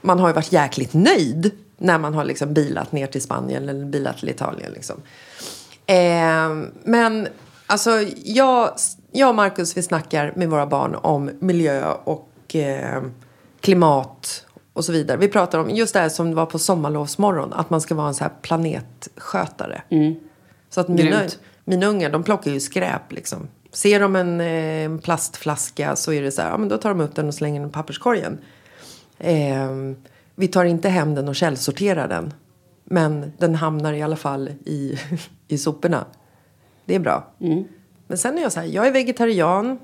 Man 0.03 0.19
har 0.19 0.27
ju 0.27 0.33
varit 0.33 0.51
jäkligt 0.51 0.93
nöjd 0.93 1.51
när 1.77 1.99
man 1.99 2.13
har 2.13 2.23
liksom 2.23 2.53
bilat 2.53 2.91
ner 2.91 3.07
till 3.07 3.21
Spanien 3.21 3.69
eller 3.69 3.85
bilat 3.85 4.17
till 4.17 4.29
Italien. 4.29 4.71
Liksom. 4.71 5.01
Eh, 5.85 6.69
men 6.83 7.27
alltså, 7.67 7.89
jag, 8.23 8.71
jag 9.11 9.29
och 9.29 9.35
Marcus 9.35 9.77
vi 9.77 9.83
snackar 9.83 10.33
med 10.35 10.49
våra 10.49 10.65
barn 10.65 10.95
om 10.95 11.31
miljö 11.39 11.91
och 12.03 12.55
eh, 12.55 13.03
klimat 13.61 14.45
och 14.73 14.85
så 14.85 14.91
vidare. 14.91 15.17
Vi 15.17 15.27
pratar 15.27 15.59
om 15.59 15.69
just 15.69 15.93
det 15.93 15.99
här 15.99 16.09
som 16.09 16.29
det 16.29 16.35
var 16.35 16.45
på 16.45 16.59
sommarlovsmorgon. 16.59 17.53
Att 17.53 17.69
man 17.69 17.81
ska 17.81 17.95
vara 17.95 18.07
en 18.07 18.13
så 18.13 18.23
här 18.23 18.31
planetskötare. 18.41 19.81
Så 20.69 20.81
att 20.81 20.87
mina, 20.87 21.17
Grymt. 21.19 21.39
mina 21.65 21.85
ungar 21.85 22.09
de 22.09 22.23
plockar 22.23 22.51
ju 22.51 22.59
skräp 22.59 23.11
liksom. 23.11 23.47
Ser 23.71 23.99
de 23.99 24.15
en 24.15 24.41
eh, 24.41 25.01
plastflaska 25.01 25.95
så 25.95 26.13
är 26.13 26.21
det 26.21 26.31
så 26.31 26.41
här, 26.41 26.49
ja 26.49 26.57
men 26.57 26.69
då 26.69 26.77
tar 26.77 26.89
de 26.89 27.01
upp 27.01 27.15
den 27.15 27.27
och 27.27 27.33
slänger 27.33 27.59
den 27.59 27.69
i 27.69 27.71
papperskorgen. 27.71 28.37
Eh, 29.23 29.71
vi 30.35 30.47
tar 30.47 30.65
inte 30.65 30.89
hem 30.89 31.15
den 31.15 31.27
och 31.27 31.35
källsorterar 31.35 32.07
den. 32.07 32.33
Men 32.83 33.31
den 33.37 33.55
hamnar 33.55 33.93
i 33.93 34.01
alla 34.01 34.15
fall 34.15 34.49
i, 34.65 34.99
i 35.47 35.57
soporna. 35.57 36.05
Det 36.85 36.95
är 36.95 36.99
bra. 36.99 37.27
Men 38.07 38.17
sen 38.17 38.37
är 38.37 38.41
jag 38.41 38.51
så 38.51 38.59
här, 38.59 38.67
jag 38.67 38.87
är 38.87 38.91
vegetarian. 38.91 39.79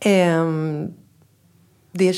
Ehm, 0.00 0.92
det, 1.92 2.14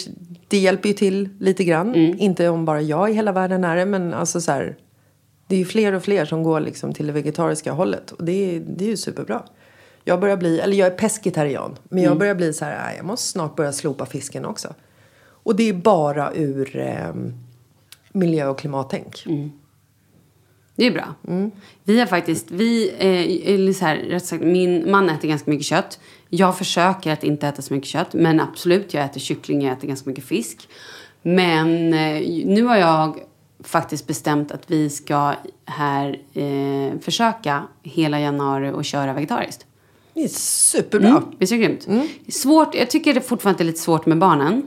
det 0.48 0.58
hjälper 0.58 0.88
ju 0.88 0.94
till 0.94 1.28
lite 1.40 1.64
grann. 1.64 1.94
Inte 2.18 2.48
om 2.48 2.64
bara 2.64 2.80
jag 2.82 3.10
i 3.10 3.12
hela 3.12 3.32
världen 3.32 3.64
är 3.64 3.76
det, 3.76 3.86
men 3.86 4.14
alltså 4.14 4.40
så 4.40 4.52
här. 4.52 4.76
Det 5.48 5.54
är 5.54 5.58
ju 5.58 5.64
fler 5.64 5.92
och 5.92 6.02
fler 6.02 6.24
som 6.24 6.42
går 6.42 6.60
liksom 6.60 6.92
till 6.92 7.06
det 7.06 7.12
vegetariska 7.12 7.72
hållet. 7.72 8.10
Och 8.12 8.24
det 8.24 8.32
är, 8.32 8.60
det 8.60 8.84
är 8.84 8.88
ju 8.88 8.96
superbra. 8.96 9.42
Jag 10.04 10.20
börjar 10.20 10.36
bli, 10.36 10.60
eller 10.60 10.76
jag 10.76 10.86
är 10.86 10.96
pescetarian. 10.98 11.76
Men 11.88 12.02
jag 12.02 12.18
börjar 12.18 12.34
bli 12.34 12.52
så 12.52 12.64
här, 12.64 12.78
"Nej, 12.86 12.96
jag 12.96 13.06
måste 13.06 13.28
snart 13.28 13.56
börja 13.56 13.72
slopa 13.72 14.06
fisken 14.06 14.44
också. 14.44 14.74
Och 15.46 15.56
det 15.56 15.68
är 15.68 15.72
bara 15.72 16.34
ur 16.34 16.76
ehm, 16.76 17.34
miljö 18.12 18.48
och 18.48 18.58
klimattänk. 18.58 19.24
Det 20.76 20.86
är 20.86 20.90
bra. 20.90 21.14
Vi 21.84 21.98
har 21.98 22.06
faktiskt, 22.06 22.50
vi, 22.50 22.88
eh, 22.98 23.54
eller 23.54 23.72
så 23.72 23.84
här, 23.84 23.96
rätt 23.96 24.24
sagt, 24.24 24.42
min 24.42 24.90
man 24.90 25.10
äter 25.10 25.28
ganska 25.28 25.50
mycket 25.50 25.66
kött. 25.66 26.00
Jag 26.28 26.58
försöker 26.58 27.12
att 27.12 27.24
inte 27.24 27.48
äta 27.48 27.62
så 27.62 27.74
mycket 27.74 27.88
kött. 27.88 28.14
Men 28.14 28.40
absolut, 28.40 28.94
jag 28.94 29.04
äter 29.04 29.20
kyckling, 29.20 29.62
jag 29.62 29.72
äter 29.72 29.88
ganska 29.88 30.10
mycket 30.10 30.24
fisk. 30.24 30.68
Men 31.22 31.94
eh, 31.94 32.46
nu 32.46 32.62
har 32.62 32.76
jag 32.76 33.18
faktiskt 33.60 34.06
bestämt 34.06 34.52
att 34.52 34.70
vi 34.70 34.90
ska 34.90 35.34
här 35.64 36.20
eh, 36.34 36.98
försöka 37.00 37.62
hela 37.82 38.20
januari 38.20 38.70
och 38.70 38.84
köra 38.84 39.12
vegetariskt. 39.12 39.65
Det 40.16 40.24
är 40.24 40.28
superbra. 40.28 41.08
Mm. 41.08 41.22
Visst 41.38 41.52
är 41.52 41.56
det 41.56 41.62
grymt? 41.64 41.86
Svårt, 42.28 42.74
jag 42.74 42.90
tycker 42.90 43.14
det 43.14 43.20
fortfarande 43.20 43.62
är 43.62 43.66
lite 43.66 43.80
svårt 43.80 44.06
med 44.06 44.18
barnen. 44.18 44.62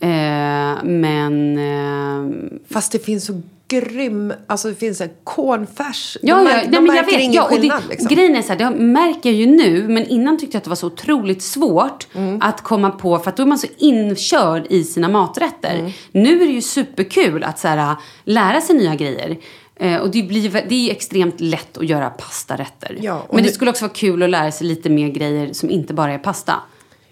Eh, 0.00 0.84
men... 0.84 1.58
Eh, 1.58 2.50
Fast 2.70 2.92
det 2.92 2.98
finns 2.98 3.24
så 3.26 3.40
grym, 3.68 4.32
alltså 4.46 4.68
det 4.68 4.74
finns 4.74 5.00
en 5.00 5.10
cornfärs. 5.24 6.16
Ja, 6.22 6.36
de 6.36 6.46
ja, 6.46 6.50
nej, 6.56 6.66
de 6.68 6.74
jag 6.74 6.84
märker 6.84 7.18
ingen 7.18 7.32
Ja, 7.32 7.42
och, 7.44 7.50
skillnad 7.50 7.82
det, 7.82 7.88
liksom. 7.88 8.08
grejen 8.08 8.36
är 8.36 8.42
så 8.42 8.48
här, 8.52 8.58
det 8.58 8.70
märker 8.70 9.30
jag 9.30 9.38
ju 9.38 9.46
nu, 9.46 9.88
men 9.88 10.06
innan 10.06 10.38
tyckte 10.38 10.54
jag 10.56 10.60
att 10.60 10.64
det 10.64 10.70
var 10.70 10.76
så 10.76 10.86
otroligt 10.86 11.42
svårt 11.42 12.06
Mm. 12.14 12.38
att 12.42 12.60
komma 12.60 12.90
på, 12.90 13.18
för 13.18 13.30
att 13.30 13.36
då 13.36 13.42
är 13.42 13.46
man 13.46 13.58
så 13.58 13.66
inkörd 13.78 14.66
i 14.70 14.84
sina 14.84 15.08
maträtter. 15.08 15.74
Mm. 15.78 15.90
Nu 16.12 16.42
är 16.42 16.46
det 16.46 16.52
ju 16.52 16.62
superkul 16.62 17.44
att 17.44 17.58
så 17.58 17.68
här, 17.68 17.96
lära 18.24 18.60
sig 18.60 18.76
nya 18.76 18.94
grejer. 18.94 19.36
Eh, 19.82 19.96
och 19.96 20.10
det, 20.10 20.22
blir, 20.22 20.64
det 20.68 20.88
är 20.88 20.92
extremt 20.92 21.40
lätt 21.40 21.78
att 21.78 21.86
göra 21.88 22.10
pastarätter. 22.10 22.98
Ja, 23.00 23.26
men 23.28 23.36
det 23.36 23.42
nu- 23.42 23.54
skulle 23.54 23.70
också 23.70 23.84
vara 23.84 23.92
kul 23.94 24.22
att 24.22 24.30
lära 24.30 24.52
sig 24.52 24.66
lite 24.66 24.90
mer 24.90 25.08
grejer 25.08 25.52
som 25.52 25.70
inte 25.70 25.94
bara 25.94 26.12
är 26.12 26.18
pasta. 26.18 26.54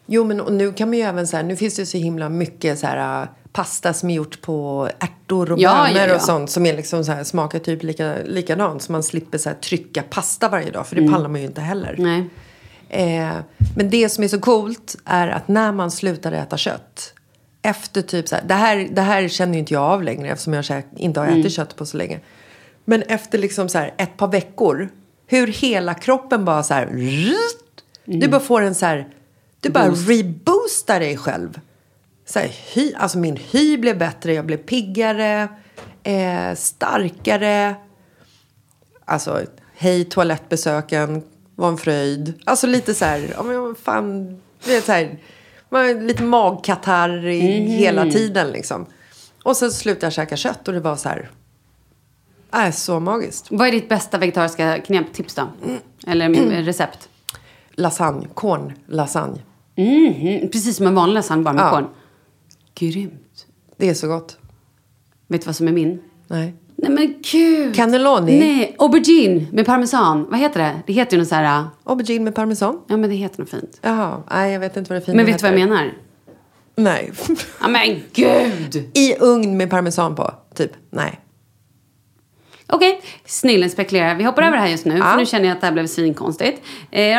Jo, 0.06 0.24
men 0.24 0.40
och 0.40 0.52
nu 0.52 0.72
kan 0.72 0.88
man 0.88 0.98
ju 0.98 1.04
även 1.04 1.26
så 1.26 1.37
här, 1.37 1.44
nu 1.44 1.56
finns 1.56 1.76
det 1.76 1.87
så 1.87 1.98
himla 1.98 2.28
mycket 2.28 2.78
så 2.78 2.87
här 2.87 3.22
äh, 3.22 3.28
pasta 3.52 3.92
som 3.92 4.11
är 4.11 4.14
gjort 4.14 4.40
på 4.42 4.88
ärtor 4.98 5.52
och 5.52 5.59
Ja, 5.61 5.85
bönor 5.88 6.00
ja, 6.00 6.06
ja. 6.09 6.14
och 6.14 6.20
sånt 6.22 6.50
som 6.50 6.66
är 6.66 6.76
liksom 6.76 7.04
så 7.04 7.12
här, 7.12 7.24
smakar 7.24 7.59
typ 7.59 7.83
lika, 7.83 8.14
likadant. 8.26 8.83
Så 8.83 8.92
man 8.92 9.02
slipper 9.02 9.38
så 9.38 9.48
här, 9.48 9.56
trycka 9.56 10.02
pasta 10.02 10.48
varje 10.48 10.70
dag, 10.70 10.87
för 10.87 10.96
det 10.96 11.09
pallar 11.12 11.28
man 11.28 11.40
ju 11.40 11.46
inte 11.46 11.61
heller. 11.61 11.94
Mm. 11.98 12.28
Nej. 12.88 13.18
Eh, 13.18 13.33
men 13.76 13.90
det 13.90 14.09
som 14.09 14.24
är 14.24 14.28
så 14.28 14.40
coolt 14.40 14.96
är 15.04 15.28
att 15.28 15.48
när 15.48 15.72
man 15.72 15.90
slutar 15.90 16.33
äta 16.33 16.56
kött. 16.56 17.14
Efter 17.62 18.02
typ 18.02 18.28
så 18.28 18.35
här, 18.35 18.42
det 18.46 18.54
här, 18.54 18.88
det 18.92 19.00
här 19.02 19.28
känner 19.28 19.52
ju 19.52 19.59
inte 19.59 19.74
jag 19.74 19.83
av 19.83 20.02
längre 20.02 20.28
eftersom 20.30 20.52
jag 20.52 20.64
inte 20.96 21.20
har 21.20 21.26
ätit 21.26 21.37
Mm. 21.38 21.50
kött 21.50 21.76
på 21.76 21.87
så 21.87 21.96
länge. 21.96 22.20
Men 22.85 23.03
efter 23.03 23.38
liksom 23.38 23.69
så 23.69 23.79
här 23.79 23.95
ett 23.99 24.16
par 24.16 24.29
veckor. 24.29 24.88
Hur 25.27 25.47
hela 25.47 25.95
kroppen 25.95 26.45
bara 26.45 26.62
så 26.62 26.75
här. 26.75 26.87
rrrt, 26.87 27.83
Du 28.05 28.16
Mm. 28.16 28.31
bara 28.31 28.40
får 28.40 28.61
en 28.62 28.75
så 28.75 28.87
här. 28.87 29.09
Du 29.61 29.71
bara 29.71 29.88
reboostar 29.90 31.01
dig 31.01 31.16
själv. 31.16 31.61
Så 32.27 32.38
här, 32.38 32.49
hy, 32.75 32.93
alltså 32.95 33.19
min 33.19 33.37
hy 33.37 33.79
blev 33.79 33.99
bättre, 33.99 34.35
jag 34.35 34.47
blev 34.47 34.57
piggare, 34.57 35.49
eh, 36.03 36.55
starkare. 36.57 37.75
Alltså, 39.05 39.43
hej 39.77 40.05
toalettbesöken 40.05 41.23
var 41.57 41.69
en 41.69 41.79
fröjd. 41.79 42.33
Alltså 42.47 42.66
lite 42.66 42.95
så 42.95 43.05
här, 43.05 43.31
ja 43.37 43.43
men 43.43 43.75
fan, 43.75 44.27
du 44.64 44.71
vet 44.71 44.85
så 44.85 44.93
här, 44.93 45.19
man 45.69 46.07
lite 46.07 46.23
magkatarr 46.23 47.27
i 47.27 47.40
hela 47.77 48.11
tiden 48.11 48.51
liksom. 48.51 48.87
Och 49.43 49.57
sen 49.57 49.71
slutade 49.73 50.07
jag 50.07 50.12
käka 50.12 50.37
kött 50.37 50.69
och 50.69 50.75
det 50.75 50.81
var 50.81 50.97
så 50.97 51.09
här, 51.09 51.31
äh, 52.52 52.70
så 52.70 53.00
magiskt. 53.00 53.46
Vad 53.50 53.68
är 53.68 53.72
ditt 53.72 53.88
bästa 53.88 54.18
vegetariska 54.18 54.78
knep, 54.80 55.12
tips 55.12 55.34
då? 55.34 55.42
Eller 56.06 56.26
Mm. 56.26 56.50
recept? 56.64 57.08
Lasagne, 57.72 58.26
korn, 58.34 58.72
lasagne. 58.86 59.38
Mhm, 59.76 60.48
Precis 60.52 60.76
som 60.76 60.86
en 60.86 60.94
vanlig 60.94 61.14
lasagne, 61.14 61.42
bara 61.42 61.54
med 61.54 61.64
Ja. 61.64 61.70
korn. 61.70 61.86
Grymt. 62.74 63.46
Det 63.76 63.88
är 63.88 63.94
så 63.94 64.08
gott. 64.08 64.38
Vet 65.28 65.40
du 65.40 65.46
vad 65.46 65.56
som 65.56 65.68
är 65.68 65.72
min? 65.72 66.00
Nej. 66.28 66.54
Nej 66.76 66.90
men 66.90 67.14
gud! 67.32 67.74
Cannelloni? 67.74 68.38
Nej, 68.38 68.76
aubergine 68.78 69.46
med 69.52 69.66
parmesan. 69.66 70.26
Vad 70.30 70.40
heter 70.40 70.60
det? 70.60 70.82
Det 70.86 70.92
heter 70.92 71.12
ju 71.16 71.18
något 71.18 71.28
så 71.28 71.34
här... 71.34 71.64
Aubergine 71.84 72.24
med 72.24 72.34
parmesan? 72.34 72.80
Ja 72.88 72.96
men 72.96 73.10
det 73.10 73.16
heter 73.16 73.40
något 73.40 73.50
fint. 73.50 73.78
Jaha, 73.82 74.22
nej 74.30 74.52
jag 74.52 74.60
vet 74.60 74.76
inte 74.76 74.88
vad 74.94 75.02
det 75.02 75.06
fina 75.06 75.16
Men 75.16 75.26
vet 75.26 75.38
du 75.38 75.42
vad 75.42 75.52
jag 75.52 75.58
heter. 75.58 75.70
menar? 75.70 75.92
Nej. 76.76 77.12
Ja 77.60 77.68
men 77.68 78.02
gud! 78.12 78.90
I 78.94 79.14
ugn 79.20 79.56
med 79.56 79.70
parmesan 79.70 80.14
på, 80.14 80.30
typ. 80.54 80.72
Nej. 80.90 81.20
Okej, 82.72 83.00
snillen 83.24 83.70
spekulerar. 83.70 84.14
Vi 84.14 84.24
hoppar 84.24 84.42
över 84.42 84.56
det 84.56 84.62
här 84.62 84.68
just 84.68 84.85
nu, 84.85 84.96
Ja. 84.98 85.04
för 85.04 85.16
nu 85.16 85.26
känner 85.26 85.44
jag 85.48 85.54
att 85.54 85.61
det 85.61 85.66
här 85.66 85.72
blev 85.74 85.87
svinkonstigt. 85.87 86.62
Eh, 86.90 87.18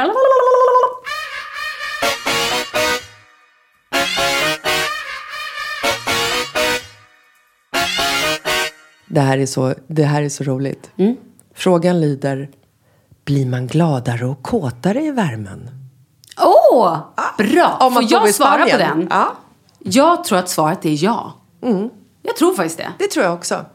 Det 9.07 9.19
här 9.21 9.37
är 9.37 9.45
så, 9.45 9.73
det 9.87 10.03
här 10.03 10.21
är 10.23 10.29
så 10.29 10.43
roligt. 10.43 10.91
Mm. 10.97 11.15
Frågan 11.55 12.01
lyder, 12.01 12.49
blir 13.25 13.45
man 13.45 13.67
gladare 13.67 14.25
och 14.25 14.43
kåtare 14.43 15.01
i 15.01 15.11
värmen? 15.11 15.69
Åh, 16.41 16.97
bra! 17.37 17.77
Om 17.79 17.93
man 17.93 18.03
Får 18.09 18.11
jag 18.11 18.33
svara 18.35 18.65
på 18.65 18.77
den? 18.77 19.07
Ja. 19.09 19.31
Jag 19.79 20.23
tror 20.23 20.37
att 20.39 20.49
svaret 20.49 20.85
är 20.85 21.03
ja. 21.03 21.33
Jag 22.21 22.35
tror 22.37 22.53
faktiskt 22.53 22.77
det. 22.77 22.89
Det 22.99 23.07
tror 23.07 23.25
jag 23.25 23.33
också. 23.33 23.65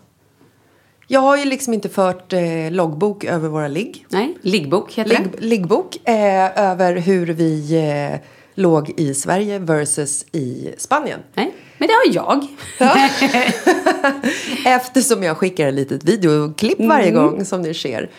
Jag 1.09 1.21
har 1.21 1.37
ju 1.37 1.45
liksom 1.45 1.75
inte 1.75 1.89
fört 1.89 2.33
eh, 2.33 2.71
loggbok 2.71 3.25
över 3.25 3.49
våra 3.49 3.69
ligg. 3.69 4.07
Nej, 4.09 4.39
liggbok 4.43 4.93
heter 4.95 5.11
Ligg, 5.11 5.29
det. 5.33 5.41
liggbok 5.47 6.09
eh, 6.09 6.61
över 6.71 6.97
hur 6.97 7.27
vi 7.27 7.77
eh, 8.13 8.21
låg 8.55 8.91
i 8.97 9.15
Sverige 9.15 9.59
versus 9.59 10.27
i 10.33 10.75
Spanien. 10.79 11.21
Nej, 11.35 11.55
men 11.79 11.89
det 11.89 11.95
har 11.95 12.15
jag. 12.15 12.47
Eftersom 14.67 15.23
jag 15.23 15.37
skickar 15.37 15.67
ett 15.69 15.75
litet 15.75 16.05
videoklipp 16.05 16.81
varje 16.81 17.11
gång 17.11 17.45
som 17.45 17.63
det 17.63 17.75
sker. 17.75 18.11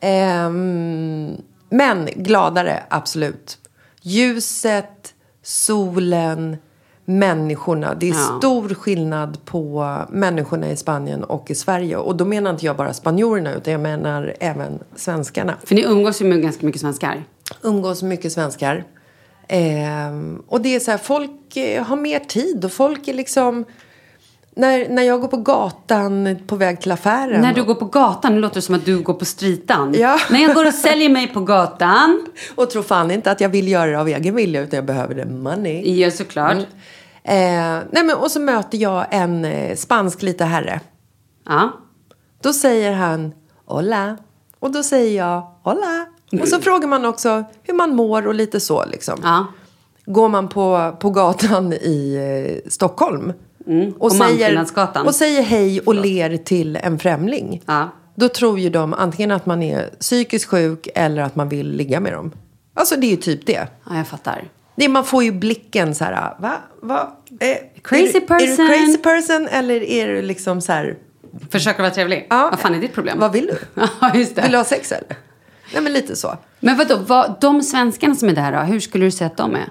Ehm, 0.00 1.36
men 1.70 2.08
gladare, 2.16 2.82
absolut. 2.88 3.58
Ljuset, 4.02 5.14
solen, 5.42 6.56
människorna. 7.04 7.94
Det 7.94 8.08
är 8.08 8.14
Ja. 8.14 8.38
stor 8.38 8.68
skillnad 8.74 9.44
på 9.44 9.96
människorna 10.10 10.70
i 10.70 10.76
Spanien 10.76 11.24
och 11.24 11.50
i 11.50 11.54
Sverige. 11.54 11.96
Och 11.96 12.16
då 12.16 12.24
menar 12.24 12.50
inte 12.50 12.66
jag 12.66 12.76
bara 12.76 12.92
spanjorerna 12.92 13.54
utan 13.54 13.72
jag 13.72 13.80
menar 13.80 14.34
även 14.40 14.78
svenskarna. 14.96 15.54
För 15.64 15.74
ni 15.74 15.82
umgås 15.82 16.20
ju 16.20 16.24
med 16.24 16.42
ganska 16.42 16.66
mycket 16.66 16.80
svenskar. 16.80 17.24
Umgås 17.62 18.02
mycket 18.02 18.32
svenskar. 18.32 18.84
Ehm, 19.48 20.42
och 20.48 20.60
det 20.60 20.74
är 20.76 20.80
så 20.80 20.90
här, 20.90 20.98
folk 20.98 21.56
eh, 21.56 21.82
har 21.84 21.96
mer 21.96 22.18
tid 22.20 22.64
och 22.64 22.72
folk 22.72 23.08
är 23.08 23.14
liksom... 23.14 23.64
När, 24.56 24.88
när 24.88 25.02
jag 25.02 25.20
går 25.20 25.28
på 25.28 25.36
gatan 25.36 26.38
på 26.46 26.56
väg 26.56 26.80
till 26.80 26.92
affären. 26.92 27.40
När 27.40 27.54
du 27.54 27.64
går 27.64 27.74
på 27.74 27.84
gatan, 27.84 28.34
nu 28.34 28.40
låter 28.40 28.54
det 28.54 28.62
som 28.62 28.74
att 28.74 28.84
du 28.84 29.00
går 29.00 29.14
på 29.14 29.24
stritan. 29.24 29.94
Ja. 29.98 30.18
När 30.30 30.42
jag 30.42 30.54
går 30.54 30.66
och 30.66 30.74
säljer 30.74 31.08
mig 31.08 31.28
på 31.28 31.40
gatan. 31.40 32.26
Och 32.54 32.70
tror 32.70 32.82
fan 32.82 33.10
inte 33.10 33.30
att 33.30 33.40
jag 33.40 33.48
vill 33.48 33.68
göra 33.68 33.90
det 33.90 34.00
av 34.00 34.08
egen 34.08 34.34
vilja 34.34 34.60
utan 34.60 34.76
jag 34.76 34.84
behöver 34.84 35.14
det 35.14 35.26
money. 35.26 36.00
Ja, 36.00 36.10
såklart. 36.10 36.56
Eh, 37.22 37.34
nej 37.90 38.04
men, 38.04 38.16
och 38.16 38.30
så 38.30 38.40
möter 38.40 38.78
jag 38.78 39.06
en 39.10 39.44
eh, 39.44 39.76
spansk 39.76 40.22
lite 40.22 40.44
herre. 40.44 40.80
Ja. 41.46 41.72
Då 42.42 42.52
säger 42.52 42.92
han 42.92 43.32
hola. 43.64 44.16
Och 44.58 44.70
då 44.70 44.82
säger 44.82 45.18
jag 45.18 45.42
hola. 45.62 46.06
Och 46.40 46.48
så 46.48 46.60
frågar 46.60 46.88
man 46.88 47.04
också 47.04 47.44
hur 47.62 47.74
man 47.74 47.96
mår 47.96 48.26
och 48.26 48.34
lite 48.34 48.60
så 48.60 48.84
liksom. 48.86 49.20
Ja. 49.22 49.46
Går 50.06 50.28
man 50.28 50.48
på, 50.48 50.96
på 51.00 51.10
gatan 51.10 51.72
i 51.72 52.14
eh, 52.64 52.70
Stockholm 52.70 53.32
Mm. 53.66 53.92
på 53.92 54.10
säger, 54.10 54.64
och 55.06 55.14
säger 55.14 55.42
hej 55.42 55.80
och 55.80 55.94
ler 55.94 56.36
till 56.36 56.76
en 56.76 56.98
främling. 56.98 57.62
Ja. 57.66 57.88
Då 58.14 58.28
tror 58.28 58.58
ju 58.58 58.70
de 58.70 58.94
antingen 58.94 59.30
att 59.30 59.46
man 59.46 59.62
är 59.62 59.90
psykiskt 60.00 60.44
sjuk 60.44 60.88
eller 60.94 61.22
att 61.22 61.36
man 61.36 61.48
vill 61.48 61.70
ligga 61.70 62.00
med 62.00 62.12
dem. 62.12 62.32
Alltså 62.74 62.96
det 62.96 63.06
är 63.06 63.10
ju 63.10 63.16
typ 63.16 63.46
det. 63.46 63.66
ja, 63.90 63.96
jag 63.96 64.06
fattar. 64.08 64.44
det 64.76 64.88
man 64.88 65.04
får 65.04 65.24
ju 65.24 65.32
blicken 65.32 65.94
så 65.94 66.04
här, 66.04 66.34
va? 66.38 66.52
va? 66.82 67.16
Eh, 67.40 67.56
Crazy 67.82 68.06
är, 68.06 68.12
du- 68.12 68.18
Är 68.18 68.20
person. 68.26 68.66
du 68.66 68.76
crazy 68.76 68.98
person 68.98 69.48
eller 69.50 69.82
är 69.82 70.08
du 70.08 70.22
liksom 70.22 70.60
så 70.60 70.72
här, 70.72 70.96
Försöker 71.50 71.82
vara 71.82 71.90
trevlig. 71.94 72.26
Ja. 72.30 72.48
Vad 72.50 72.60
fan 72.60 72.74
är 72.74 72.80
ditt 72.80 72.92
problem? 72.94 73.18
vad 73.20 73.32
vill 73.32 73.46
du? 73.46 73.58
Ja, 74.00 74.14
just 74.14 74.38
Vill 74.38 74.44
du 74.44 74.50
det. 74.50 74.56
ha 74.56 74.64
sex 74.64 74.92
eller? 74.92 75.16
Nej 75.72 75.82
men 75.82 75.92
lite 75.92 76.16
så. 76.16 76.36
Men 76.60 76.76
vadå, 76.76 76.96
vad, 77.06 77.34
de 77.40 77.62
svenskarna 77.62 78.14
som 78.14 78.28
är 78.28 78.32
där 78.32 78.52
då, 78.52 78.58
hur 78.58 78.80
skulle 78.80 79.04
du 79.04 79.10
säga 79.10 79.26
att 79.26 79.36
de 79.36 79.54
är? 79.54 79.68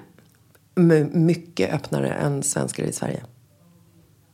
M- 0.78 1.10
mycket 1.14 1.74
öppnare 1.74 2.10
än 2.10 2.44
svenskar 2.44 2.84
i 2.84 2.92
Sverige. 2.94 3.24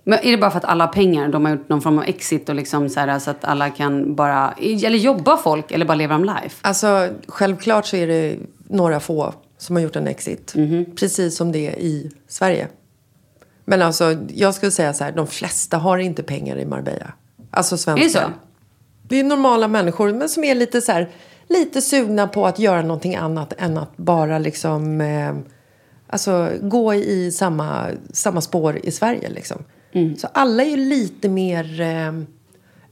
Men 0.10 0.20
är 0.24 0.32
det 0.32 0.38
bara 0.38 0.52
för 0.52 0.58
att 0.58 0.66
alla 0.66 0.86
har 0.86 0.94
pengar? 0.94 1.28
De 1.28 1.46
har 1.46 1.52
gjort 1.52 1.70
någon 1.70 1.82
form 1.82 1.98
av 1.98 2.04
exit 2.04 2.50
och 2.50 2.56
liksom 2.56 2.90
så, 2.90 3.00
här, 3.00 3.20
så 3.20 3.32
att 3.32 3.46
alla 3.46 3.70
kan 3.70 4.16
bara... 4.16 4.52
Eller 4.52 4.98
jobbar 4.98 5.38
folk 5.38 5.72
eller 5.72 5.86
bara 5.86 5.96
lever 5.96 6.14
de 6.14 6.24
life? 6.24 6.56
Alltså 6.62 7.10
självklart 7.28 7.86
så 7.86 7.96
är 7.96 8.08
det 8.08 8.38
några 8.68 9.00
få 9.00 9.34
som 9.58 9.76
har 9.76 9.84
gjort 9.84 9.96
en 9.96 10.08
exit. 10.08 10.54
Mhm. 10.56 10.86
Precis 10.96 11.38
som 11.38 11.52
det 11.52 11.68
är 11.68 11.80
i 11.80 12.12
Sverige. 12.28 12.68
Men 13.66 13.82
alltså 13.82 14.18
jag 14.28 14.56
skulle 14.56 14.72
säga 14.72 14.94
så 14.94 15.04
här, 15.04 15.12
de 15.12 15.28
flesta 15.28 15.78
har 15.78 15.98
inte 15.98 16.24
pengar 16.24 16.58
i 16.58 16.66
Marbella. 16.66 17.14
Alltså 17.52 17.78
svenskar. 17.78 18.04
Är 18.04 18.08
det 18.08 18.14
så? 18.14 18.34
Det 19.08 19.20
är 19.20 19.24
normala 19.24 19.68
människor 19.68 20.14
men 20.14 20.30
som 20.30 20.44
är 20.44 20.56
lite 20.56 20.82
så 20.82 20.92
här, 20.92 21.10
lite 21.48 21.82
sugna 21.82 22.28
på 22.28 22.48
att 22.48 22.60
göra 22.60 22.82
någonting 22.82 23.16
annat 23.16 23.54
än 23.58 23.78
att 23.78 23.98
bara 23.98 24.40
liksom 24.40 25.02
eh, 25.02 25.36
alltså, 26.08 26.50
gå 26.62 26.94
i 26.94 27.32
samma, 27.32 27.88
samma 28.14 28.42
spår 28.42 28.80
i 28.84 28.92
Sverige 28.92 29.30
liksom. 29.30 29.64
Mm. 29.92 30.16
Så 30.16 30.28
alla 30.34 30.64
är 30.64 30.70
ju 30.70 30.78
lite 30.78 31.30
mer 31.30 31.82
eh, 31.82 32.12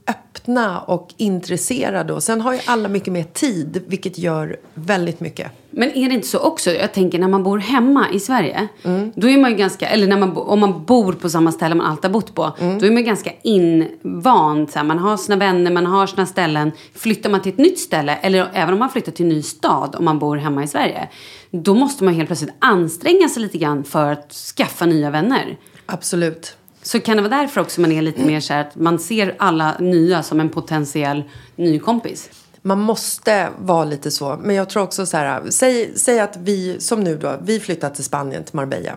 öppna 0.08 0.80
och 0.80 1.14
intresserade 1.16 2.12
och 2.12 2.22
sen 2.22 2.40
har 2.40 2.52
ju 2.52 2.60
alla 2.66 2.88
mycket 2.88 3.12
mer 3.12 3.22
tid 3.22 3.82
vilket 3.86 4.18
gör 4.18 4.56
väldigt 4.74 5.20
mycket. 5.20 5.52
Men 5.70 5.92
är 5.92 6.08
det 6.08 6.14
inte 6.14 6.26
så 6.26 6.38
också? 6.38 6.70
Jag 6.70 6.92
tänker 6.92 7.18
när 7.18 7.28
man 7.28 7.42
bor 7.42 7.58
hemma 7.58 8.06
i 8.12 8.20
Sverige. 8.20 8.68
Mm. 8.82 9.12
Då 9.14 9.28
är 9.28 9.38
man 9.38 9.50
ju 9.50 9.56
ganska, 9.56 9.88
eller 9.88 10.06
när 10.06 10.18
man, 10.18 10.36
om 10.36 10.60
man 10.60 10.84
bor 10.84 11.12
på 11.12 11.30
samma 11.30 11.52
ställe 11.52 11.74
man 11.74 11.86
alltid 11.86 12.04
har 12.04 12.12
bott 12.12 12.34
på. 12.34 12.52
Mm. 12.60 12.78
Då 12.78 12.86
är 12.86 12.90
man 12.90 13.04
ganska 13.04 13.30
invand. 13.42 14.70
Så 14.70 14.78
här, 14.78 14.86
man 14.86 14.98
har 14.98 15.16
sina 15.16 15.36
vänner, 15.36 15.70
man 15.70 15.86
har 15.86 16.06
sina 16.06 16.26
ställen. 16.26 16.72
Flyttar 16.94 17.30
man 17.30 17.42
till 17.42 17.52
ett 17.52 17.58
nytt 17.58 17.78
ställe, 17.78 18.16
eller 18.16 18.50
även 18.52 18.72
om 18.72 18.78
man 18.78 18.90
flyttar 18.90 19.12
till 19.12 19.24
en 19.24 19.28
ny 19.28 19.42
stad 19.42 19.94
om 19.98 20.04
man 20.04 20.18
bor 20.18 20.36
hemma 20.36 20.64
i 20.64 20.66
Sverige. 20.66 21.08
Då 21.50 21.74
måste 21.74 22.04
man 22.04 22.14
helt 22.14 22.28
plötsligt 22.28 22.54
anstränga 22.58 23.28
sig 23.28 23.42
lite 23.42 23.58
grann 23.58 23.84
för 23.84 24.12
att 24.12 24.32
skaffa 24.32 24.86
nya 24.86 25.10
vänner. 25.10 25.58
Absolut. 25.86 26.57
Så 26.88 27.00
kan 27.00 27.16
det 27.16 27.22
vara 27.22 27.40
därför 27.40 27.60
också 27.60 27.80
man 27.80 27.92
är 27.92 28.02
lite 28.02 28.24
mer 28.24 28.40
så 28.40 28.52
här 28.52 28.60
att 28.60 28.76
man 28.76 28.98
ser 28.98 29.34
alla 29.38 29.78
nya 29.78 30.22
som 30.22 30.40
en 30.40 30.48
potentiell 30.48 31.22
ny 31.56 31.78
kompis. 31.78 32.30
Man 32.62 32.80
måste 32.80 33.48
vara 33.58 33.84
lite 33.84 34.10
så. 34.10 34.38
Men 34.42 34.56
jag 34.56 34.70
tror 34.70 34.82
också 34.82 35.06
så 35.06 35.16
här. 35.16 35.50
Säg, 35.50 35.92
säg 35.96 36.20
att 36.20 36.36
vi, 36.36 36.80
som 36.80 37.00
nu 37.00 37.16
då, 37.16 37.38
vi 37.42 37.60
flyttar 37.60 37.90
till 37.90 38.04
Spanien, 38.04 38.44
till 38.44 38.56
Marbella. 38.56 38.96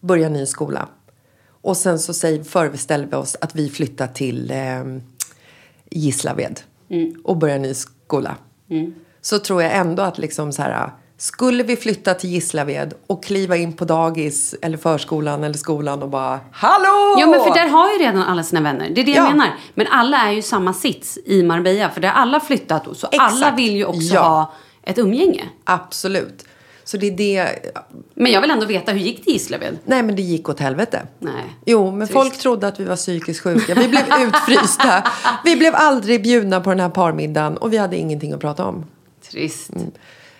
Börjar 0.00 0.30
ny 0.30 0.46
skola. 0.46 0.88
Och 1.48 1.76
sen 1.76 1.98
så 1.98 2.14
säg, 2.14 2.44
föreställer 2.44 3.06
vi 3.06 3.16
oss 3.16 3.36
att 3.40 3.54
vi 3.54 3.68
flyttar 3.68 4.06
till 4.06 4.50
eh, 4.50 4.84
Gislaved. 5.90 6.60
Och 7.24 7.36
börjar 7.36 7.58
ny 7.58 7.74
skola. 7.74 8.36
Så 9.20 9.38
tror 9.38 9.62
jag 9.62 9.76
ändå 9.76 10.02
att 10.02 10.18
liksom 10.18 10.52
så 10.52 10.62
här. 10.62 10.90
Skulle 11.18 11.62
vi 11.62 11.76
flytta 11.76 12.14
till 12.14 12.30
Gislaved 12.30 12.94
och 13.06 13.24
kliva 13.24 13.56
in 13.56 13.72
på 13.72 13.84
dagis 13.84 14.54
eller 14.62 14.76
förskolan 14.78 15.44
eller 15.44 15.54
skolan 15.58 16.02
och 16.02 16.08
bara 16.08 16.40
Hallå! 16.52 17.16
Ja, 17.20 17.26
men 17.26 17.40
för 17.40 17.54
där 17.54 17.68
har 17.68 17.92
ju 17.92 17.98
redan 17.98 18.22
alla 18.22 18.42
sina 18.42 18.60
vänner. 18.60 18.90
Det 18.94 19.00
är 19.00 19.04
det 19.04 19.10
Ja. 19.10 19.16
jag 19.16 19.30
menar. 19.30 19.54
Men 19.74 19.86
alla 19.90 20.16
är 20.16 20.32
ju 20.32 20.42
samma 20.42 20.74
sits 20.74 21.18
i 21.26 21.42
Marbella. 21.42 21.90
För 21.90 22.00
där 22.00 22.08
har 22.08 22.20
alla 22.22 22.40
flyttat. 22.40 22.84
Så 22.84 22.90
Exakt. 23.12 23.32
alla 23.32 23.50
vill 23.56 23.76
ju 23.76 23.84
också 23.84 24.14
Ja. 24.14 24.20
ha 24.22 24.52
ett 24.82 24.98
umgänge. 24.98 25.44
Absolut. 25.64 26.44
Så 26.84 26.96
det 26.96 27.06
är 27.06 27.10
det. 27.16 27.48
Men 28.14 28.32
jag 28.32 28.40
vill 28.40 28.50
ändå 28.50 28.66
veta, 28.66 28.92
hur 28.92 28.98
gick 29.00 29.24
det 29.24 29.30
i 29.30 29.32
Gislaved? 29.32 29.78
Nej 29.84 30.02
men 30.02 30.16
det 30.16 30.22
gick 30.22 30.48
åt 30.48 30.60
helvete. 30.60 31.02
Nej. 31.18 31.32
Jo, 31.66 31.90
men 31.90 32.06
Trist. 32.08 32.12
folk 32.12 32.38
trodde 32.38 32.66
att 32.68 32.80
vi 32.80 32.84
var 32.84 32.96
psykiskt 32.96 33.40
sjuka. 33.42 33.74
Vi 33.74 33.88
blev 33.88 34.02
utfrysta. 34.20 35.02
Vi 35.44 35.56
blev 35.56 35.74
aldrig 35.74 36.22
bjudna 36.22 36.60
på 36.60 36.70
den 36.70 36.80
här 36.80 36.88
parmiddagen 36.88 37.56
och 37.56 37.72
vi 37.72 37.76
hade 37.76 37.96
ingenting 37.96 38.32
att 38.32 38.40
prata 38.40 38.64
om. 38.64 38.84
Trist. 39.30 39.70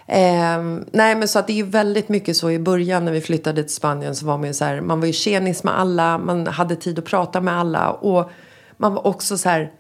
Ehm, 0.09 0.85
nej, 0.92 1.14
men 1.14 1.29
så 1.29 1.38
att 1.38 1.47
det 1.47 1.53
är 1.53 1.57
ju 1.57 1.62
väldigt 1.62 2.09
mycket 2.09 2.37
så 2.37 2.51
i 2.51 2.59
början 2.59 3.05
när 3.05 3.12
vi 3.12 3.21
flyttade 3.21 3.62
till 3.62 3.75
Spanien 3.75 4.16
så 4.16 4.27
var 4.27 4.38
man 4.38 4.47
ju 4.47 4.55
så 4.55 4.64
här, 4.64 4.81
man 4.81 5.01
var 5.01 5.07
ju 5.07 5.12
tjenis 5.12 5.64
med 5.64 5.79
alla, 5.81 6.19
man 6.19 6.47
hade 6.47 6.77
tid 6.77 6.99
att 6.99 7.05
prata 7.05 7.40
med 7.40 7.59
alla 7.59 7.90
och 7.90 8.31
man 8.77 8.95
var 8.95 9.07
också 9.07 9.38
så 9.38 9.49
här, 9.49 9.73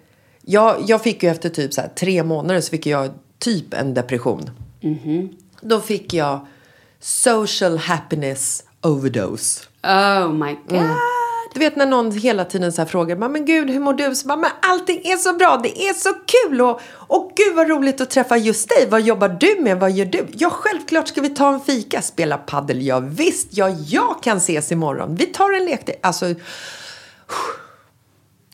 jag, 0.42 0.76
jag 0.86 1.02
fick 1.02 1.22
ju 1.22 1.28
efter 1.30 1.48
typ 1.48 1.72
så 1.74 1.80
här, 1.80 1.88
tre 1.88 2.22
månader 2.22 2.60
så 2.60 2.70
fick 2.70 2.86
jag 2.86 3.10
typ 3.38 3.74
en 3.74 3.94
depression. 3.94 4.50
Då 5.60 5.80
fick 5.80 6.14
jag 6.14 6.46
social 7.00 7.78
happiness 7.78 8.64
overdose. 8.82 9.62
Oh 9.82 10.32
my 10.32 10.56
god. 10.68 10.78
Mm. 10.78 10.96
Du 11.56 11.60
vet 11.60 11.76
när 11.76 11.86
någon 11.86 12.12
hela 12.12 12.44
tiden 12.44 12.72
så 12.72 12.82
här 12.82 12.86
frågar 12.86 13.16
"Men 13.16 13.32
men 13.32 13.44
gud 13.44 13.70
hur 13.70 13.80
mår 13.80 13.92
du? 13.92 14.14
Så 14.14 14.28
bara, 14.28 14.36
men 14.36 14.50
allting 14.62 15.00
är 15.04 15.16
så 15.16 15.32
bra, 15.32 15.60
det 15.62 15.82
är 15.82 15.92
så 15.94 16.10
kul 16.26 16.60
och, 16.60 16.80
och 16.92 17.32
gud 17.36 17.56
vad 17.56 17.68
roligt 17.68 18.00
att 18.00 18.10
träffa 18.10 18.36
just 18.36 18.68
dig. 18.68 18.86
Vad 18.90 19.00
jobbar 19.02 19.28
du 19.28 19.56
med? 19.60 19.80
Vad 19.80 19.92
gör 19.92 20.04
du? 20.06 20.26
Ja 20.32 20.50
självklart 20.50 21.08
ska 21.08 21.20
vi 21.20 21.28
ta 21.28 21.54
en 21.54 21.60
fika, 21.60 22.02
spela 22.02 22.38
paddel. 22.38 22.82
Ja 22.86 22.98
visst, 23.00 23.48
ja 23.50 23.68
jag 23.68 24.22
kan 24.22 24.36
ses 24.36 24.72
imorgon. 24.72 25.14
Vi 25.14 25.26
tar 25.26 25.52
en 25.52 25.64
lek. 25.64 25.90
Alltså, 26.02 26.34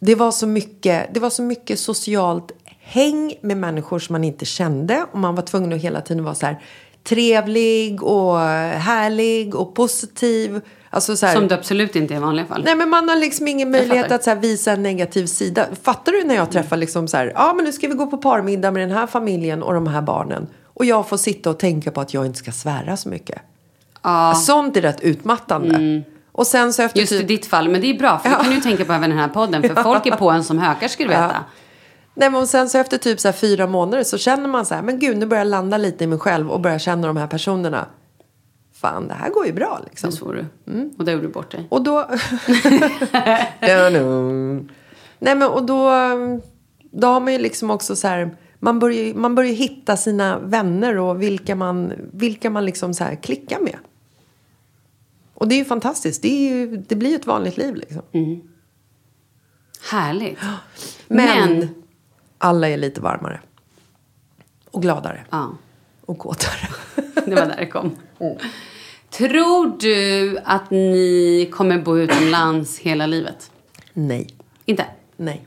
det 0.00 0.14
var 0.14 0.30
så 0.30 0.46
mycket, 0.46 1.14
det 1.14 1.20
var 1.20 1.30
så 1.30 1.42
mycket 1.42 1.78
socialt 1.78 2.52
häng 2.80 3.34
med 3.42 3.56
människor 3.56 3.98
som 3.98 4.12
man 4.12 4.24
inte 4.24 4.44
kände 4.44 5.06
och 5.12 5.18
man 5.18 5.34
var 5.34 5.42
tvungen 5.42 5.72
att 5.72 5.82
hela 5.82 6.00
tiden 6.00 6.24
vara 6.24 6.34
så 6.34 6.46
här 6.46 6.62
trevlig 7.04 8.02
och 8.02 8.38
härlig 8.38 9.54
och 9.54 9.74
positiv. 9.74 10.60
Alltså 10.94 11.16
så 11.16 11.26
här, 11.26 11.34
Som 11.34 11.48
du 11.48 11.54
absolut 11.54 11.96
inte 11.96 12.14
är 12.14 12.16
i 12.16 12.20
vanliga 12.20 12.46
fall. 12.46 12.64
Nej 12.64 12.76
men 12.76 12.88
man 12.88 13.08
har 13.08 13.16
liksom 13.16 13.48
ingen 13.48 13.70
möjlighet 13.70 14.12
att 14.12 14.24
så 14.24 14.30
här, 14.30 14.36
visa 14.36 14.72
en 14.72 14.82
negativ 14.82 15.26
sida. 15.26 15.66
Fattar 15.82 16.12
du 16.12 16.24
när 16.24 16.34
jag 16.34 16.50
träffar 16.50 16.76
liksom 16.76 17.08
så 17.08 17.16
här, 17.16 17.32
ja 17.34 17.52
men 17.56 17.64
nu 17.64 17.72
ska 17.72 17.88
vi 17.88 17.94
gå 17.94 18.06
på 18.06 18.16
parmiddag 18.16 18.70
med 18.70 18.82
den 18.82 18.96
här 18.96 19.06
familjen 19.06 19.62
och 19.62 19.74
de 19.74 19.86
här 19.86 20.02
barnen. 20.02 20.46
Och 20.64 20.84
jag 20.84 21.08
får 21.08 21.16
sitta 21.16 21.50
och 21.50 21.58
tänka 21.58 21.90
på 21.90 22.00
att 22.00 22.14
jag 22.14 22.26
inte 22.26 22.38
ska 22.38 22.52
svära 22.52 22.96
så 22.96 23.08
mycket. 23.08 23.42
Ja. 24.02 24.34
Sånt 24.34 24.76
är 24.76 24.80
rätt 24.82 25.00
utmattande. 25.00 26.02
Och 26.32 26.46
sen 26.46 26.72
så 26.72 26.82
efter 26.82 27.00
Just 27.00 27.12
i 27.12 27.18
typ... 27.18 27.28
ditt 27.28 27.46
fall, 27.46 27.68
men 27.68 27.80
det 27.80 27.86
är 27.86 27.98
bra 27.98 28.18
för 28.18 28.30
då 28.30 28.36
kan 28.36 28.50
du 28.50 28.60
tänka 28.60 28.84
på 28.84 28.92
även 28.92 29.10
den 29.10 29.18
här 29.18 29.28
podden. 29.28 29.62
För 29.62 29.74
folk 29.82 30.06
är 30.06 30.16
på 30.16 30.30
en 30.30 30.44
som 30.44 30.58
hökar 30.58 30.88
ska 30.88 31.02
du 31.02 31.08
veta. 31.08 31.44
Nej 32.14 32.30
men 32.30 32.46
sen 32.46 32.68
så 32.68 32.78
efter 32.78 32.98
typ 32.98 33.20
så 33.20 33.32
fyra 33.32 33.66
månader 33.66 34.04
så 34.04 34.18
känner 34.18 34.48
man 34.48 34.66
så 34.66 34.74
här, 34.74 34.82
men 34.82 34.98
gud 34.98 35.16
nu 35.16 35.26
börjar 35.26 35.44
jag 35.44 35.50
landa 35.50 35.76
lite 35.76 36.04
i 36.04 36.06
mig 36.06 36.18
själv 36.18 36.50
och 36.50 36.60
börjar 36.60 36.78
känna 36.78 37.06
de 37.06 37.16
här 37.16 37.26
personerna. 37.26 37.86
Fan 38.82 39.08
det 39.08 39.14
här 39.14 39.30
går 39.30 39.46
ju 39.46 39.52
bra 39.52 39.80
liksom. 39.84 40.10
Nu 40.10 40.16
svor 40.16 40.34
du. 40.64 40.90
Och 40.98 41.04
där 41.04 41.12
gjorde 41.12 41.26
du 41.26 41.32
bort 41.32 41.50
dig. 41.50 41.66
Och 41.70 41.82
då... 41.82 42.08
Nej 45.18 45.34
men 45.34 45.42
och 45.42 45.66
då... 45.66 45.90
Då 46.94 47.06
har 47.06 47.20
man 47.20 47.32
ju 47.32 47.38
liksom 47.38 47.70
också 47.70 47.96
så 47.96 48.08
här... 48.08 48.36
Man 48.58 48.78
börjar, 48.78 49.14
man 49.14 49.34
börjar 49.34 49.52
hitta 49.52 49.96
sina 49.96 50.38
vänner 50.38 50.98
och 50.98 51.22
vilka 51.22 51.56
man, 51.56 51.92
vilka 52.12 52.50
man 52.50 52.64
liksom 52.64 52.94
så 52.94 53.04
här 53.04 53.14
klickar 53.14 53.60
med. 53.60 53.76
Och 55.34 55.48
det 55.48 55.54
är 55.54 55.56
ju 55.58 55.64
fantastiskt. 55.64 56.22
Det, 56.22 56.28
är 56.28 56.50
ju, 56.54 56.76
det 56.76 56.96
blir 56.96 57.10
ju 57.10 57.16
ett 57.16 57.26
vanligt 57.26 57.56
liv 57.56 57.74
liksom. 57.74 58.02
Härligt. 59.90 60.38
Men, 61.08 61.58
Men- 61.58 61.68
alla 62.38 62.68
är 62.68 62.76
lite 62.76 63.00
varmare. 63.00 63.40
Och 64.70 64.82
gladare. 64.82 65.24
Ja, 65.30 65.56
Och 66.00 66.18
kåtare. 66.18 66.68
det 67.26 67.34
var 67.34 67.46
där 67.46 67.56
det 67.56 67.66
kom. 67.66 67.96
Tror 69.12 69.76
du 69.78 70.38
att 70.44 70.70
ni 70.70 71.48
kommer 71.52 71.78
bo 71.78 71.98
utomlands 71.98 72.78
hela 72.78 73.06
livet? 73.06 73.50
Nej. 73.92 74.28
Inte? 74.64 74.86
Nej. 75.16 75.46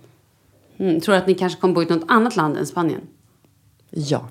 Mm. 0.77 1.01
Tror 1.01 1.15
du 1.15 1.21
att 1.21 1.27
ni 1.27 1.33
kanske 1.33 1.61
kommer 1.61 1.73
bo 1.73 1.83
i 1.83 1.85
något 1.85 2.05
annat 2.07 2.35
land 2.35 2.57
än 2.57 2.67
Spanien? 2.67 3.01
Ja. 3.89 4.29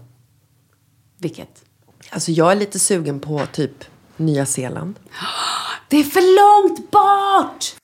Vilket? 1.19 1.65
Alltså 2.11 2.33
jag 2.33 2.53
är 2.53 2.57
lite 2.57 2.79
sugen 2.79 3.21
på 3.21 3.47
typ 3.53 3.85
Nya 4.17 4.47
Zeeland. 4.47 4.99
Det 5.89 5.97
är 5.97 6.05
för 6.05 6.69
långt 6.71 6.91
bort! 6.91 7.84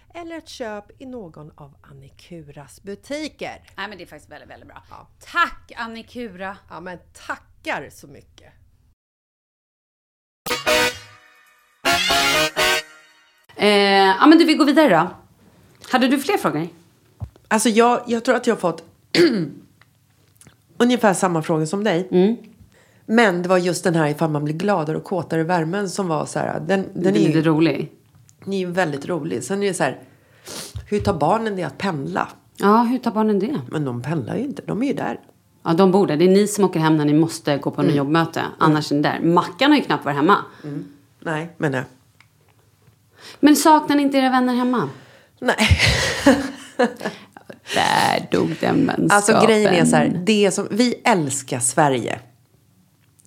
eller 0.13 0.37
ett 0.37 0.49
köp 0.49 1.01
i 1.01 1.05
någon 1.05 1.51
av 1.55 1.75
Annikuras 1.81 2.83
butiker. 2.83 3.61
Nej, 3.77 3.87
men 3.87 3.97
det 3.97 4.03
är 4.03 4.07
faktiskt 4.07 4.31
väldigt, 4.31 4.49
väldigt 4.49 4.67
bra. 4.67 4.83
Ja. 4.89 5.07
Tack 5.19 5.71
Annikura! 5.75 6.57
Ja, 6.69 6.79
men 6.79 6.97
tackar 7.27 7.89
så 7.91 8.07
mycket! 8.07 8.53
Eh, 13.55 13.67
ja, 14.19 14.27
men 14.27 14.37
du, 14.37 14.45
vi 14.45 14.53
går 14.53 14.65
vidare 14.65 14.89
då. 14.89 15.09
Hade 15.91 16.07
du 16.07 16.19
fler 16.19 16.37
frågor? 16.37 16.67
Alltså 17.47 17.69
jag, 17.69 18.03
jag 18.07 18.25
tror 18.25 18.35
att 18.35 18.47
jag 18.47 18.55
har 18.55 18.59
fått 18.59 18.83
ungefär 20.77 21.13
samma 21.13 21.41
fråga 21.41 21.65
som 21.65 21.83
dig. 21.83 22.07
Men 23.05 23.41
det 23.41 23.49
var 23.49 23.57
just 23.57 23.83
den 23.83 23.95
här 23.95 24.07
ifall 24.07 24.29
man 24.29 24.43
blir 24.43 24.55
gladare 24.55 24.97
och 24.97 25.03
kåtare 25.03 25.41
i 25.41 25.43
värmen 25.43 25.89
som 25.89 26.07
var 26.07 26.25
så 26.25 26.39
här. 26.39 26.59
Den, 26.59 26.67
den 26.67 27.03
Den 27.03 27.15
är, 27.15 27.19
är 27.19 27.27
lite 27.27 27.41
rolig. 27.41 27.91
Den 28.45 28.53
är 28.53 28.57
ju 28.59 28.65
väldigt 28.71 29.05
rolig. 29.05 29.43
Sen 29.43 29.63
är 29.63 29.67
det 29.67 29.73
så 29.73 29.83
här. 29.83 29.99
Hur 30.89 30.99
tar 30.99 31.13
barnen 31.13 31.55
det 31.55 31.63
att 31.63 31.77
pendla? 31.77 32.27
Ja, 32.57 32.81
hur 32.81 32.97
tar 32.99 33.11
barnen 33.11 33.39
det? 33.39 33.61
Men 33.71 33.85
de 33.85 34.01
pendlar 34.01 34.35
ju 34.35 34.43
inte. 34.43 34.61
De 34.65 34.83
är 34.83 34.87
ju 34.87 34.93
där. 34.93 35.19
Ja, 35.63 35.73
de 35.73 35.91
bor 35.91 36.07
där. 36.07 36.17
Det 36.17 36.25
är 36.25 36.29
ni 36.29 36.47
som 36.47 36.63
åker 36.63 36.79
hem 36.79 36.97
när 36.97 37.05
ni 37.05 37.13
måste 37.13 37.57
gå 37.57 37.71
på 37.71 37.81
en 37.81 37.85
Mm. 37.87 37.97
jobbmöte. 37.97 38.41
Annars 38.59 38.91
är 38.91 38.95
ni 38.95 39.01
där. 39.01 39.19
Mackan 39.19 39.71
har 39.71 39.77
ju 39.77 39.83
knappt 39.83 40.05
varit 40.05 40.15
hemma. 40.17 40.37
Nej, 41.19 41.49
men 41.57 41.71
nej. 41.71 41.83
Men 43.39 43.55
saknar 43.55 43.95
ni 43.95 44.03
inte 44.03 44.17
era 44.17 44.29
vänner 44.29 44.55
hemma? 44.55 44.89
Nej. 45.39 45.55
Där 47.75 48.27
dog 48.31 48.55
den 48.61 48.85
vänskapen. 48.87 49.11
Alltså 49.11 49.47
grejen 49.47 49.73
är 49.73 49.85
så 49.85 49.95
här. 49.95 50.21
Det 50.25 50.51
som, 50.51 50.67
vi 50.71 50.93
älskar 51.05 51.59
Sverige. 51.59 52.19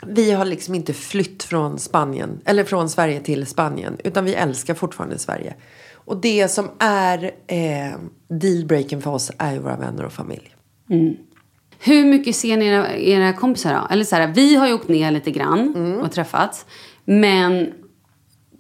Vi 0.09 0.31
har 0.33 0.45
liksom 0.45 0.75
inte 0.75 0.93
flytt 0.93 1.43
från 1.43 1.79
Spanien. 1.79 2.41
Eller 2.45 2.65
från 2.65 2.89
Sverige 2.89 3.21
till 3.21 3.47
Spanien. 3.47 3.97
Utan 4.05 4.25
vi 4.25 4.35
älskar 4.35 4.75
fortfarande 4.75 5.19
Sverige. 5.19 5.55
Och 5.95 6.17
det 6.21 6.49
som 6.49 6.71
är 6.79 7.25
eh, 7.47 7.95
dealbreaken 8.29 9.03
för 9.03 9.11
oss 9.11 9.31
är 9.39 9.53
ju 9.53 9.59
våra 9.59 9.77
vänner 9.77 10.05
och 10.05 10.13
familj. 10.13 10.55
Hur 11.79 12.05
mycket 12.05 12.37
ser 12.37 12.57
ni 12.57 12.67
era, 12.67 12.97
era 12.97 13.33
kompisar 13.33 13.75
då? 13.75 13.87
Eller 13.91 14.05
så 14.05 14.17
här, 14.17 14.27
vi 14.35 14.57
har 14.57 14.67
ju 14.67 14.73
åkt 14.73 14.89
ner 14.89 15.11
lite 15.11 15.31
grann 15.31 15.75
Mm. 15.77 16.01
och 16.01 16.13
träffats. 16.13 16.67
Men 17.05 17.73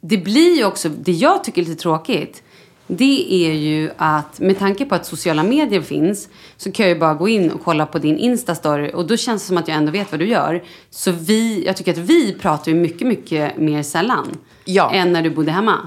det 0.01 0.17
blir 0.19 0.57
ju 0.57 0.65
också, 0.65 0.89
det 0.89 1.13
jag 1.13 1.45
tycker 1.45 1.63
är 1.63 1.67
lite 1.67 1.83
tråkigt. 1.83 2.43
Det 2.87 3.47
är 3.47 3.53
ju 3.53 3.91
att 3.97 4.41
med 4.41 4.59
tanke 4.59 4.85
på 4.85 4.95
att 4.95 5.07
sociala 5.07 5.43
medier 5.43 5.81
finns 5.81 6.29
så 6.57 6.73
kan 6.73 6.87
jag 6.87 6.95
ju 6.95 7.01
bara 7.01 7.15
gå 7.15 7.29
in 7.29 7.51
och 7.51 7.65
kolla 7.65 7.87
på 7.87 7.99
din 7.99 8.19
Insta-story 8.19 8.93
och 8.93 9.07
då 9.07 9.17
känns 9.17 9.43
det 9.43 9.49
som 9.49 9.59
att 9.59 9.69
jag 9.69 9.77
ändå 9.77 9.93
vet 9.93 10.11
vad 10.13 10.21
du 10.21 10.27
gör. 10.29 10.65
Så 10.91 11.11
vi, 11.11 11.67
jag 11.67 11.77
tycker 11.77 11.93
att 11.93 11.99
vi 11.99 12.33
pratar 12.33 12.73
ju 12.73 12.79
mycket, 12.79 13.07
mycket 13.07 13.57
mer 13.57 13.83
sällan. 13.83 14.37
Ja. 14.65 14.91
Än 14.93 15.13
när 15.13 15.23
du 15.23 15.31
bodde 15.31 15.53
hemma. 15.53 15.79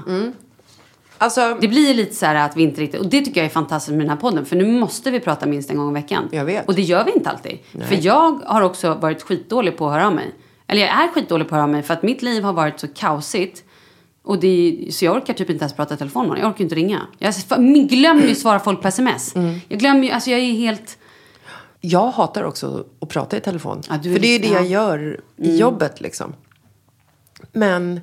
Alltså, 1.18 1.56
Det 1.60 1.68
blir 1.68 1.94
lite 1.94 2.14
så 2.14 2.26
här 2.26 2.34
att 2.34 2.56
vi 2.56 2.62
inte 2.62 2.80
riktigt, 2.80 3.00
och 3.00 3.06
det 3.06 3.20
tycker 3.20 3.40
jag 3.40 3.46
är 3.46 3.50
fantastiskt 3.50 3.90
med 3.90 4.00
den 4.00 4.10
här 4.10 4.16
podden. 4.16 4.46
För 4.46 4.56
nu 4.56 4.66
måste 4.66 5.10
vi 5.10 5.20
prata 5.20 5.46
minst 5.46 5.70
en 5.70 5.76
gång 5.76 5.90
i 5.90 5.94
veckan. 5.94 6.28
Jag 6.30 6.44
vet. 6.44 6.68
Och 6.68 6.74
det 6.74 6.82
gör 6.82 7.04
vi 7.04 7.12
inte 7.12 7.30
alltid. 7.30 7.58
För 7.88 7.98
jag 8.06 8.40
har 8.44 8.62
också 8.62 8.94
varit 8.94 9.22
skitdålig 9.22 9.76
på 9.76 9.86
att 9.86 9.92
höra 9.92 10.06
av 10.06 10.14
mig. 10.14 10.34
Eller 10.66 10.80
jag 10.80 10.90
är 10.90 11.08
skitdålig 11.08 11.48
på 11.48 11.54
att 11.54 11.56
höra 11.56 11.62
av 11.62 11.70
mig 11.70 11.82
för 11.82 11.94
att 11.94 12.02
mitt 12.02 12.22
liv 12.22 12.42
har 12.42 12.52
varit 12.52 12.80
så 12.80 12.88
kaosigt. 12.88 13.64
Och 14.28 14.40
det, 14.40 14.88
så 14.90 15.04
jag 15.04 15.16
orkar 15.16 15.34
typ 15.34 15.50
inte 15.50 15.62
ens 15.62 15.72
prata 15.72 15.94
i 15.94 15.96
telefon 15.96 16.22
med 16.22 16.28
någon. 16.28 16.38
Jag 16.38 16.50
orkar 16.50 16.64
inte 16.64 16.74
ringa. 16.74 17.06
Jag 17.18 17.34
glömmer 17.88 18.26
ju 18.26 18.34
svara 18.34 18.60
folk 18.60 18.82
på 18.82 18.88
sms. 18.88 19.36
Mm. 19.36 19.60
Jag 19.68 19.78
glömmer 19.78 20.04
ju, 20.04 20.10
alltså 20.10 20.30
jag 20.30 20.40
är 20.40 20.52
helt... 20.52 20.98
jag 21.80 22.10
hatar 22.10 22.44
också 22.44 22.84
att 23.00 23.08
prata 23.08 23.36
i 23.36 23.40
telefon. 23.40 23.82
Ja, 23.88 23.94
för 24.02 24.18
det 24.18 24.28
är 24.28 24.32
ju 24.32 24.38
det 24.38 24.48
jag 24.48 24.64
ja. 24.64 24.68
gör 24.68 25.20
i 25.36 25.56
jobbet 25.56 26.00
liksom. 26.00 26.34
Men, 27.52 28.00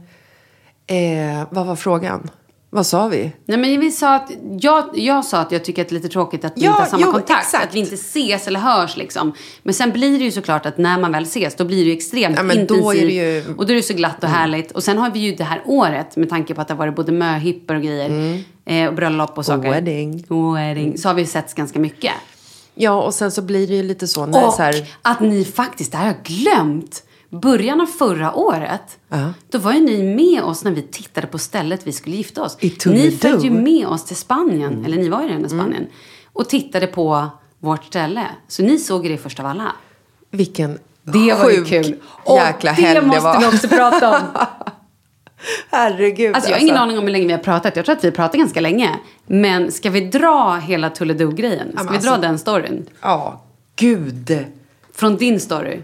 eh, 0.88 1.48
vad 1.50 1.66
var 1.66 1.76
frågan? 1.76 2.30
Vad 2.76 2.86
sa 2.86 3.08
vi? 3.08 3.32
Nej 3.46 3.58
men 3.58 3.80
vi 3.80 3.92
sa 3.92 4.16
att, 4.16 4.32
jag, 4.60 4.84
jag 4.94 5.26
sa 5.26 5.40
att 5.40 5.52
jag 5.52 5.64
tycker 5.66 5.82
att 5.82 5.90
det 5.90 5.94
är 5.94 6.00
lite 6.00 6.10
tråkigt 6.10 6.46
att 6.46 6.54
vi 6.56 6.62
Ja, 6.66 6.70
inte 6.72 6.82
har 6.82 6.90
samma 6.90 7.04
jo, 7.06 7.12
kontakt. 7.12 7.44
exakt. 7.46 7.64
Att 7.66 7.76
vi 7.76 7.80
inte 7.80 7.96
ses 7.96 8.48
eller 8.48 8.60
hörs 8.60 8.98
liksom. 8.98 9.34
Men 9.64 9.74
sen 9.74 9.92
blir 9.92 10.20
det 10.20 10.26
ju 10.26 10.32
såklart 10.32 10.66
att 10.66 10.78
när 10.78 11.00
man 11.00 11.12
väl 11.12 11.24
ses 11.24 11.56
då 11.56 11.66
blir 11.66 11.78
det 11.78 11.90
ju 11.92 11.98
extremt 11.98 12.38
Ja, 12.38 12.44
då 12.44 12.52
intensivt. 12.54 13.02
det 13.02 13.14
ju- 13.14 13.42
Mm. 13.42 13.60
Och 13.60 13.66
då 13.66 13.72
är 13.72 13.76
det 13.76 13.84
så 13.84 13.94
glatt 13.94 14.24
och 14.24 14.30
härligt. 14.30 14.72
Och 14.72 14.84
sen 14.84 14.98
har 14.98 15.10
vi 15.12 15.20
ju 15.20 15.36
det 15.36 15.44
här 15.44 15.62
året 15.66 16.16
med 16.18 16.30
tanke 16.30 16.54
på 16.54 16.62
att 16.62 16.68
det 16.68 16.74
har 16.74 16.80
varit 16.80 16.96
både 16.96 17.12
möhippor 17.12 17.76
och 17.76 17.82
grejer. 17.82 18.40
Eh, 18.66 18.88
och 18.88 18.94
bröllop 18.96 19.38
och 19.38 19.46
saker. 19.46 19.70
wedding. 19.72 20.24
Och 20.28 20.58
wedding. 20.58 20.98
Så 20.98 21.10
har 21.10 21.16
vi 21.16 21.26
setts 21.26 21.54
ganska 21.54 21.80
mycket. 21.80 22.12
Ja, 22.76 23.02
och 23.02 23.14
sen 23.14 23.32
så 23.32 23.42
blir 23.42 23.68
det 23.68 23.76
ju 23.76 23.84
lite 23.84 24.08
så 24.08 24.26
när 24.26 24.46
Och 24.48 24.54
så 24.54 24.62
här, 24.62 24.76
att 25.02 25.20
ni 25.20 25.46
faktiskt, 25.46 25.92
det 25.92 25.98
här 25.98 26.06
har 26.06 26.14
jag 26.14 26.24
glömt. 26.24 27.04
Början 27.41 27.82
av 27.82 27.86
förra 27.86 28.34
året, 28.36 28.98
Ja. 29.10 29.34
då 29.50 29.58
var 29.58 29.74
ju 29.74 29.80
ni 29.80 30.04
med 30.15 30.43
oss 30.43 30.63
när 30.63 30.71
vi 30.71 30.82
tittade 30.82 31.28
på 31.28 31.38
stället 31.38 31.88
vi 31.88 31.91
skulle 31.91 32.15
gifta 32.15 32.43
oss. 32.43 32.58
Ni 32.86 33.12
följde 33.12 33.43
ju 33.43 33.52
med 33.52 33.88
oss 33.88 34.06
till 34.06 34.15
Spanien, 34.15 34.86
eller 34.86 34.98
ni 34.98 35.10
var 35.10 35.21
ju 35.21 35.28
redan 35.28 35.45
i 35.45 35.50
Spanien, 35.50 35.88
och 36.34 36.50
tittade 36.50 36.88
på 36.88 37.28
vårt 37.60 37.86
ställe. 37.86 38.26
Så 38.48 38.63
ni 38.63 38.80
såg 38.80 39.04
det 39.04 39.17
först 39.17 39.39
av 39.39 39.45
alla. 39.45 39.71
vilken 40.32 40.80
Det 41.04 41.34
var 41.34 41.50
ju 41.50 41.58
sjuk 41.58 41.67
kul. 41.67 41.86
jäkla 41.86 42.71
och 42.71 42.76
det 42.78 42.82
helg 42.82 43.00
det 43.00 43.06
måste 43.08 43.21
var. 43.21 43.39
vi 43.39 43.45
också 43.45 43.67
prata 43.67 44.10
om. 44.17 44.21
Herregud. 45.71 46.36
Alltså 46.36 46.50
jag 46.50 46.58
har 46.58 46.62
ingen 46.62 46.78
aning 46.78 46.98
om 46.98 47.04
hur 47.04 47.12
länge 47.12 47.26
vi 47.28 47.32
har 47.32 47.39
pratat. 47.39 47.76
Jag 47.76 47.86
tror 47.86 47.95
att 47.95 48.04
vi 48.04 48.12
pratat 48.12 48.36
ganska 48.36 48.62
länge. 48.62 48.89
Men 49.26 49.71
ska 49.71 49.89
vi 49.89 50.02
dra 50.02 50.56
hela 50.56 50.89
Toledo-grejen? 50.89 51.71
Ska 51.74 51.84
men 51.84 51.93
vi 51.93 52.00
dra 52.00 52.10
alltså- 52.10 52.21
den 52.21 52.39
storyn? 52.39 52.86
Ja, 53.02 53.41
gud. 53.76 54.45
Från 54.93 55.15
din 55.17 55.39
story? 55.39 55.80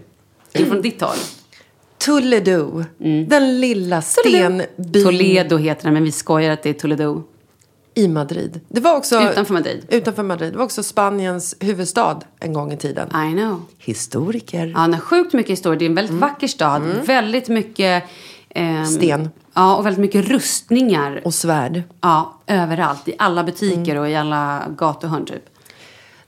Eller 0.52 0.66
från 0.66 0.82
ditt 0.82 1.00
håll? 1.00 1.16
Toledo. 2.04 2.84
Den 3.28 3.60
lilla 3.60 4.02
stenbyn 4.02 5.02
Toledo 5.04 5.56
heter 5.56 5.84
den, 5.84 5.94
men 5.94 6.04
vi 6.04 6.12
skojar 6.12 6.50
att 6.50 6.62
det 6.62 6.68
är 6.70 6.74
Toledo. 6.74 7.22
i 7.94 8.08
Madrid. 8.08 8.60
Det 8.68 8.80
var 8.80 8.96
också, 8.96 9.20
Utanför 9.30 9.54
Madrid. 9.54 9.86
Utanför 9.88 10.22
Madrid. 10.22 10.52
Det 10.52 10.58
var 10.58 10.64
också 10.64 10.82
Spaniens 10.82 11.54
huvudstad 11.60 12.20
en 12.40 12.52
gång 12.52 12.72
i 12.72 12.76
tiden. 12.76 13.08
I 13.08 13.32
know. 13.36 13.62
Historiker. 13.78 14.66
Ja, 14.74 14.80
den 14.80 14.94
har 14.94 15.00
sjukt 15.00 15.32
mycket 15.32 15.52
historia. 15.52 15.78
Det 15.78 15.84
är 15.84 15.88
en 15.88 15.94
väldigt 15.94 16.16
vacker 16.16 16.46
stad. 16.48 16.82
Väldigt 17.06 17.48
mycket... 17.48 18.04
ehm, 18.50 18.86
Sten. 18.86 19.30
Ja, 19.54 19.76
och 19.76 19.86
väldigt 19.86 20.00
mycket 20.00 20.24
rustningar. 20.28 21.20
Och 21.24 21.34
svärd. 21.34 21.82
Ja, 22.00 22.40
överallt. 22.46 23.08
I 23.08 23.14
alla 23.18 23.44
butiker 23.44 23.96
och 23.96 24.08
i 24.10 24.14
alla 24.14 24.62
gatuhörn 24.78 25.26
typ. 25.26 25.44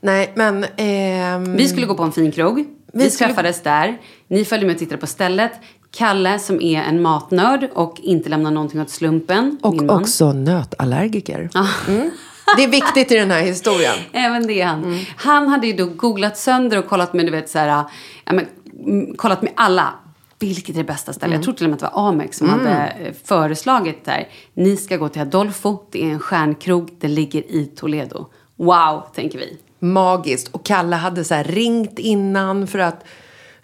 Nej, 0.01 0.33
men... 0.37 0.65
ehm, 0.77 1.57
Vi 1.57 1.69
skulle 1.69 1.87
gå 1.87 1.95
på 1.95 2.03
en 2.03 2.13
fin 2.13 2.33
krog. 2.33 2.65
Vi, 2.95 3.05
Vi 3.05 3.11
skulle- 3.11 3.29
träffades 3.29 3.63
där. 3.63 3.99
Ni 4.29 4.45
följde 4.45 4.67
med 4.67 4.75
och 4.75 4.79
tittade 4.79 5.01
på 5.01 5.07
stället. 5.07 5.53
Kalle 5.91 6.39
som 6.39 6.61
är 6.61 6.83
en 6.83 7.03
matnörd 7.03 7.69
och 7.75 8.01
inte 8.03 8.29
lämnar 8.29 8.51
någonting 8.51 8.81
åt 8.81 8.91
slumpen. 8.91 9.59
och 9.63 9.91
också 9.91 10.33
nötallergiker. 10.33 11.51
Mm. 11.89 12.11
Det 12.57 12.65
är 12.65 12.69
viktigt 12.69 13.13
i 13.13 13.17
den 13.17 13.31
här 13.31 13.41
historien. 13.43 13.95
Även 14.13 14.47
det 14.47 14.61
är 14.61 14.67
han. 14.67 14.85
Mm. 14.85 15.05
Han 15.17 15.49
hade 15.49 15.67
ju 15.67 15.73
då 15.73 15.87
googlat 15.87 16.39
sönder 16.39 16.79
och 16.79 16.87
kollat 16.89 17.13
med, 17.13 17.27
du 17.27 17.31
vet 17.33 17.51
så 17.51 17.59
här, 17.59 17.69
ja, 17.69 17.89
men, 18.33 18.47
mm, 18.87 19.17
kollat 19.17 19.43
med 19.43 19.53
alla. 19.57 19.95
Vilket 20.39 20.75
är 20.75 20.79
det 20.79 20.85
bästa 20.85 21.13
stället? 21.13 21.25
Mm. 21.35 21.37
Jag 21.41 21.45
tror 21.45 21.55
till 21.55 21.67
och 21.67 21.71
med 21.71 21.75
att 21.85 21.93
det 21.93 21.97
var 21.97 22.09
Amex 22.09 22.39
som 22.39 22.49
hade 22.49 22.71
eh, 23.01 23.13
föreslagit 23.25 24.05
där. 24.05 24.29
Ni 24.55 24.77
ska 24.77 24.97
gå 24.97 25.09
till 25.09 25.23
Adolfo. 25.23 25.79
Det 25.91 26.03
är 26.05 26.11
en 26.11 26.21
stjärnkrog. 26.21 26.97
Det 27.01 27.09
ligger 27.09 27.41
i 27.53 27.67
Toledo. 27.77 28.27
Wow, 28.57 29.03
tänker 29.15 29.39
vi. 29.39 29.59
Magiskt. 29.85 30.49
Och 30.49 30.65
Kalle 30.65 30.97
hade 30.97 31.25
så 31.25 31.35
här 31.35 31.45
ringt 31.45 31.99
innan 31.99 32.67
för 32.67 32.79
att 32.79 33.05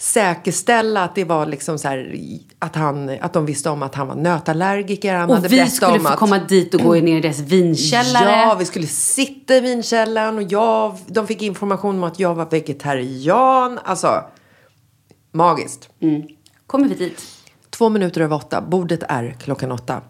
säkerställa 0.01 1.05
att 1.05 1.15
det 1.15 1.25
var 1.25 1.47
liksom 1.47 1.79
så 1.79 1.89
här, 1.89 2.17
att, 2.59 2.77
han, 2.77 3.17
att 3.21 3.33
de 3.33 3.47
visste 3.47 3.71
om 3.71 3.83
att 3.83 3.95
han 3.95 4.09
var 4.09 4.15
nötallergiker. 4.15 5.15
Han 5.15 5.31
Och 5.31 5.37
hade 5.37 5.49
vi 5.49 5.67
skulle 5.67 5.93
om 5.93 6.01
få 6.01 6.09
att, 6.09 6.19
komma 6.19 6.39
dit 6.39 6.75
och 6.75 6.81
gå 6.81 6.95
ner 6.95 7.19
i 7.19 7.21
deras 7.21 7.39
vinkällare. 7.39 8.31
Ja, 8.31 8.57
vi 8.59 8.65
skulle 8.65 8.87
sitta 8.87 9.57
i 9.57 9.61
vinkällaren 9.61 10.37
och 10.37 10.43
jag, 10.43 10.97
de 11.07 11.27
fick 11.27 11.43
information 11.43 11.97
om 11.97 12.05
att 12.05 12.19
jag 12.19 12.35
var 12.35 12.47
vegetarian. 12.47 13.79
Alltså, 13.85 14.25
magiskt. 15.33 15.89
Kommer 16.67 16.89
vi 16.89 16.95
dit? 16.95 17.23
Två 17.71 17.89
minuter 17.89 18.21
över 18.21 18.37
åtta. 18.37 18.61
Bordet 18.61 19.03
är 19.09 19.37
klockan 19.41 19.73
åtta. 19.73 20.01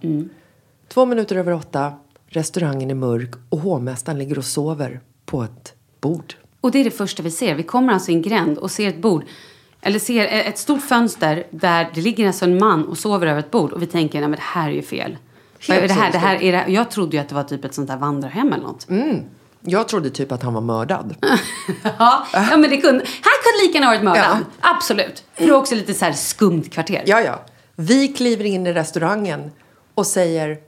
Två 0.88 1.06
minuter 1.06 1.36
över 1.36 1.52
åtta. 1.52 1.92
Restaurangen 2.26 2.90
är 2.90 2.94
mörk 2.94 3.30
och 3.48 3.58
hovmästaren 3.58 4.18
ligger 4.18 4.38
och 4.38 4.44
sover 4.44 5.00
på 5.26 5.42
ett 5.42 5.74
bord. 6.00 6.34
Och 6.60 6.70
det 6.70 6.78
är 6.78 6.84
det 6.84 6.90
första 6.90 7.22
vi 7.22 7.30
ser. 7.30 7.54
Vi 7.54 7.62
kommer 7.62 7.92
alltså 7.92 8.10
i 8.10 8.14
en 8.14 8.22
gränd 8.22 8.58
och 8.58 8.70
ser 8.70 8.88
ett 8.88 9.02
bord. 9.02 9.24
Eller 9.82 9.98
ser 9.98 10.26
ett 10.26 10.58
stort 10.58 10.82
fönster 10.82 11.46
där 11.50 11.90
det 11.94 12.00
ligger 12.00 12.26
alltså 12.26 12.44
en 12.44 12.58
man 12.58 12.84
och 12.84 12.98
sover 12.98 13.26
över 13.26 13.40
ett 13.40 13.50
bord. 13.50 13.72
Och 13.72 13.82
vi 13.82 13.86
tänker, 13.86 14.20
nej 14.20 14.28
men 14.28 14.36
det 14.36 14.42
här 14.42 14.68
är 14.68 14.72
ju 14.72 14.82
fel. 14.82 15.16
Är 15.68 15.88
det 15.88 15.94
här, 15.94 16.12
det 16.12 16.18
här, 16.18 16.42
är 16.42 16.52
det, 16.52 16.64
jag 16.68 16.90
trodde 16.90 17.16
ju 17.16 17.22
att 17.22 17.28
det 17.28 17.34
var 17.34 17.42
typ 17.42 17.64
ett 17.64 17.74
sånt 17.74 17.90
här 17.90 17.96
vandrarhem 17.96 18.52
eller 18.52 18.62
något. 18.64 18.86
Jag 19.60 19.88
trodde 19.88 20.10
typ 20.10 20.32
att 20.32 20.42
han 20.42 20.54
var 20.54 20.60
mördad. 20.60 21.14
Ja, 21.98 22.26
ja, 22.32 22.56
men 22.56 22.62
det 22.70 22.76
kunde, 22.76 23.04
han 23.04 23.32
kunde 23.42 23.66
lika 23.66 23.78
gärna 23.78 23.86
varit 23.86 24.02
mördad. 24.02 24.38
Ja. 24.60 24.70
Absolut. 24.76 25.24
För 25.34 25.44
det 25.44 25.52
var 25.52 25.58
också 25.58 25.74
lite 25.74 25.94
så 25.94 26.04
här 26.04 26.12
skumt 26.12 26.62
kvarter. 26.70 27.02
Ja, 27.06 27.20
ja. 27.20 27.44
Vi 27.76 28.08
kliver 28.08 28.44
in 28.44 28.66
i 28.66 28.72
restaurangen 28.72 29.50
och 29.94 30.06
säger 30.06 30.58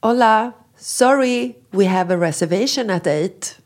Hola, 0.00 0.52
sorry, 0.78 1.54
we 1.70 1.88
have 1.88 2.14
a 2.14 2.16
reservation 2.16 2.90
at 2.90 3.06
eight. 3.06 3.59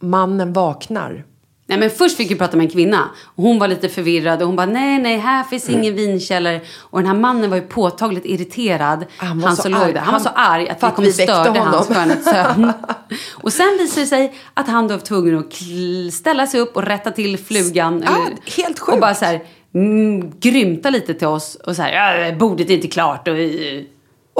Mannen 0.00 0.52
vaknar. 0.52 1.24
Nej, 1.70 1.78
men 1.78 1.90
först 1.90 2.16
fick 2.16 2.30
vi 2.30 2.34
prata 2.34 2.56
med 2.56 2.64
en 2.64 2.70
kvinna. 2.70 3.10
Och 3.24 3.44
hon 3.44 3.58
var 3.58 3.68
lite 3.68 3.88
förvirrad. 3.88 4.42
Och 4.42 4.46
hon 4.46 4.56
bara, 4.56 4.66
nej, 4.66 4.98
nej, 4.98 5.18
här 5.18 5.44
finns 5.44 5.68
ingen 5.68 5.94
vinkällare. 5.94 6.60
Och 6.78 6.98
den 6.98 7.06
här 7.06 7.14
mannen 7.14 7.50
var 7.50 7.56
ju 7.56 7.62
påtagligt 7.62 8.24
irriterad. 8.24 9.06
Han 9.16 9.40
var 9.40 9.48
han 9.48 9.56
så 9.56 9.76
arg. 9.76 9.96
Han, 9.96 10.12
var 10.12 10.20
så 10.20 10.28
arg 10.34 10.68
att 10.68 10.80
för 10.80 10.86
vi 10.86 10.90
att 10.90 10.96
kom 10.96 11.06
och 11.06 11.12
störde 11.12 11.58
honom. 11.58 11.74
hans 11.74 11.88
skönhetssömn. 11.88 12.72
och 13.34 13.52
sen 13.52 13.78
visade 13.78 14.00
det 14.00 14.06
sig 14.06 14.34
att 14.54 14.68
han 14.68 14.88
då 14.88 14.94
var 14.94 15.00
tvungen 15.00 15.38
att 15.38 16.12
ställa 16.14 16.46
sig 16.46 16.60
upp 16.60 16.76
och 16.76 16.82
rätta 16.82 17.10
till 17.10 17.38
flugan. 17.38 18.02
Ja, 18.06 18.26
helt 18.56 18.78
sjukt. 18.78 18.94
Och 18.94 19.00
bara 19.00 19.14
så 19.14 19.24
här, 19.24 19.42
mm, 19.74 20.32
grymta 20.40 20.90
lite 20.90 21.14
till 21.14 21.26
oss. 21.26 21.54
Och 21.54 21.76
så 21.76 21.82
här, 21.82 22.32
bordet 22.32 22.70
är 22.70 22.74
inte 22.74 22.88
klart. 22.88 23.28
Och, 23.28 23.34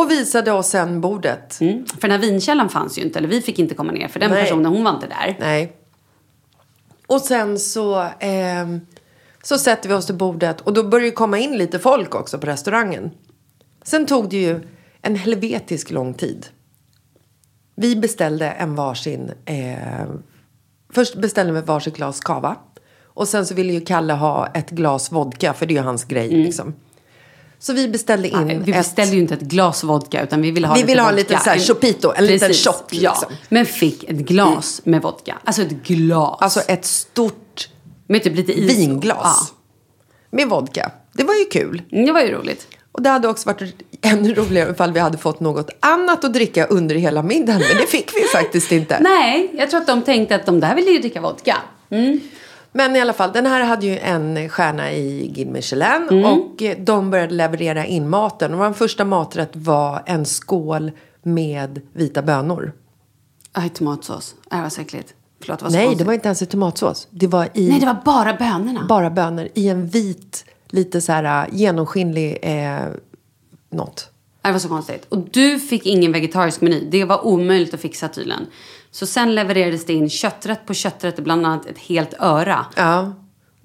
Och 0.00 0.10
visade 0.10 0.52
oss 0.52 0.68
sen 0.68 1.00
bordet. 1.00 1.60
mm. 1.60 1.86
För 1.86 2.00
den 2.00 2.10
här 2.10 2.18
vinkällan 2.18 2.68
fanns 2.68 2.98
ju 2.98 3.02
inte. 3.02 3.18
Eller 3.18 3.28
vi 3.28 3.40
fick 3.40 3.58
inte 3.58 3.74
komma 3.74 3.92
ner. 3.92 4.08
För 4.08 4.20
den 4.20 4.30
Nej. 4.30 4.44
personen, 4.44 4.66
hon 4.66 4.84
var 4.84 4.94
inte 4.94 5.06
där. 5.06 5.36
Nej. 5.40 5.76
Och 7.06 7.20
sen 7.20 7.58
så, 7.58 8.06
ehm, 8.20 8.80
så 9.42 9.58
sätter 9.58 9.88
vi 9.88 9.94
oss 9.94 10.06
till 10.06 10.14
bordet. 10.14 10.60
Och 10.60 10.72
då 10.72 10.82
börjar 10.88 11.04
det 11.04 11.10
komma 11.10 11.38
in 11.38 11.58
lite 11.58 11.78
folk 11.78 12.14
också 12.14 12.38
på 12.38 12.46
restaurangen. 12.46 13.10
Sen 13.82 14.06
tog 14.06 14.30
det 14.30 14.36
ju 14.36 14.60
en 15.02 15.16
helvetisk 15.16 15.90
lång 15.90 16.14
tid. 16.14 16.46
Vi 17.74 17.96
beställde 17.96 18.50
en 18.50 18.74
varsin... 18.74 19.32
Eh, 19.44 20.06
först 20.92 21.14
beställde 21.14 21.52
vi 21.52 21.60
varsitt 21.60 21.96
glas 21.96 22.20
kava. 22.20 22.56
Och 23.04 23.28
sen 23.28 23.46
så 23.46 23.54
ville 23.54 23.72
ju 23.72 23.80
Kalle 23.80 24.12
ha 24.12 24.46
ett 24.46 24.70
glas 24.70 25.12
vodka, 25.12 25.52
för 25.52 25.66
det 25.66 25.74
är 25.74 25.76
ju 25.76 25.82
hans 25.84 26.04
grej. 26.04 26.28
Liksom. 26.28 26.74
Så 27.62 27.72
vi 27.72 27.88
beställde 27.88 28.28
in 28.28 28.46
Nej, 28.46 28.58
vi 28.64 28.72
ett... 28.72 28.78
beställde 28.78 29.14
ju 29.14 29.20
inte 29.22 29.34
ett 29.34 29.40
glas 29.40 29.84
vodka 29.84 30.22
utan 30.22 30.42
vi 30.42 30.50
ville 30.50 30.66
ha 30.66 30.74
Vi 30.74 30.82
lite 30.82 31.00
ha 31.00 31.10
lite 31.10 31.38
så 31.38 31.50
här 31.50 31.58
chopito, 31.58 32.12
en 32.16 32.26
liten 32.26 32.54
shot, 32.54 32.84
Ja, 32.90 33.10
liksom. 33.10 33.36
men 33.48 33.66
fick 33.66 34.04
ett 34.04 34.16
glas 34.16 34.80
med 34.84 35.02
vodka. 35.02 35.38
Alltså 35.44 35.62
ett 35.62 35.82
glas. 35.82 36.38
Alltså 36.40 36.60
ett 36.60 36.84
stort 36.84 37.68
med 38.06 38.22
typ 38.22 38.36
lite 38.36 38.52
is. 38.52 38.78
vinglas 38.78 39.52
med 40.30 40.48
vodka. 40.48 40.90
Det 41.12 41.24
var 41.24 41.34
ju 41.34 41.44
kul. 41.44 41.82
Ja, 41.88 42.06
det 42.06 42.12
var 42.12 42.20
ju 42.20 42.30
roligt. 42.32 42.66
Och 42.92 43.02
det 43.02 43.10
hade 43.10 43.28
också 43.28 43.48
varit 43.48 43.74
ännu 44.02 44.34
roligare 44.34 44.70
ifall 44.70 44.92
vi 44.92 45.00
hade 45.00 45.18
fått 45.18 45.40
något 45.40 45.70
annat 45.80 46.24
att 46.24 46.32
dricka 46.32 46.66
under 46.66 46.94
hela 46.94 47.22
middagen. 47.22 47.62
Men 47.68 47.76
det 47.80 47.86
fick 47.86 48.16
vi 48.16 48.22
faktiskt 48.22 48.72
inte. 48.72 48.98
Nej, 49.00 49.50
jag 49.54 49.70
tror 49.70 49.80
att 49.80 49.86
de 49.86 50.02
tänkte 50.02 50.34
att 50.34 50.46
de 50.46 50.60
där 50.60 50.74
ville 50.74 50.90
ju 50.90 50.98
dricka 50.98 51.20
vodka. 51.20 51.56
Men 52.72 52.96
i 52.96 53.00
alla 53.00 53.12
fall, 53.12 53.32
den 53.32 53.46
här 53.46 53.64
hade 53.64 53.86
ju 53.86 53.98
en 53.98 54.48
stjärna 54.48 54.92
i 54.92 55.28
Guide 55.34 55.48
Michelin. 55.48 56.24
Och 56.24 56.62
eh, 56.62 56.78
de 56.78 57.10
började 57.10 57.34
leverera 57.34 57.84
in 57.86 58.08
maten. 58.08 58.52
Och 58.54 58.58
vår 58.58 58.72
första 58.72 59.04
maträtt 59.04 59.50
var 59.52 60.02
en 60.06 60.24
skål 60.26 60.90
med 61.22 61.80
vita 61.92 62.22
bönor. 62.22 62.72
Aj, 63.52 63.68
tomatsås. 63.68 64.34
Äh, 64.52 64.56
Det 64.56 64.62
var 64.62 64.68
så 64.70 64.80
äckligt. 64.80 65.14
Förlåt, 65.40 65.58
det 65.58 65.64
var 65.64 65.70
så 65.70 65.76
Nej, 65.76 65.82
det 65.84 65.88
konstigt. 65.88 66.06
var 66.06 66.14
inte 66.14 66.28
ens 66.28 66.42
i 66.42 66.46
tomatsås. 66.46 67.08
Det 67.10 67.26
var 67.26 67.48
i 67.54 67.70
Nej, 67.70 67.80
det 67.80 67.86
var 67.86 67.96
bara 68.04 68.34
bönorna. 68.34 68.86
bara 68.88 69.10
bönor 69.10 69.48
i 69.54 69.68
en 69.68 69.86
vit, 69.86 70.44
lite 70.68 71.00
så 71.00 71.12
här 71.12 71.48
genomskinlig 71.52 72.38
eh, 72.42 72.78
något. 73.70 74.10
Det 74.42 74.52
var 74.52 74.58
så 74.58 74.68
konstigt. 74.68 75.06
Och 75.08 75.18
du 75.18 75.58
fick 75.58 75.86
ingen 75.86 76.12
vegetarisk 76.12 76.60
meny. 76.60 76.88
Det 76.90 77.04
var 77.04 77.26
omöjligt 77.26 77.74
att 77.74 77.80
fixa 77.80 78.08
tydligen. 78.08 78.46
Så 78.92 79.06
sen 79.06 79.34
levererades 79.34 79.86
det 79.86 79.92
in 79.92 80.10
kötträtt 80.10 80.66
på 80.66 80.74
kötträtt, 80.74 81.18
bland 81.18 81.46
annat 81.46 81.66
ett 81.66 81.78
helt 81.78 82.14
öra. 82.18 82.66
Ja. 82.76 83.12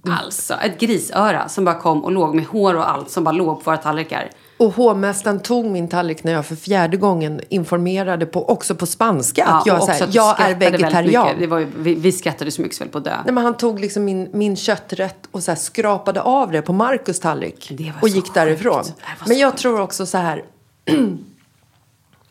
Alltså, 0.09 0.53
ett 0.53 0.79
grisöra 0.79 1.49
som 1.49 1.65
bara 1.65 1.79
kom 1.79 2.03
och 2.03 2.11
låg 2.11 2.35
med 2.35 2.45
hår 2.45 2.75
och 2.75 2.89
allt 2.89 3.09
som 3.09 3.23
bara 3.23 3.31
låg 3.31 3.63
på 3.63 3.71
våra 3.71 3.77
tallrikar. 3.77 4.29
Och 4.57 4.73
hovmästaren 4.73 5.39
tog 5.39 5.65
min 5.65 5.87
tallrik 5.87 6.23
när 6.23 6.31
jag 6.31 6.45
för 6.45 6.55
fjärde 6.55 6.97
gången 6.97 7.41
informerade 7.49 8.25
på, 8.25 8.49
också 8.49 8.75
på 8.75 8.85
spanska 8.85 9.45
att 9.45 9.65
jag, 9.65 9.83
så 9.83 9.91
här, 9.91 10.09
jag 10.11 10.39
är 10.39 10.55
vegetarian. 10.55 11.35
Det 11.39 11.47
var 11.47 11.59
ju, 11.59 11.67
vi, 11.77 11.95
vi 11.95 12.11
skrattade 12.11 12.51
så 12.51 12.61
mycket 12.61 12.77
så 12.77 12.83
höll 12.83 12.91
på 12.91 12.99
dö. 12.99 13.17
Nej, 13.25 13.33
men 13.33 13.43
han 13.43 13.57
tog 13.57 13.79
liksom 13.79 14.05
min, 14.05 14.29
min 14.33 14.55
kötträtt 14.55 15.17
och 15.31 15.43
så 15.43 15.51
här 15.51 15.55
skrapade 15.55 16.21
av 16.21 16.51
det 16.51 16.61
på 16.61 16.73
Marcus 16.73 17.19
tallrik. 17.19 17.71
Och 18.01 18.09
gick 18.09 18.33
därifrån. 18.33 18.83
sjukt. 18.83 18.97
Var 19.19 19.27
Men 19.27 19.37
jag 19.37 19.51
sjukt. 19.51 19.61
tror 19.61 19.81
också 19.81 20.05
så 20.05 20.17
här. 20.17 20.43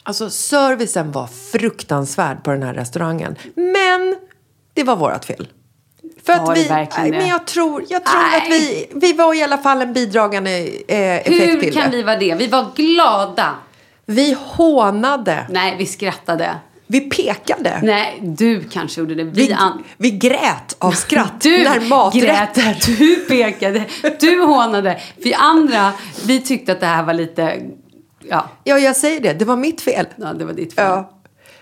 alltså 0.05 0.30
servicen 0.30 1.12
var 1.12 1.26
fruktansvärd 1.52 2.44
på 2.44 2.50
den 2.50 2.62
här 2.62 2.74
restaurangen. 2.74 3.36
Men 3.55 4.16
det 4.74 4.82
var 4.82 4.96
vårt 4.96 5.24
fel. 5.24 5.48
För 6.26 6.36
Var 6.38 6.42
att 6.52 6.55
det 6.55 6.62
vi, 6.62 6.68
nej, 7.02 7.11
men 7.11 7.28
jag 7.28 7.46
tror, 7.46 7.84
jag 7.88 8.05
tror 8.05 8.20
Nej. 8.30 8.42
att 8.42 8.48
vi, 8.52 8.88
vi 8.94 9.12
var 9.12 9.34
i 9.34 9.42
alla 9.42 9.59
fall 9.59 9.82
en 9.82 9.92
bidragande 9.92 10.50
eh, 10.88 11.16
effekt 11.16 11.28
Hur 11.30 11.61
till 11.61 11.74
kan 11.74 11.90
det. 11.90 11.96
vi 11.96 12.02
vara 12.02 12.16
det? 12.16 12.34
Vi 12.34 12.46
var 12.46 12.66
glada. 12.76 13.55
Vi 14.07 14.36
hånade. 14.40 15.46
Nej, 15.50 15.74
vi 15.78 15.86
skrattade. 15.86 16.55
Vi 16.86 17.00
pekade. 17.00 17.80
Nej, 17.82 18.18
du 18.22 18.64
kanske 18.64 19.00
gjorde 19.00 19.14
det. 19.14 19.24
Vi, 19.24 19.30
Vi, 19.46 19.57
vi 19.96 20.11
grät 20.11 20.76
av 20.78 20.90
skratt 20.92 21.40
Du 21.40 21.64
när 21.64 21.80
maträtter... 21.80 22.62
grät, 22.64 22.98
du 22.98 23.16
pekade, 23.16 23.84
du 24.20 24.40
hånade. 24.40 25.00
Vi 25.16 25.34
andra, 25.34 25.92
vi 26.26 26.40
tyckte 26.40 26.72
att 26.72 26.80
det 26.80 26.86
här 26.86 27.02
var 27.02 27.14
lite... 27.14 27.61
Ja, 28.30 28.48
Ja, 28.64 28.78
jag 28.78 28.96
säger 28.96 29.20
det. 29.20 29.32
Det 29.32 29.44
var 29.44 29.56
mitt 29.56 29.80
fel. 29.80 30.06
ja 30.16 30.32
det 30.32 30.44
var 30.44 30.52
ditt 30.52 30.74
fel. 30.74 30.84
Ja. 30.84 31.10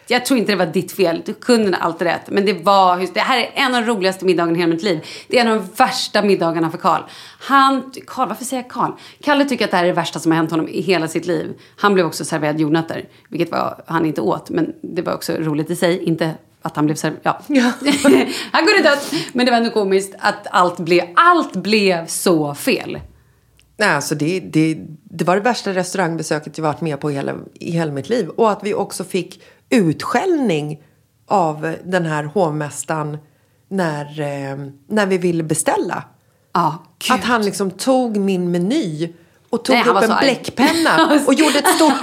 Jag 0.08 0.26
tror 0.26 0.38
inte 0.38 0.52
det 0.52 0.56
var 0.56 0.66
ditt 0.66 0.92
fel. 0.92 1.22
Du 1.26 1.34
kunde 1.34 1.76
allt 1.76 2.02
rätt. 2.02 2.30
Men 2.30 2.46
det 2.46 2.52
var... 2.52 2.98
just- 3.00 3.14
Det 3.14 3.20
här 3.20 3.38
är 3.38 3.50
en 3.54 3.74
av 3.74 3.80
de 3.82 3.88
roligaste 3.88 4.24
middagarna 4.24 4.56
i 4.56 4.60
hela 4.60 4.70
mitt 4.74 4.82
liv. 4.82 5.06
Det 5.28 5.38
är 5.38 5.40
en 5.44 5.50
av 5.52 5.56
de 5.58 5.68
värsta 5.76 6.22
middagarna 6.22 6.70
för 6.70 6.78
Karl. 6.78 7.00
Han... 7.40 7.92
Karl, 8.06 8.28
varför 8.28 8.44
säger 8.44 8.62
jag 8.62 8.70
Karl? 8.70 8.90
Kalle 9.22 9.44
tycker 9.44 9.64
att 9.64 9.70
det 9.70 9.76
här 9.76 9.84
är 9.84 9.88
det 9.88 9.94
värsta 9.94 10.18
som 10.18 10.32
har 10.32 10.36
hänt 10.36 10.50
honom 10.50 10.68
i 10.68 10.80
hela 10.80 11.08
sitt 11.08 11.26
liv. 11.26 11.52
Han 11.76 11.94
blev 11.94 12.06
också 12.06 12.24
serverad 12.24 12.60
jordnötter. 12.60 13.04
Vilket 13.28 13.50
var, 13.50 13.82
han 13.86 14.06
inte 14.06 14.20
åt. 14.20 14.50
Men 14.50 14.72
det 14.82 15.02
var 15.02 15.14
också 15.14 15.32
roligt 15.32 15.70
i 15.70 15.76
sig. 15.76 16.02
Inte 16.02 16.34
att 16.62 16.76
han 16.76 16.86
blev 16.86 16.94
serverad... 16.94 17.36
Ja. 17.46 17.72
han 18.52 18.64
kunde 18.66 18.82
dött. 18.82 19.12
Men 19.32 19.46
det 19.46 19.52
var 19.52 19.58
ändå 19.58 19.70
komiskt 19.70 20.14
att 20.18 20.46
allt 20.50 20.78
blev, 20.78 21.04
allt 21.16 21.52
blev 21.56 22.06
så 22.06 22.54
fel. 22.54 22.98
Nej, 23.82 23.90
alltså 23.90 24.14
det, 24.14 24.40
det, 24.40 24.78
det 25.04 25.24
var 25.24 25.36
det 25.36 25.42
värsta 25.42 25.74
restaurangbesöket 25.74 26.58
jag 26.58 26.62
varit 26.62 26.80
med 26.80 27.00
på 27.00 27.10
i 27.10 27.14
hela, 27.14 27.34
i 27.54 27.70
hela 27.70 27.92
mitt 27.92 28.08
liv. 28.08 28.28
Och 28.28 28.50
att 28.50 28.62
vi 28.62 28.74
också 28.74 29.04
fick 29.04 29.42
utskällning 29.70 30.82
av 31.26 31.76
den 31.84 32.06
här 32.06 32.24
hovmästaren 32.24 33.18
när, 33.68 34.20
eh, 34.20 34.56
när 34.88 35.06
vi 35.06 35.18
ville 35.18 35.42
beställa. 35.42 36.04
Ja, 36.52 36.84
gud. 36.98 37.14
Att 37.14 37.24
han 37.24 37.44
liksom 37.44 37.70
tog 37.70 38.16
min 38.16 38.50
meny 38.50 39.12
och 39.50 39.64
tog 39.64 39.76
Nej, 39.76 39.88
upp 39.88 40.02
en 40.02 40.16
bläckpenna 40.20 41.20
och 41.26 41.34
gjorde 41.34 41.58
ett 41.58 41.74
stort 41.76 42.00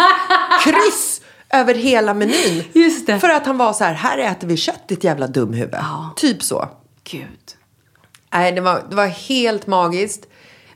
kryss 0.63 1.21
över 1.49 1.73
hela 1.73 2.13
menyn. 2.13 2.63
Just 2.73 3.07
det. 3.07 3.19
För 3.19 3.29
att 3.29 3.45
han 3.45 3.57
var 3.57 3.73
så 3.73 3.83
här, 3.83 3.93
här 3.93 4.17
äter 4.17 4.47
vi 4.47 4.57
kött 4.57 4.87
ditt 4.87 5.03
jävla 5.03 5.27
dumhuvud. 5.27 5.75
Ja. 5.75 6.13
Typ 6.15 6.43
så. 6.43 6.69
Gud. 7.03 7.55
Nej, 8.33 8.51
det 8.51 8.61
var, 8.61 8.83
det 8.89 8.95
var 8.95 9.07
helt 9.07 9.67
magiskt. 9.67 10.28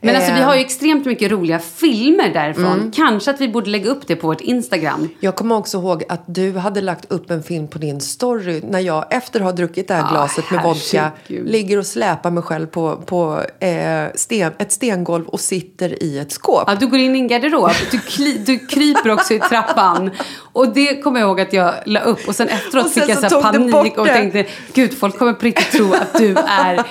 Men 0.04 0.16
alltså 0.16 0.32
vi 0.32 0.40
har 0.40 0.54
ju 0.54 0.60
extremt 0.60 1.06
mycket 1.06 1.30
roliga 1.30 1.58
filmer 1.58 2.28
därifrån. 2.34 2.92
Kanske 2.94 3.30
att 3.30 3.40
vi 3.40 3.48
borde 3.48 3.70
lägga 3.70 3.90
upp 3.90 4.06
det 4.06 4.16
på 4.16 4.26
vårt 4.26 4.40
Instagram. 4.40 5.08
Jag 5.20 5.36
kommer 5.36 5.56
också 5.56 5.78
ihåg 5.78 6.04
att 6.08 6.22
du 6.26 6.52
hade 6.52 6.80
lagt 6.80 7.12
upp 7.12 7.30
en 7.30 7.42
film 7.42 7.68
på 7.68 7.78
din 7.78 8.00
story 8.00 8.60
när 8.68 8.80
jag 8.80 9.04
efter 9.10 9.40
att 9.40 9.44
ha 9.44 9.52
druckit 9.52 9.88
det 9.88 9.94
här 9.94 10.04
Ah, 10.04 10.10
glaset 10.10 10.50
med 10.50 10.62
vodka 10.62 11.12
herregud. 11.28 11.48
ligger 11.50 11.78
och 11.78 11.86
släpar 11.86 12.30
mig 12.30 12.42
själv 12.42 12.66
på, 12.66 12.96
på 12.96 13.42
eh, 13.60 14.04
sten, 14.14 14.52
ett 14.58 14.72
stengolv 14.72 15.26
och 15.26 15.40
sitter 15.40 16.02
i 16.02 16.18
ett 16.18 16.32
skåp. 16.32 16.64
Ja, 16.66 16.74
du 16.74 16.86
går 16.86 16.98
in 16.98 17.16
i 17.16 17.18
en 17.18 17.28
garderob, 17.28 17.70
du, 17.90 17.98
kli, 17.98 18.38
du 18.46 18.58
kryper 18.58 19.10
också 19.10 19.34
i 19.34 19.38
trappan. 19.38 20.10
Och 20.52 20.68
det 20.74 21.02
kommer 21.02 21.20
jag 21.20 21.26
ihåg 21.26 21.40
att 21.40 21.52
jag 21.52 21.74
la 21.86 22.00
upp. 22.00 22.28
Och 22.28 22.34
sen 22.34 22.48
efteråt 22.48 22.86
Och 22.86 22.92
sen 22.92 23.06
fick 23.06 23.16
jag 23.16 23.30
så 23.30 23.42
panik 23.42 23.98
och 23.98 24.06
tänkte, 24.06 24.46
gud 24.72 24.98
folk 24.98 25.18
kommer 25.18 25.32
på 25.32 25.44
riktigt 25.44 25.72
tro 25.72 25.92
att 25.92 26.18
du 26.18 26.36
är 26.36 26.82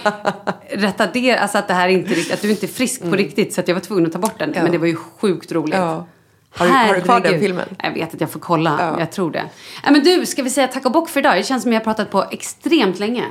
retarderad, 0.78 1.40
alltså 1.40 1.58
att 1.58 1.68
det 1.68 1.74
här 1.74 1.88
är 1.88 1.92
inte 1.92 2.14
riktigt, 2.14 2.34
att 2.34 2.42
du 2.42 2.50
inte 2.50 2.66
är 2.66 2.68
frisk 2.68 3.03
på 3.10 3.16
riktigt. 3.16 3.54
Så 3.54 3.62
att 3.62 3.68
jag 3.68 3.76
var 3.76 3.82
tvungen 3.82 4.06
att 4.06 4.12
ta 4.14 4.20
bort 4.20 4.40
den. 4.40 4.50
Men 4.50 4.72
det 4.72 4.78
var 4.78 4.88
ju 4.88 4.96
sjukt 4.96 5.52
roligt. 5.52 5.76
Ja. 5.76 6.08
Har 6.56 6.66
du- 6.66 6.72
har 6.72 6.94
du 6.96 7.02
kvar 7.02 7.20
den 7.20 7.40
filmen? 7.40 7.66
Jag 7.84 7.92
vet 7.94 8.14
att 8.14 8.22
jag 8.22 8.32
får 8.32 8.40
kolla, 8.40 8.96
jag 9.00 9.12
tror 9.12 9.32
det. 9.32 9.44
Ja, 9.84 9.92
men 9.92 10.04
du, 10.04 10.26
ska 10.26 10.44
vi 10.44 10.50
säga 10.50 10.68
tack 10.68 10.86
och 10.86 10.92
bock 10.92 11.10
för 11.10 11.20
idag? 11.20 11.36
Det 11.38 11.44
känns 11.44 11.64
som 11.64 11.74
jag 11.74 11.80
har 11.80 11.84
pratat 11.84 12.12
på 12.12 12.26
extremt 12.32 13.00
länge. 13.00 13.24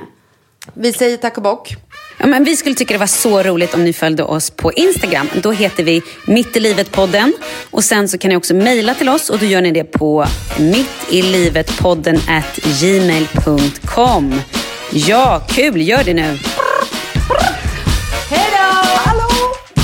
Vi 0.73 0.93
säger 0.93 1.17
tack 1.17 1.37
och 1.37 1.43
bock. 1.43 1.75
Ja, 2.17 2.25
men 2.25 2.43
vi 2.43 2.55
skulle 2.55 2.75
tycka 2.75 2.93
det 2.93 2.97
var 2.97 3.07
så 3.07 3.43
roligt 3.43 3.73
om 3.73 3.83
ni 3.83 3.93
följde 3.93 4.23
oss 4.23 4.49
på 4.49 4.71
Instagram. 4.73 5.27
Då 5.41 5.51
heter 5.51 5.83
vi 5.83 6.01
Mitt 6.27 6.55
i 6.57 6.59
livet-podden. 6.59 7.33
Och 7.71 7.83
sen 7.83 8.09
så 8.09 8.17
kan 8.17 8.29
ni 8.29 8.35
också 8.35 8.53
mejla 8.53 8.93
till 8.93 9.09
oss 9.09 9.29
och 9.29 9.39
då 9.39 9.45
gör 9.45 9.61
ni 9.61 9.71
det 9.71 9.83
på 9.83 10.25
mittilivetpodden 10.59 12.15
at 12.15 12.55
gmail.com. 12.81 14.33
Ja, 14.91 15.41
kul! 15.49 15.81
Gör 15.81 16.03
det 16.03 16.13
nu! 16.13 16.37